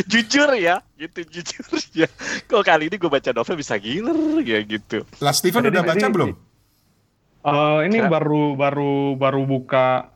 jujur 0.06 0.50
ya, 0.56 0.80
gitu 0.96 1.20
jujur 1.26 1.64
ya. 1.92 2.08
Kok 2.46 2.62
kali 2.62 2.88
ini 2.88 2.96
gue 2.96 3.10
baca 3.10 3.30
novel 3.32 3.56
bisa 3.58 3.74
giler 3.76 4.16
ya 4.44 4.60
gitu. 4.62 5.04
Lah 5.20 5.34
Steven 5.34 5.64
Jadi- 5.66 5.72
udah 5.74 5.82
baca 5.82 5.98
jadi- 6.00 6.14
belum? 6.14 6.30
Eh, 7.40 7.78
ini 7.88 8.04
Kira- 8.04 8.12
baru 8.12 8.44
baru 8.52 9.16
baru 9.16 9.42
buka 9.48 10.12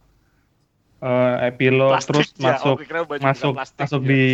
eh, 1.01 1.49
epilog 1.49 1.97
Plastik 1.97 2.09
terus 2.12 2.29
ya, 2.37 2.57
masuk 2.57 2.77
oh, 2.81 3.05
baju 3.09 3.20
masuk 3.25 3.53
plastik 3.57 3.81
masuk 3.81 4.01
ya. 4.05 4.09
di 4.09 4.25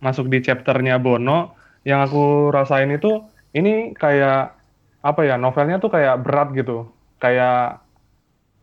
masuk 0.00 0.26
di 0.32 0.38
chapternya 0.40 0.96
Bono. 1.00 1.52
Yang 1.84 2.00
aku 2.08 2.24
rasain 2.48 2.88
itu 2.92 3.28
ini 3.52 3.92
kayak 3.92 4.56
apa 5.04 5.20
ya 5.20 5.36
novelnya 5.36 5.76
tuh 5.80 5.92
kayak 5.92 6.24
berat 6.24 6.56
gitu. 6.56 6.88
Kayak 7.20 7.84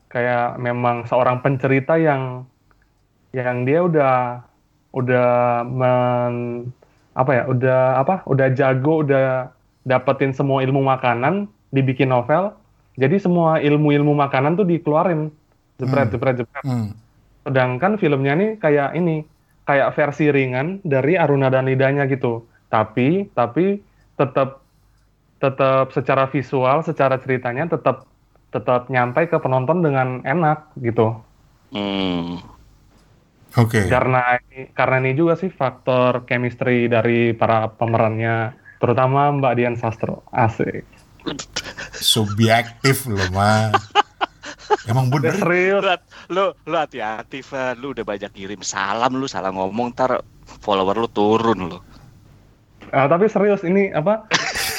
kayak 0.10 0.57
memang 0.57 1.05
seorang 1.05 1.45
pencerita 1.45 2.01
yang 2.01 2.49
yang 3.31 3.63
dia 3.63 3.86
udah 3.86 4.41
udah 4.91 5.63
men 5.63 6.67
apa 7.12 7.32
ya 7.32 7.43
udah 7.47 7.82
apa 7.99 8.23
udah 8.27 8.47
jago 8.56 9.04
udah 9.04 9.51
dapetin 9.84 10.32
semua 10.32 10.63
ilmu 10.63 10.84
makanan 10.84 11.47
dibikin 11.71 12.12
novel 12.12 12.51
jadi 12.99 13.19
semua 13.19 13.60
ilmu-ilmu 13.63 14.12
makanan 14.15 14.60
tuh 14.60 14.67
dikeluarin 14.67 15.32
jepret 15.80 16.08
Hmm. 16.08 16.13
jepret 16.13 16.36
jepret 16.43 16.63
Hmm. 16.63 16.91
sedangkan 17.47 17.95
filmnya 17.97 18.36
nih 18.36 18.49
kayak 18.60 18.95
ini 18.95 19.23
kayak 19.63 19.95
versi 19.95 20.27
ringan 20.30 20.84
dari 20.84 21.15
Aruna 21.15 21.47
dan 21.47 21.67
Lidahnya 21.67 22.06
gitu 22.08 22.43
tapi 22.67 23.32
tapi 23.32 23.80
tetap 24.15 24.62
tetap 25.39 25.89
secara 25.91 26.30
visual 26.30 26.84
secara 26.86 27.17
ceritanya 27.17 27.65
tetap 27.65 28.06
tetap 28.51 28.91
nyampai 28.91 29.32
ke 29.32 29.39
penonton 29.39 29.80
dengan 29.80 30.19
enak 30.23 30.67
gitu 30.84 31.15
Hmm. 31.71 32.43
Oke. 33.59 33.91
karena 33.91 34.39
karena 34.71 34.95
ini 35.03 35.11
juga 35.11 35.35
sih 35.35 35.51
faktor 35.51 36.23
chemistry 36.23 36.87
dari 36.87 37.35
para 37.35 37.67
pemerannya 37.67 38.55
terutama 38.79 39.27
Mbak 39.35 39.53
Dian 39.59 39.75
Sastro 39.75 40.23
asik 40.31 40.87
Subjektif 41.93 43.05
loh, 43.05 43.29
mah. 43.29 43.69
Emang 44.89 45.11
bener. 45.13 45.38
serius 45.38 45.84
Lu, 46.34 46.49
lu, 46.65 46.76
hati-hati. 46.76 47.45
Lu 47.78 47.93
udah 47.93 48.01
banyak 48.01 48.32
kirim 48.34 48.65
salam, 48.65 49.13
lu 49.19 49.30
salah 49.30 49.53
ngomong, 49.53 49.93
ntar 49.93 50.26
follower 50.65 50.97
lu 50.97 51.09
turun 51.11 51.59
lu. 51.69 51.80
Ah, 52.89 53.07
tapi 53.07 53.30
serius 53.32 53.63
ini 53.63 53.88
apa 53.93 54.28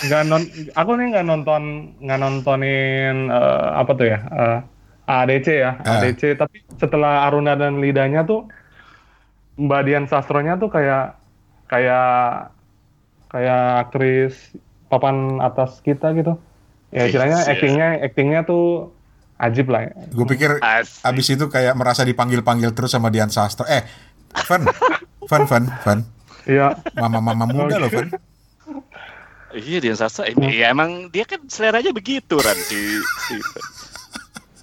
nggak 0.03 0.23
non 0.29 0.43
aku 0.77 0.91
nih 1.01 1.07
nggak 1.17 1.27
nonton 1.31 1.63
nggak 2.03 2.21
nontonin 2.21 3.33
eh, 3.33 3.69
apa 3.73 3.91
tuh 3.97 4.07
ya 4.11 4.19
eh, 4.21 4.59
ADC 5.09 5.47
ya 5.49 5.73
Ah. 5.81 6.03
ADC 6.03 6.37
tapi 6.37 6.61
setelah 6.77 7.25
Aruna 7.25 7.57
dan 7.57 7.81
Lidahnya 7.81 8.27
tuh 8.29 8.53
Mbak 9.55 9.81
Dian 9.85 10.05
Sastronya 10.07 10.57
tuh 10.57 10.69
kayak 10.69 11.17
kayak 11.67 12.53
kayak 13.29 13.63
aktris 13.83 14.35
papan 14.87 15.41
atas 15.41 15.81
kita 15.81 16.13
gitu. 16.13 16.37
Ya 16.93 17.09
istilahnya 17.09 17.41
Iya. 17.41 17.51
actingnya 17.51 17.89
actingnya 18.03 18.41
tuh 18.43 18.93
ajib 19.37 19.69
lah. 19.69 19.89
ya. 19.89 19.93
Gue 20.11 20.27
pikir 20.27 20.51
Asik. 20.59 21.01
abis 21.03 21.27
itu 21.31 21.45
kayak 21.49 21.73
merasa 21.73 22.03
dipanggil-panggil 22.03 22.73
terus 22.73 22.93
sama 22.93 23.09
Dian 23.09 23.29
Sastro. 23.29 23.65
Eh, 23.65 23.81
Van, 24.45 24.63
Van, 25.31 25.43
Van, 25.45 25.65
Van. 25.81 25.99
Iya. 26.45 26.77
Mama-mama 26.93 27.45
muda 27.45 27.77
loh, 27.77 27.89
Van. 27.89 28.09
Iya 29.53 29.79
dia 29.81 29.95
sasa. 29.95 30.25
Ya 30.33 30.69
emang 30.69 31.09
dia 31.09 31.25
kan 31.25 31.41
seleranya 31.45 31.93
begitu 31.93 32.37
Ran 32.37 32.57
si 32.57 32.77
Steven. 33.21 33.65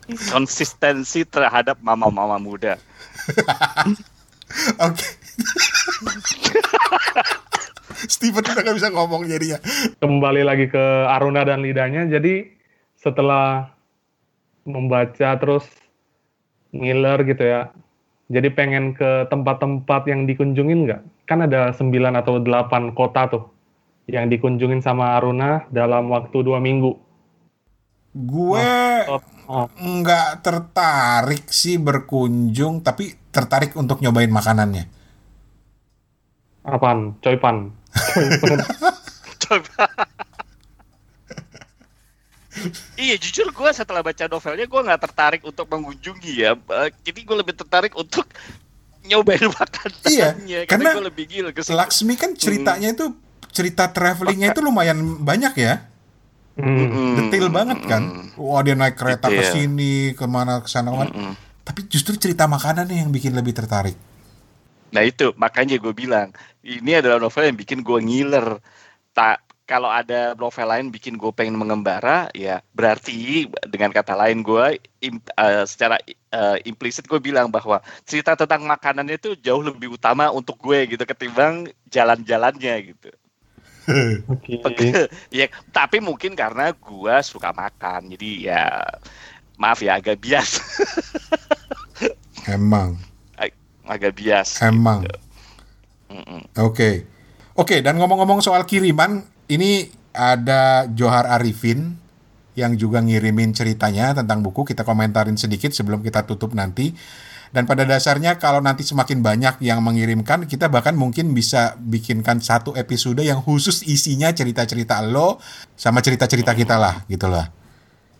Konsistensi 0.33 1.21
terhadap 1.21 1.77
mama-mama 1.79 2.37
muda. 2.37 2.77
Oke. 4.81 5.07
Steven 8.13 8.43
udah 8.43 8.63
gak 8.63 8.77
bisa 8.77 8.89
ngomong 8.89 9.27
jadinya. 9.27 9.59
Kembali 9.99 10.41
lagi 10.45 10.71
ke 10.71 10.83
Aruna 11.09 11.43
dan 11.43 11.61
lidahnya. 11.61 12.07
Jadi 12.07 12.47
setelah 12.95 13.75
membaca 14.63 15.29
terus 15.39 15.65
ngiler 16.71 17.25
gitu 17.25 17.43
ya. 17.43 17.73
Jadi 18.29 18.53
pengen 18.53 18.93
ke 18.93 19.25
tempat-tempat 19.27 20.05
yang 20.05 20.29
dikunjungin 20.29 20.85
nggak? 20.85 21.01
Kan 21.25 21.41
ada 21.49 21.73
9 21.73 21.89
atau 22.13 22.37
8 22.37 22.93
kota 22.93 23.25
tuh 23.25 23.49
yang 24.05 24.29
dikunjungin 24.29 24.81
sama 24.85 25.17
Aruna 25.17 25.65
dalam 25.73 26.13
waktu 26.13 26.45
dua 26.45 26.61
minggu. 26.61 26.93
Gue 28.13 28.69
Oh, 29.49 29.65
nggak 29.65 30.45
tertarik 30.45 31.49
sih 31.49 31.81
berkunjung, 31.81 32.85
tapi 32.85 33.17
tertarik 33.29 33.77
untuk 33.77 34.01
nyobain 34.01 34.29
makanannya. 34.29 34.89
apaan? 36.65 37.17
Coipan. 37.23 37.71
Coba. 39.41 39.85
iya 42.99 43.15
jujur 43.15 43.55
gue 43.55 43.69
setelah 43.71 44.03
baca 44.03 44.27
novelnya 44.27 44.67
gue 44.67 44.81
nggak 44.83 45.01
tertarik 45.09 45.41
untuk 45.45 45.65
mengunjungi 45.65 46.33
ya. 46.35 46.51
Eh, 46.53 46.89
Jadi 47.05 47.19
gue 47.25 47.35
lebih 47.39 47.55
tertarik 47.57 47.93
untuk 47.95 48.27
nyobain 49.07 49.49
makanannya. 49.57 50.29
Iya, 50.45 50.59
karena 50.67 50.69
karena 50.69 50.89
gue 50.93 51.05
lebih 51.09 51.25
gila 51.25 51.49
ke. 51.55 51.61
Laksmi 51.65 52.13
kan 52.19 52.35
ceritanya 52.35 52.93
itu 52.93 53.15
cerita 53.49 53.89
travelingnya 53.89 54.53
itu 54.53 54.61
lumayan 54.61 55.23
banyak 55.23 55.53
ya. 55.57 55.87
Hmm. 56.59 56.75
Mm-mm. 56.75 57.31
Detail 57.31 57.47
banget 57.49 57.79
kan. 57.87 58.03
Wah 58.35 58.61
dia 58.61 58.75
naik 58.75 58.99
kereta 58.99 59.31
ke 59.31 59.43
sini, 59.47 60.13
ke 60.13 60.25
mana 60.27 60.59
ke 60.59 60.67
sana 60.67 60.91
ke 60.91 60.97
mana. 60.99 61.11
Tapi 61.63 61.85
justru 61.87 62.17
cerita 62.17 62.49
makanannya 62.49 63.05
yang 63.05 63.11
bikin 63.13 63.33
lebih 63.35 63.53
tertarik. 63.53 63.95
Nah 64.89 65.05
itu 65.05 65.33
makanya 65.37 65.77
gue 65.77 65.93
bilang 65.93 66.33
ini 66.65 66.97
adalah 66.97 67.21
novel 67.21 67.45
yang 67.45 67.57
bikin 67.57 67.85
gue 67.85 67.99
ngiler. 68.01 68.57
Tak 69.13 69.49
kalau 69.69 69.85
ada 69.85 70.33
novel 70.33 70.65
lain 70.65 70.89
bikin 70.89 71.13
gue 71.13 71.29
pengen 71.29 71.53
mengembara, 71.53 72.25
ya 72.33 72.57
berarti 72.73 73.45
dengan 73.69 73.93
kata 73.93 74.17
lain 74.17 74.41
gue 74.41 74.81
im- 75.05 75.21
eh, 75.21 75.65
secara 75.69 76.01
eh, 76.09 76.57
implisit 76.65 77.05
gue 77.05 77.21
bilang 77.21 77.53
bahwa 77.53 77.77
cerita 78.01 78.33
tentang 78.33 78.65
makanannya 78.65 79.21
itu 79.21 79.37
jauh 79.37 79.61
lebih 79.61 79.93
utama 79.93 80.33
untuk 80.33 80.57
gue 80.57 80.97
gitu 80.97 81.05
ketimbang 81.05 81.69
jalan-jalannya 81.85 82.75
gitu. 82.97 83.13
Oke. 84.65 84.89
ya 85.37 85.45
tapi 85.69 86.01
mungkin 86.01 86.33
karena 86.33 86.73
gue 86.73 87.15
suka 87.21 87.53
makan, 87.53 88.09
jadi 88.17 88.29
ya 88.41 88.63
maaf 89.59 89.83
ya 89.83 89.99
agak 89.99 90.23
bias, 90.23 90.63
Emang, 92.47 92.95
agak 93.83 94.15
bias. 94.15 94.63
emang. 94.63 95.03
gitu. 95.03 95.19
Mm-mm. 96.09 96.41
Oke. 96.57 97.05
Oke, 97.53 97.83
dan 97.83 97.99
ngomong-ngomong 97.99 98.39
soal 98.39 98.63
kiriman, 98.63 99.21
ini 99.51 99.91
ada 100.15 100.87
Johar 100.95 101.27
Arifin 101.27 101.99
yang 102.55 102.73
juga 102.79 103.03
ngirimin 103.03 103.51
ceritanya 103.51 104.15
tentang 104.15 104.39
buku. 104.39 104.63
Kita 104.63 104.87
komentarin 104.87 105.35
sedikit 105.35 105.75
sebelum 105.75 105.99
kita 105.99 106.23
tutup 106.23 106.55
nanti. 106.55 106.95
Dan 107.49 107.65
pada 107.65 107.81
dasarnya 107.81 108.37
kalau 108.37 108.61
nanti 108.61 108.85
semakin 108.85 109.25
banyak 109.25 109.65
yang 109.65 109.81
mengirimkan, 109.81 110.45
kita 110.45 110.69
bahkan 110.69 110.93
mungkin 110.93 111.33
bisa 111.33 111.73
bikinkan 111.81 112.39
satu 112.45 112.77
episode 112.77 113.25
yang 113.25 113.41
khusus 113.41 113.81
isinya 113.83 114.29
cerita-cerita 114.29 115.01
lo 115.01 115.41
sama 115.73 115.99
cerita-cerita 116.05 116.53
kita 116.53 116.77
lah, 116.77 117.03
gitu 117.09 117.25
lah. 117.25 117.49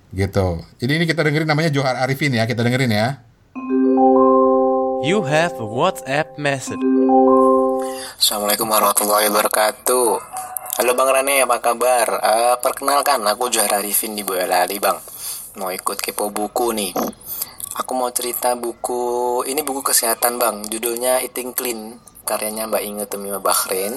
Gitu. 0.10 0.48
Jadi 0.82 0.92
ini 0.98 1.06
kita 1.06 1.22
dengerin 1.22 1.46
namanya 1.46 1.70
Johar 1.70 1.94
Arifin 2.02 2.34
ya, 2.34 2.50
kita 2.50 2.66
dengerin 2.66 2.90
ya. 2.90 3.22
You 5.06 5.24
have 5.24 5.56
a 5.62 5.68
WhatsApp 5.68 6.36
message. 6.36 6.82
Assalamualaikum 8.20 8.68
warahmatullahi 8.68 9.30
wabarakatuh. 9.30 10.08
Halo 10.82 10.92
Bang 10.98 11.14
Rane, 11.14 11.46
apa 11.46 11.62
kabar? 11.62 12.08
Eh, 12.20 12.56
perkenalkan, 12.60 13.22
aku 13.24 13.54
Johar 13.54 13.80
Arifin 13.80 14.18
di 14.18 14.26
Boyolali 14.26 14.82
Bang. 14.82 14.98
Mau 15.62 15.70
ikut 15.70 16.02
kepo 16.02 16.34
buku 16.34 16.74
nih. 16.74 16.92
Aku 17.80 17.96
mau 17.96 18.10
cerita 18.12 18.58
buku, 18.58 19.46
ini 19.46 19.62
buku 19.62 19.86
kesehatan 19.86 20.42
Bang. 20.42 20.66
Judulnya 20.68 21.22
Eating 21.22 21.54
Clean, 21.54 21.96
karyanya 22.26 22.66
Mbak 22.68 22.84
Inge 22.84 23.06
Tumima 23.08 23.40
Bahrain. 23.40 23.94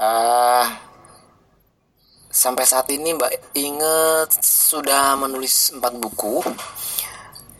Eh, 0.00 0.66
sampai 2.38 2.62
saat 2.62 2.86
ini 2.94 3.18
Mbak 3.18 3.58
Inge 3.58 4.30
sudah 4.38 5.18
menulis 5.18 5.74
4 5.74 5.82
buku. 5.98 6.38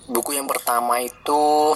Buku 0.07 0.39
yang 0.39 0.47
pertama 0.47 1.03
itu 1.03 1.75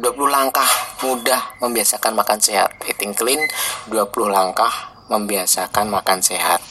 langkah 0.32 0.66
mudah 1.04 1.60
membiasakan 1.60 2.16
makan 2.16 2.40
sehat. 2.40 2.72
Eating 2.88 3.12
clean 3.12 3.44
20 3.92 4.08
langkah 4.32 4.72
membiasakan 5.12 5.92
makan 5.92 6.24
sehat. 6.24 6.64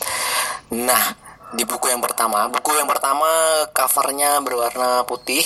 Nah, 0.73 1.13
di 1.53 1.61
buku 1.69 1.93
yang 1.93 2.01
pertama, 2.01 2.49
buku 2.49 2.73
yang 2.73 2.89
pertama 2.89 3.29
covernya 3.69 4.41
berwarna 4.41 5.05
putih. 5.05 5.45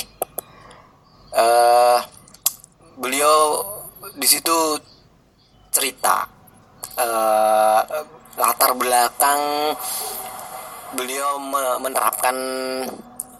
eh 1.35 1.99
beliau 2.95 3.61
di 4.15 4.25
situ 4.25 4.79
cerita 5.69 6.25
eh, 6.97 7.81
latar 8.37 8.77
belakang 8.77 9.73
beliau 10.93 11.41
me- 11.41 11.79
menerapkan 11.83 12.37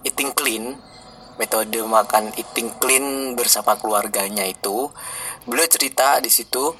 eating 0.04 0.34
clean 0.34 0.76
metode 1.38 1.78
makan 1.86 2.34
eating 2.34 2.74
clean 2.82 3.38
bersama 3.38 3.78
keluarganya 3.78 4.44
itu. 4.44 4.90
Beliau 5.46 5.70
cerita 5.70 6.18
di 6.20 6.34
situ 6.34 6.74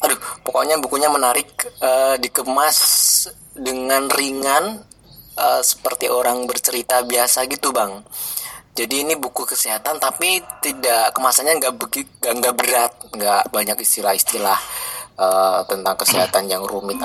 aduh 0.00 0.16
pokoknya 0.40 0.80
bukunya 0.80 1.12
menarik 1.12 1.52
eh, 1.80 2.16
dikemas 2.18 2.78
dengan 3.52 4.08
ringan 4.10 4.82
eh, 5.38 5.62
seperti 5.62 6.10
orang 6.10 6.44
bercerita 6.50 7.06
biasa 7.06 7.46
gitu 7.46 7.70
bang. 7.70 8.02
Jadi 8.70 9.02
ini 9.06 9.14
buku 9.18 9.44
kesehatan 9.44 10.00
tapi 10.00 10.40
tidak 10.64 11.12
kemasannya 11.14 11.58
nggak 11.62 11.74
begi- 11.78 12.10
nggak 12.22 12.34
nggak 12.42 12.54
berat 12.56 12.92
nggak 13.12 13.42
banyak 13.52 13.76
istilah-istilah 13.82 14.58
eh, 15.20 15.60
tentang 15.68 15.94
kesehatan 16.00 16.48
yang 16.48 16.64
rumit 16.64 16.96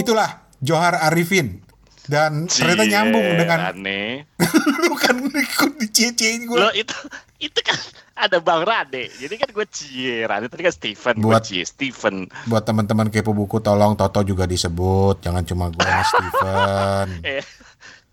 Itulah 0.00 0.48
Johar 0.64 0.96
Arifin. 1.06 1.60
Dan 2.06 2.46
ternyata 2.46 2.86
Cie, 2.86 2.92
nyambung 2.94 3.26
dengan 3.34 3.58
aneh. 3.74 4.30
lu 4.86 4.94
kan 4.94 5.18
ikut 5.26 5.70
dicecein 5.82 6.46
gue. 6.46 6.54
Lo 6.54 6.70
itu 6.70 6.94
itu 7.42 7.60
kan 7.66 7.74
ada 8.14 8.38
Bang 8.38 8.62
Rade. 8.62 9.10
Jadi 9.10 9.34
kan 9.34 9.50
gue 9.50 9.66
cie 9.66 10.22
Rade 10.22 10.46
tadi 10.46 10.62
kan 10.62 10.70
Steven, 10.70 11.14
gue 11.18 11.26
Buat- 11.34 11.42
cie 11.42 11.66
Steven. 11.66 12.30
Buat 12.46 12.62
teman-teman 12.62 13.10
kepo 13.10 13.34
buku 13.34 13.58
tolong 13.58 13.98
Toto 13.98 14.22
juga 14.22 14.46
disebut, 14.46 15.18
jangan 15.18 15.42
cuma 15.42 15.66
gue 15.68 15.82
sama 15.82 16.02
Steven. 16.14 17.06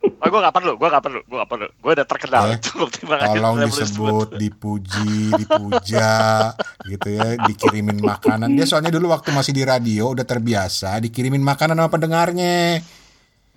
Oh, 0.04 0.28
gue 0.28 0.40
gak 0.44 0.56
perlu, 0.56 0.76
gue 0.76 0.90
gak 0.92 1.04
perlu, 1.04 1.20
gue 1.24 1.38
gak 1.40 1.52
perlu. 1.52 1.68
Gue 1.80 1.92
udah 1.96 2.08
terkenal. 2.08 2.44
Eh. 2.54 2.60
Tolong 3.40 3.56
disebut, 3.64 4.36
dipuji, 4.36 5.32
dipuja, 5.36 6.12
gitu 6.88 7.08
ya, 7.12 7.40
dikirimin 7.48 8.04
makanan. 8.04 8.52
Dia 8.56 8.68
soalnya 8.68 8.92
dulu 8.92 9.12
waktu 9.12 9.32
masih 9.32 9.56
di 9.56 9.64
radio 9.64 10.12
udah 10.12 10.26
terbiasa 10.28 11.00
dikirimin 11.00 11.44
makanan 11.44 11.80
sama 11.80 11.90
pendengarnya. 11.92 12.84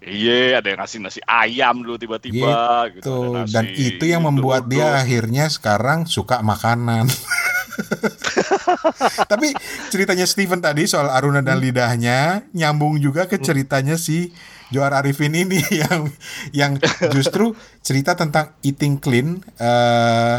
Iya, 0.07 0.63
ada 0.63 0.69
yang 0.71 0.81
ngasih 0.85 0.99
nasi 1.03 1.21
ayam 1.27 1.83
dulu 1.83 1.99
tiba-tiba. 1.99 2.87
Gitu. 2.95 3.11
nasi 3.35 3.51
Dan 3.51 3.65
itu 3.75 4.05
yang 4.07 4.23
membuat 4.23 4.71
dia 4.71 4.93
uduk. 4.93 5.03
akhirnya 5.03 5.45
sekarang 5.51 6.07
suka 6.07 6.45
makanan. 6.47 7.11
Tapi 9.33 9.53
ceritanya 9.93 10.27
Steven 10.29 10.61
tadi 10.63 10.89
soal 10.89 11.11
Aruna 11.13 11.41
dan 11.41 11.59
lidahnya 11.61 12.49
nyambung 12.57 12.99
juga 12.99 13.27
ke 13.27 13.39
ceritanya 13.39 13.99
si 14.01 14.33
Johar 14.75 14.95
Arifin 14.99 15.35
ini 15.35 15.63
yang 15.83 16.11
yang 16.51 16.73
justru 17.15 17.55
cerita 17.81 18.19
tentang 18.19 18.57
eating 18.67 18.99
clean 18.99 19.43
eh 19.61 20.37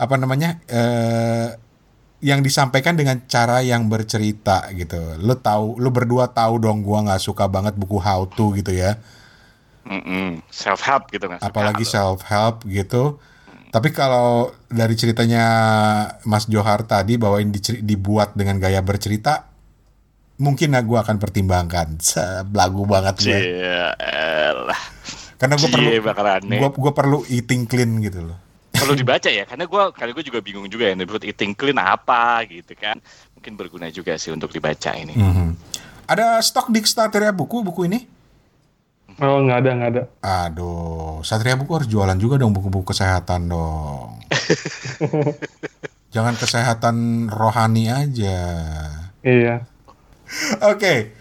apa 0.00 0.14
namanya 0.16 0.58
eh 0.66 1.54
yang 2.20 2.44
disampaikan 2.44 3.00
dengan 3.00 3.24
cara 3.24 3.64
yang 3.64 3.88
bercerita 3.88 4.68
gitu. 4.76 5.16
Lu 5.24 5.40
tahu, 5.40 5.80
lu 5.80 5.88
berdua 5.88 6.28
tahu 6.28 6.60
dong 6.60 6.84
gua 6.84 7.00
nggak 7.08 7.22
suka 7.24 7.48
banget 7.48 7.72
buku 7.80 7.96
how 7.96 8.28
to 8.28 8.52
gitu 8.60 8.76
ya. 8.76 9.00
Mm-mm. 9.90 10.44
self 10.52 10.84
help 10.84 11.08
gitu 11.08 11.26
suka 11.26 11.40
apalagi 11.40 11.82
lo. 11.82 11.90
self 11.90 12.20
help 12.28 12.62
gitu 12.68 13.16
Tapi 13.70 13.88
kalau 13.90 14.50
dari 14.66 14.98
ceritanya 14.98 15.44
Mas 16.26 16.50
Johar 16.50 16.82
tadi 16.82 17.14
bahwa 17.14 17.38
ini 17.38 17.54
dibuat 17.80 18.34
dengan 18.34 18.58
gaya 18.58 18.82
bercerita, 18.82 19.46
mungkin 20.36 20.74
gue 20.74 20.98
akan 20.98 21.16
pertimbangkan. 21.16 22.02
Sebelagu 22.02 22.82
banget 22.82 23.22
gue. 23.22 23.40
Elah. 23.94 24.82
Karena 25.38 25.54
gue 25.56 25.68
perlu, 25.70 25.88
gue 26.44 26.70
gue 26.74 26.92
perlu 26.92 27.18
eating 27.30 27.64
clean 27.64 28.02
gitu 28.02 28.26
loh. 28.26 28.38
perlu 28.70 28.94
dibaca 29.02 29.28
ya 29.28 29.44
karena 29.44 29.66
gue 29.66 29.82
karena 29.92 30.12
gue 30.14 30.24
juga 30.24 30.38
bingung 30.40 30.64
juga 30.66 30.88
ya 30.88 30.94
menurut 30.94 31.20
eating 31.20 31.52
clean 31.52 31.76
apa 31.76 32.46
gitu 32.48 32.72
kan 32.78 32.96
mungkin 33.34 33.58
berguna 33.58 33.90
juga 33.90 34.14
sih 34.16 34.30
untuk 34.30 34.48
dibaca 34.48 34.94
ini 34.94 35.12
Mhm. 35.18 35.48
Ada 36.06 36.42
stok 36.42 36.74
di 36.74 36.82
Satria 36.82 37.30
Buku 37.30 37.62
buku 37.62 37.86
ini? 37.86 38.02
Oh 39.20 39.44
nggak 39.44 39.58
ada 39.60 39.70
nggak 39.76 39.90
ada. 39.92 40.02
Aduh, 40.24 41.20
Satria 41.20 41.52
Buku 41.60 41.76
harus 41.76 41.88
jualan 41.92 42.16
juga 42.16 42.40
dong 42.40 42.56
buku-buku 42.56 42.96
kesehatan 42.96 43.52
dong. 43.52 44.16
Jangan 46.14 46.34
kesehatan 46.40 47.28
rohani 47.28 47.92
aja. 47.92 48.40
Iya. 49.20 49.68
Oke, 50.64 51.12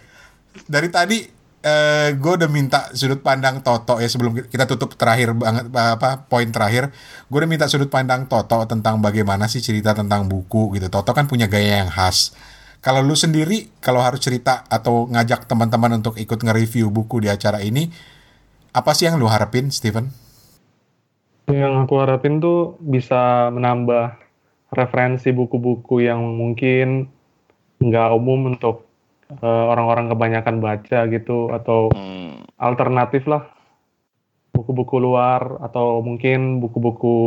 dari 0.66 0.88
tadi 0.88 1.28
eh 1.60 2.16
gue 2.16 2.32
udah 2.40 2.48
minta 2.48 2.88
sudut 2.96 3.20
pandang 3.20 3.60
Toto 3.60 4.00
ya 4.00 4.08
sebelum 4.08 4.48
kita 4.48 4.64
tutup 4.64 4.96
terakhir 4.96 5.36
banget 5.36 5.68
apa 5.76 6.24
poin 6.32 6.48
terakhir, 6.48 6.96
gue 7.28 7.38
udah 7.38 7.52
minta 7.52 7.68
sudut 7.68 7.92
pandang 7.92 8.32
Toto 8.32 8.64
tentang 8.64 9.04
bagaimana 9.04 9.52
sih 9.52 9.60
cerita 9.60 9.92
tentang 9.92 10.32
buku 10.32 10.80
gitu. 10.80 10.88
Toto 10.88 11.12
kan 11.12 11.28
punya 11.28 11.52
gaya 11.52 11.84
yang 11.84 11.92
khas. 11.92 12.32
Kalau 12.80 13.04
lu 13.04 13.16
sendiri 13.16 13.68
kalau 13.84 14.00
harus 14.00 14.24
cerita 14.24 14.64
atau 14.72 15.08
ngajak 15.12 15.48
teman-teman 15.52 16.00
untuk 16.00 16.16
ikut 16.16 16.40
nge-review 16.40 16.88
buku 16.88 17.20
di 17.24 17.28
acara 17.28 17.60
ini, 17.60 17.92
apa 18.72 18.92
sih 18.96 19.06
yang 19.08 19.20
lu 19.20 19.28
harapin, 19.28 19.68
Steven? 19.68 20.08
Yang 21.50 21.74
aku 21.84 21.94
harapin 22.00 22.38
tuh 22.40 22.78
bisa 22.80 23.50
menambah 23.50 24.16
referensi 24.72 25.34
buku-buku 25.34 26.06
yang 26.06 26.22
mungkin 26.38 27.10
nggak 27.82 28.10
umum 28.16 28.54
untuk 28.54 28.86
eh, 29.34 29.66
orang-orang 29.72 30.14
kebanyakan 30.14 30.58
baca 30.62 31.00
gitu 31.10 31.50
atau 31.52 31.90
Hmm, 31.94 32.46
alternatif 32.62 33.26
lah 33.26 33.50
buku-buku 34.54 34.96
luar 35.02 35.58
atau 35.64 36.02
mungkin 36.06 36.62
buku-buku 36.62 37.18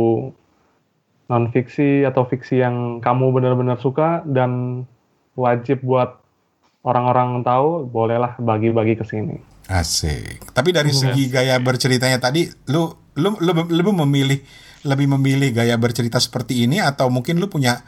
non 1.31 1.45
fiksi 1.51 2.03
atau 2.05 2.23
fiksi 2.27 2.61
yang 2.63 2.99
kamu 3.03 3.31
benar-benar 3.35 3.79
suka 3.79 4.21
dan 4.27 4.83
wajib 5.33 5.81
buat 5.81 6.19
orang-orang 6.83 7.41
tahu 7.41 7.87
bolehlah 7.87 8.35
bagi-bagi 8.37 8.99
ke 8.99 9.05
sini. 9.07 9.39
Asik. 9.71 10.51
Tapi 10.51 10.69
dari 10.75 10.91
Iya. 10.91 10.99
segi 10.99 11.23
gaya 11.31 11.55
berceritanya 11.63 12.19
tadi, 12.19 12.51
lu 12.67 12.91
lu 13.15 13.39
lu 13.39 13.51
lebih 13.71 13.93
memilih 14.03 14.39
lebih 14.83 15.07
memilih 15.15 15.55
gaya 15.55 15.79
bercerita 15.79 16.19
seperti 16.19 16.67
ini 16.67 16.83
atau 16.83 17.07
mungkin 17.07 17.39
lu 17.39 17.47
punya 17.47 17.79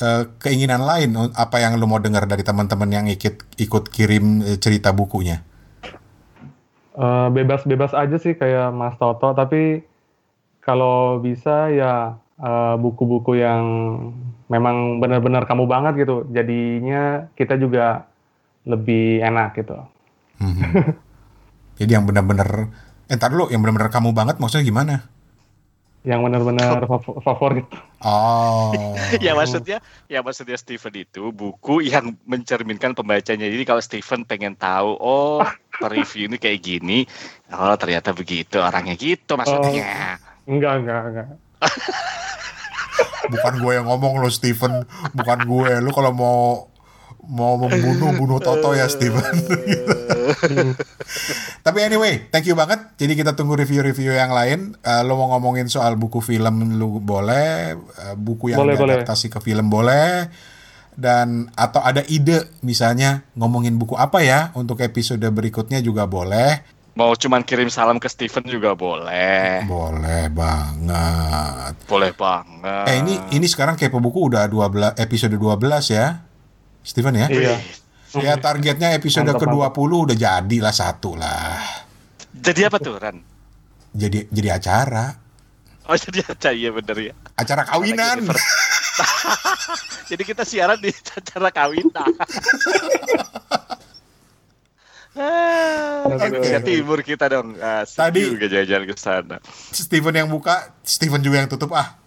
eh, 0.00 0.28
keinginan 0.40 0.84
lain 0.84 1.12
apa 1.32 1.60
yang 1.60 1.76
lu 1.80 1.88
mau 1.88 2.00
dengar 2.00 2.24
dari 2.28 2.44
teman-teman 2.44 2.88
yang 2.92 3.06
ikut 3.08 3.56
ikut 3.56 3.84
kirim 3.88 4.44
eh, 4.44 4.56
cerita 4.60 4.92
bukunya? 4.92 5.40
Eh, 7.00 7.28
bebas-bebas 7.32 7.96
aja 7.96 8.16
sih 8.20 8.36
kayak 8.36 8.74
Mas 8.76 8.96
Toto, 9.00 9.32
tapi 9.32 9.80
kalau 10.60 11.16
bisa 11.24 11.72
ya 11.72 12.20
eh, 12.40 12.74
buku-buku 12.80 13.38
yang 13.38 13.64
memang 14.50 14.98
benar-benar 14.98 15.46
kamu 15.46 15.64
banget 15.70 16.02
gitu, 16.02 16.26
jadinya 16.32 17.30
kita 17.38 17.54
juga 17.54 18.08
lebih 18.66 19.22
enak 19.22 19.56
gitu. 19.60 19.76
Mhm. 20.40 20.60
Jadi 21.80 21.90
yang 21.96 22.04
benar-benar 22.04 22.68
eh, 23.08 23.14
entar 23.14 23.32
dulu 23.32 23.48
yang 23.48 23.64
benar-benar 23.64 23.88
kamu 23.88 24.12
banget 24.12 24.36
maksudnya 24.36 24.68
gimana? 24.68 24.94
Yang 26.00 26.20
benar-benar 26.28 26.80
fav- 26.88 27.20
favorit. 27.20 27.68
Oh. 28.00 28.72
ya 29.24 29.36
maksudnya 29.36 29.84
ya 30.08 30.24
maksudnya 30.24 30.56
Steven 30.56 30.96
itu 30.96 31.28
buku 31.28 31.84
yang 31.84 32.16
mencerminkan 32.24 32.96
pembacanya 32.96 33.44
jadi 33.48 33.64
kalau 33.68 33.84
Steven 33.84 34.24
pengen 34.24 34.56
tahu 34.56 34.96
oh 34.96 35.44
review 35.84 36.28
ini 36.32 36.40
kayak 36.40 36.60
gini 36.64 37.04
oh 37.52 37.76
ternyata 37.76 38.16
begitu 38.16 38.56
orangnya 38.60 38.96
gitu 38.96 39.36
maksudnya 39.36 40.16
Enggak, 40.48 40.80
enggak, 40.80 41.00
enggak. 41.12 41.28
bukan 43.28 43.54
gue 43.58 43.72
yang 43.74 43.86
ngomong 43.86 44.18
lo 44.18 44.28
Steven, 44.28 44.84
bukan 45.12 45.38
gue. 45.44 45.70
Lu 45.80 45.90
kalau 45.90 46.12
mau 46.12 46.40
mau 47.20 47.54
membunuh 47.54 48.10
bunuh 48.16 48.40
Toto 48.40 48.74
ya 48.74 48.88
Steven. 48.88 49.22
Tapi 51.66 51.78
anyway, 51.84 52.26
thank 52.32 52.48
you 52.48 52.56
banget. 52.56 52.80
Jadi 52.96 53.12
kita 53.14 53.36
tunggu 53.36 53.54
review-review 53.54 54.16
yang 54.16 54.32
lain. 54.32 54.74
Eh, 54.80 55.02
lo 55.04 55.14
mau 55.14 55.30
ngomongin 55.36 55.68
soal 55.68 55.94
buku 55.94 56.18
film 56.18 56.80
lu 56.80 56.98
boleh, 56.98 57.76
eh, 57.76 58.14
buku 58.16 58.50
yang 58.50 58.64
Boleh, 58.64 58.74
boleh. 58.74 58.98
diadaptasi 58.98 59.28
ke 59.28 59.38
film 59.38 59.68
boleh. 59.68 60.26
Dan 60.96 61.48
atau 61.54 61.80
ada 61.80 62.04
ide 62.10 62.50
misalnya 62.60 63.24
ngomongin 63.32 63.78
buku 63.80 63.96
apa 63.96 64.20
ya 64.20 64.50
untuk 64.52 64.82
episode 64.82 65.22
berikutnya 65.22 65.80
juga 65.80 66.04
boleh. 66.04 66.79
Mau 66.92 67.12
cuman 67.12 67.40
kirim 67.40 67.66
salam 67.66 67.96
ke 67.96 68.06
Steven 68.06 68.42
juga 68.44 68.74
boleh 68.74 69.62
Boleh 69.64 70.26
banget. 70.28 71.72
boleh 71.84 72.12
banget 72.12 72.86
Eh 72.86 72.96
ini 72.98 73.14
ini 73.32 73.46
sekarang 73.46 73.74
kepo 73.74 73.98
buku 73.98 74.26
udah 74.26 74.44
12 74.44 74.96
episode 74.96 75.32
12 75.32 75.56
ya. 75.88 76.20
Steven 76.80 77.14
ya? 77.14 77.26
Iya. 77.26 77.56
Ya 78.12 78.34
targetnya 78.34 78.90
episode 78.92 79.22
Mantap, 79.24 79.46
ke-20 79.46 79.90
udah 80.04 80.16
jadi 80.18 80.56
lah 80.58 80.72
satu 80.72 81.14
lah. 81.14 81.62
jadi 82.32 82.66
apa 82.66 82.78
tuh 82.78 82.98
Ran 82.98 83.22
Jadi 83.90 84.26
jadi 84.26 84.48
acara. 84.52 85.14
oh 85.86 85.94
jadi 85.94 86.22
aja 86.24 86.50
iya 86.50 86.70
bener 86.70 86.96
ya 87.00 87.14
Acara 87.34 87.62
kawinan. 87.64 88.26
jadi 90.10 90.22
kita 90.22 90.42
siaran 90.42 90.76
di 90.76 90.90
acara 90.90 91.48
kawinan. 91.48 92.10
Indonesia 95.16 96.60
Timur 96.62 96.98
kita 97.02 97.26
dong. 97.26 97.58
Asik 97.58 97.98
Tadi- 97.98 98.30
juga 98.30 98.46
jalan-jalan 98.46 98.86
ke 98.86 98.94
sana. 98.94 99.36
Steven 99.74 100.14
yang 100.14 100.28
buka, 100.30 100.70
Steven 100.86 101.20
juga 101.20 101.42
yang 101.42 101.50
tutup 101.50 101.74
ah. 101.74 101.98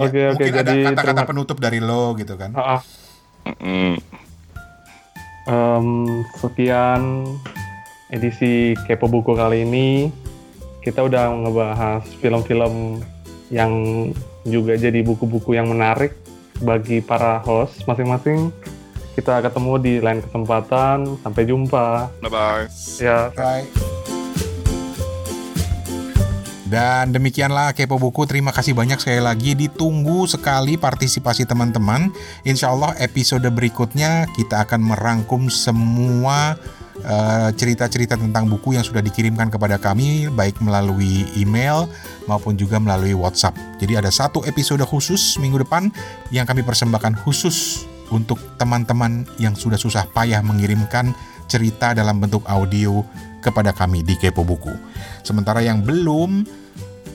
Ya, 0.00 0.08
Oke, 0.08 0.20
oke, 0.32 0.40
Mungkin 0.40 0.54
ada 0.56 0.72
jadi 0.72 0.80
kata-kata 0.96 1.22
penutup 1.28 1.56
dari 1.60 1.78
lo 1.82 2.16
gitu 2.16 2.32
kan. 2.40 2.56
Ah, 2.56 2.80
ah. 2.80 2.82
Mm. 3.60 4.00
Em, 5.50 5.86
sekian 6.40 7.02
edisi 8.08 8.72
Kepo 8.88 9.12
Buku 9.12 9.36
kali 9.36 9.68
ini. 9.68 10.08
Kita 10.80 11.04
udah 11.04 11.28
ngebahas 11.44 12.08
film-film 12.24 13.04
yang 13.52 13.72
juga 14.48 14.80
jadi 14.80 15.04
buku-buku 15.04 15.52
yang 15.52 15.68
menarik 15.68 16.16
bagi 16.64 17.04
para 17.04 17.44
host 17.44 17.84
masing-masing. 17.84 18.48
Kita 19.20 19.44
ketemu 19.44 19.72
di 19.76 19.94
lain 20.00 20.24
kesempatan. 20.24 21.20
Sampai 21.20 21.44
jumpa. 21.44 22.08
Bye 22.24 22.32
bye. 22.32 22.64
Ya, 22.96 23.28
Right. 23.36 23.68
Dan 26.64 27.12
demikianlah 27.12 27.76
Kepo 27.76 28.00
Buku. 28.00 28.24
Terima 28.24 28.48
kasih 28.48 28.72
banyak 28.72 28.96
sekali 28.96 29.20
lagi. 29.20 29.52
Ditunggu 29.52 30.24
sekali 30.24 30.80
partisipasi 30.80 31.44
teman-teman. 31.44 32.08
Insya 32.48 32.72
Allah 32.72 32.96
episode 32.96 33.44
berikutnya 33.52 34.24
kita 34.40 34.64
akan 34.64 34.88
merangkum 34.88 35.52
semua 35.52 36.56
eh, 37.04 37.50
cerita-cerita 37.52 38.16
tentang 38.16 38.48
buku 38.48 38.80
yang 38.80 38.86
sudah 38.88 39.04
dikirimkan 39.04 39.52
kepada 39.52 39.76
kami, 39.76 40.32
baik 40.32 40.64
melalui 40.64 41.28
email 41.36 41.92
maupun 42.24 42.56
juga 42.56 42.80
melalui 42.80 43.12
WhatsApp. 43.12 43.58
Jadi 43.82 44.00
ada 44.00 44.08
satu 44.08 44.46
episode 44.48 44.80
khusus 44.88 45.36
minggu 45.42 45.60
depan 45.60 45.92
yang 46.32 46.48
kami 46.48 46.64
persembahkan 46.64 47.20
khusus 47.20 47.89
untuk 48.10 48.38
teman-teman 48.58 49.26
yang 49.38 49.54
sudah 49.54 49.78
susah 49.78 50.06
payah 50.10 50.42
mengirimkan 50.42 51.14
cerita 51.50 51.90
dalam 51.96 52.22
bentuk 52.22 52.46
audio 52.46 53.02
kepada 53.42 53.74
kami 53.74 54.06
di 54.06 54.14
Kepo 54.14 54.46
Buku. 54.46 54.70
Sementara 55.26 55.64
yang 55.64 55.82
belum 55.82 56.46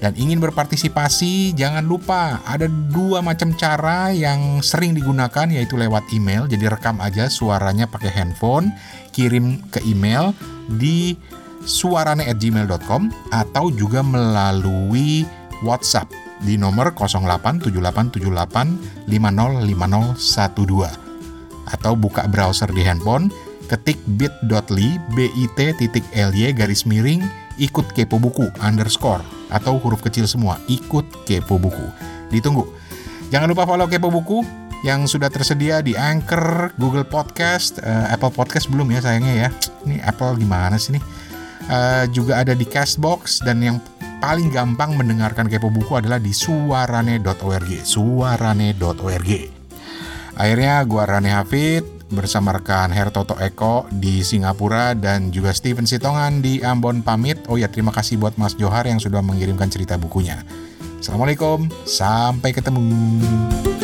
dan 0.04 0.12
ingin 0.20 0.43
berpartisipasi, 0.43 1.56
jangan 1.56 1.88
lupa 1.88 2.43
ada 2.43 2.68
dua 2.68 3.24
macam 3.24 3.56
cara 3.56 4.12
yang 4.12 4.60
sering 4.60 4.91
digunakan 4.91 5.48
yaitu 5.48 5.80
lewat 5.80 6.04
email. 6.12 6.52
Jadi 6.52 6.68
rekam 6.68 7.00
aja 7.00 7.32
suaranya 7.32 7.88
pakai 7.88 8.12
handphone, 8.12 8.76
kirim 9.16 9.64
ke 9.72 9.80
email 9.88 10.36
di 10.68 11.16
suarane@gmail.com 11.64 13.32
atau 13.32 13.72
juga 13.72 14.04
melalui 14.04 15.24
WhatsApp 15.64 16.25
di 16.46 16.62
nomor 16.62 16.93
087878505012 16.93 19.10
atau 21.66 21.98
buka 21.98 22.30
browser 22.30 22.70
di 22.70 22.86
handphone 22.86 23.34
ketik 23.66 23.98
bit.ly 24.06 25.02
bit.ly 25.18 26.54
garis 26.54 26.86
miring 26.86 27.26
ikut 27.58 27.89
kepo 27.98 28.22
buku 28.22 28.46
underscore 28.62 29.26
atau 29.50 29.82
huruf 29.82 30.06
kecil 30.06 30.30
semua 30.30 30.62
ikut 30.70 31.26
kepo 31.26 31.58
buku 31.58 31.89
ditunggu 32.30 32.70
jangan 33.34 33.50
lupa 33.50 33.66
follow 33.66 33.89
kepo 33.89 34.14
buku 34.14 34.46
yang 34.86 35.10
sudah 35.10 35.34
tersedia 35.34 35.82
di 35.82 35.98
Anchor, 35.98 36.70
Google 36.78 37.10
Podcast, 37.10 37.82
eh, 37.82 38.14
Apple 38.14 38.30
Podcast 38.30 38.70
belum 38.70 38.86
ya 38.93 39.02
sayangnya 39.02 39.34
ya. 39.34 39.50
Ini 39.82 39.98
Apple 40.06 40.38
gimana 40.38 40.78
sih 40.78 40.93
nih? 40.93 41.02
Eh, 41.66 42.05
juga 42.13 42.45
ada 42.45 42.53
di 42.53 42.61
Castbox 42.61 43.41
dan 43.41 43.57
yang 43.57 43.78
paling 44.22 44.53
gampang 44.53 44.93
mendengarkan 44.93 45.49
kepo 45.49 45.74
buku 45.74 45.97
adalah 45.97 46.22
di 46.22 46.30
suarane.org. 46.30 47.72
Suarane.org. 47.82 49.30
Akhirnya 50.36 50.84
gua 50.86 51.03
Rane 51.09 51.32
Hafid 51.34 51.95
bersama 52.05 52.53
rekan 52.53 52.93
Hertoto 52.93 53.34
Eko 53.41 53.89
di 53.89 54.22
Singapura 54.22 54.93
dan 54.93 55.34
juga 55.34 55.57
Steven 55.57 55.89
Sitongan 55.89 56.45
di 56.45 56.61
Ambon 56.61 57.01
pamit. 57.01 57.41
Oh 57.49 57.57
ya 57.57 57.66
terima 57.66 57.89
kasih 57.89 58.22
buat 58.22 58.38
Mas 58.38 58.53
Johar 58.53 58.86
yang 58.86 59.01
sudah 59.01 59.26
mengirimkan 59.26 59.72
cerita 59.74 59.97
bukunya. 59.97 60.45
Assalamualaikum, 61.01 61.70
sampai 61.86 62.53
ketemu. 62.53 63.75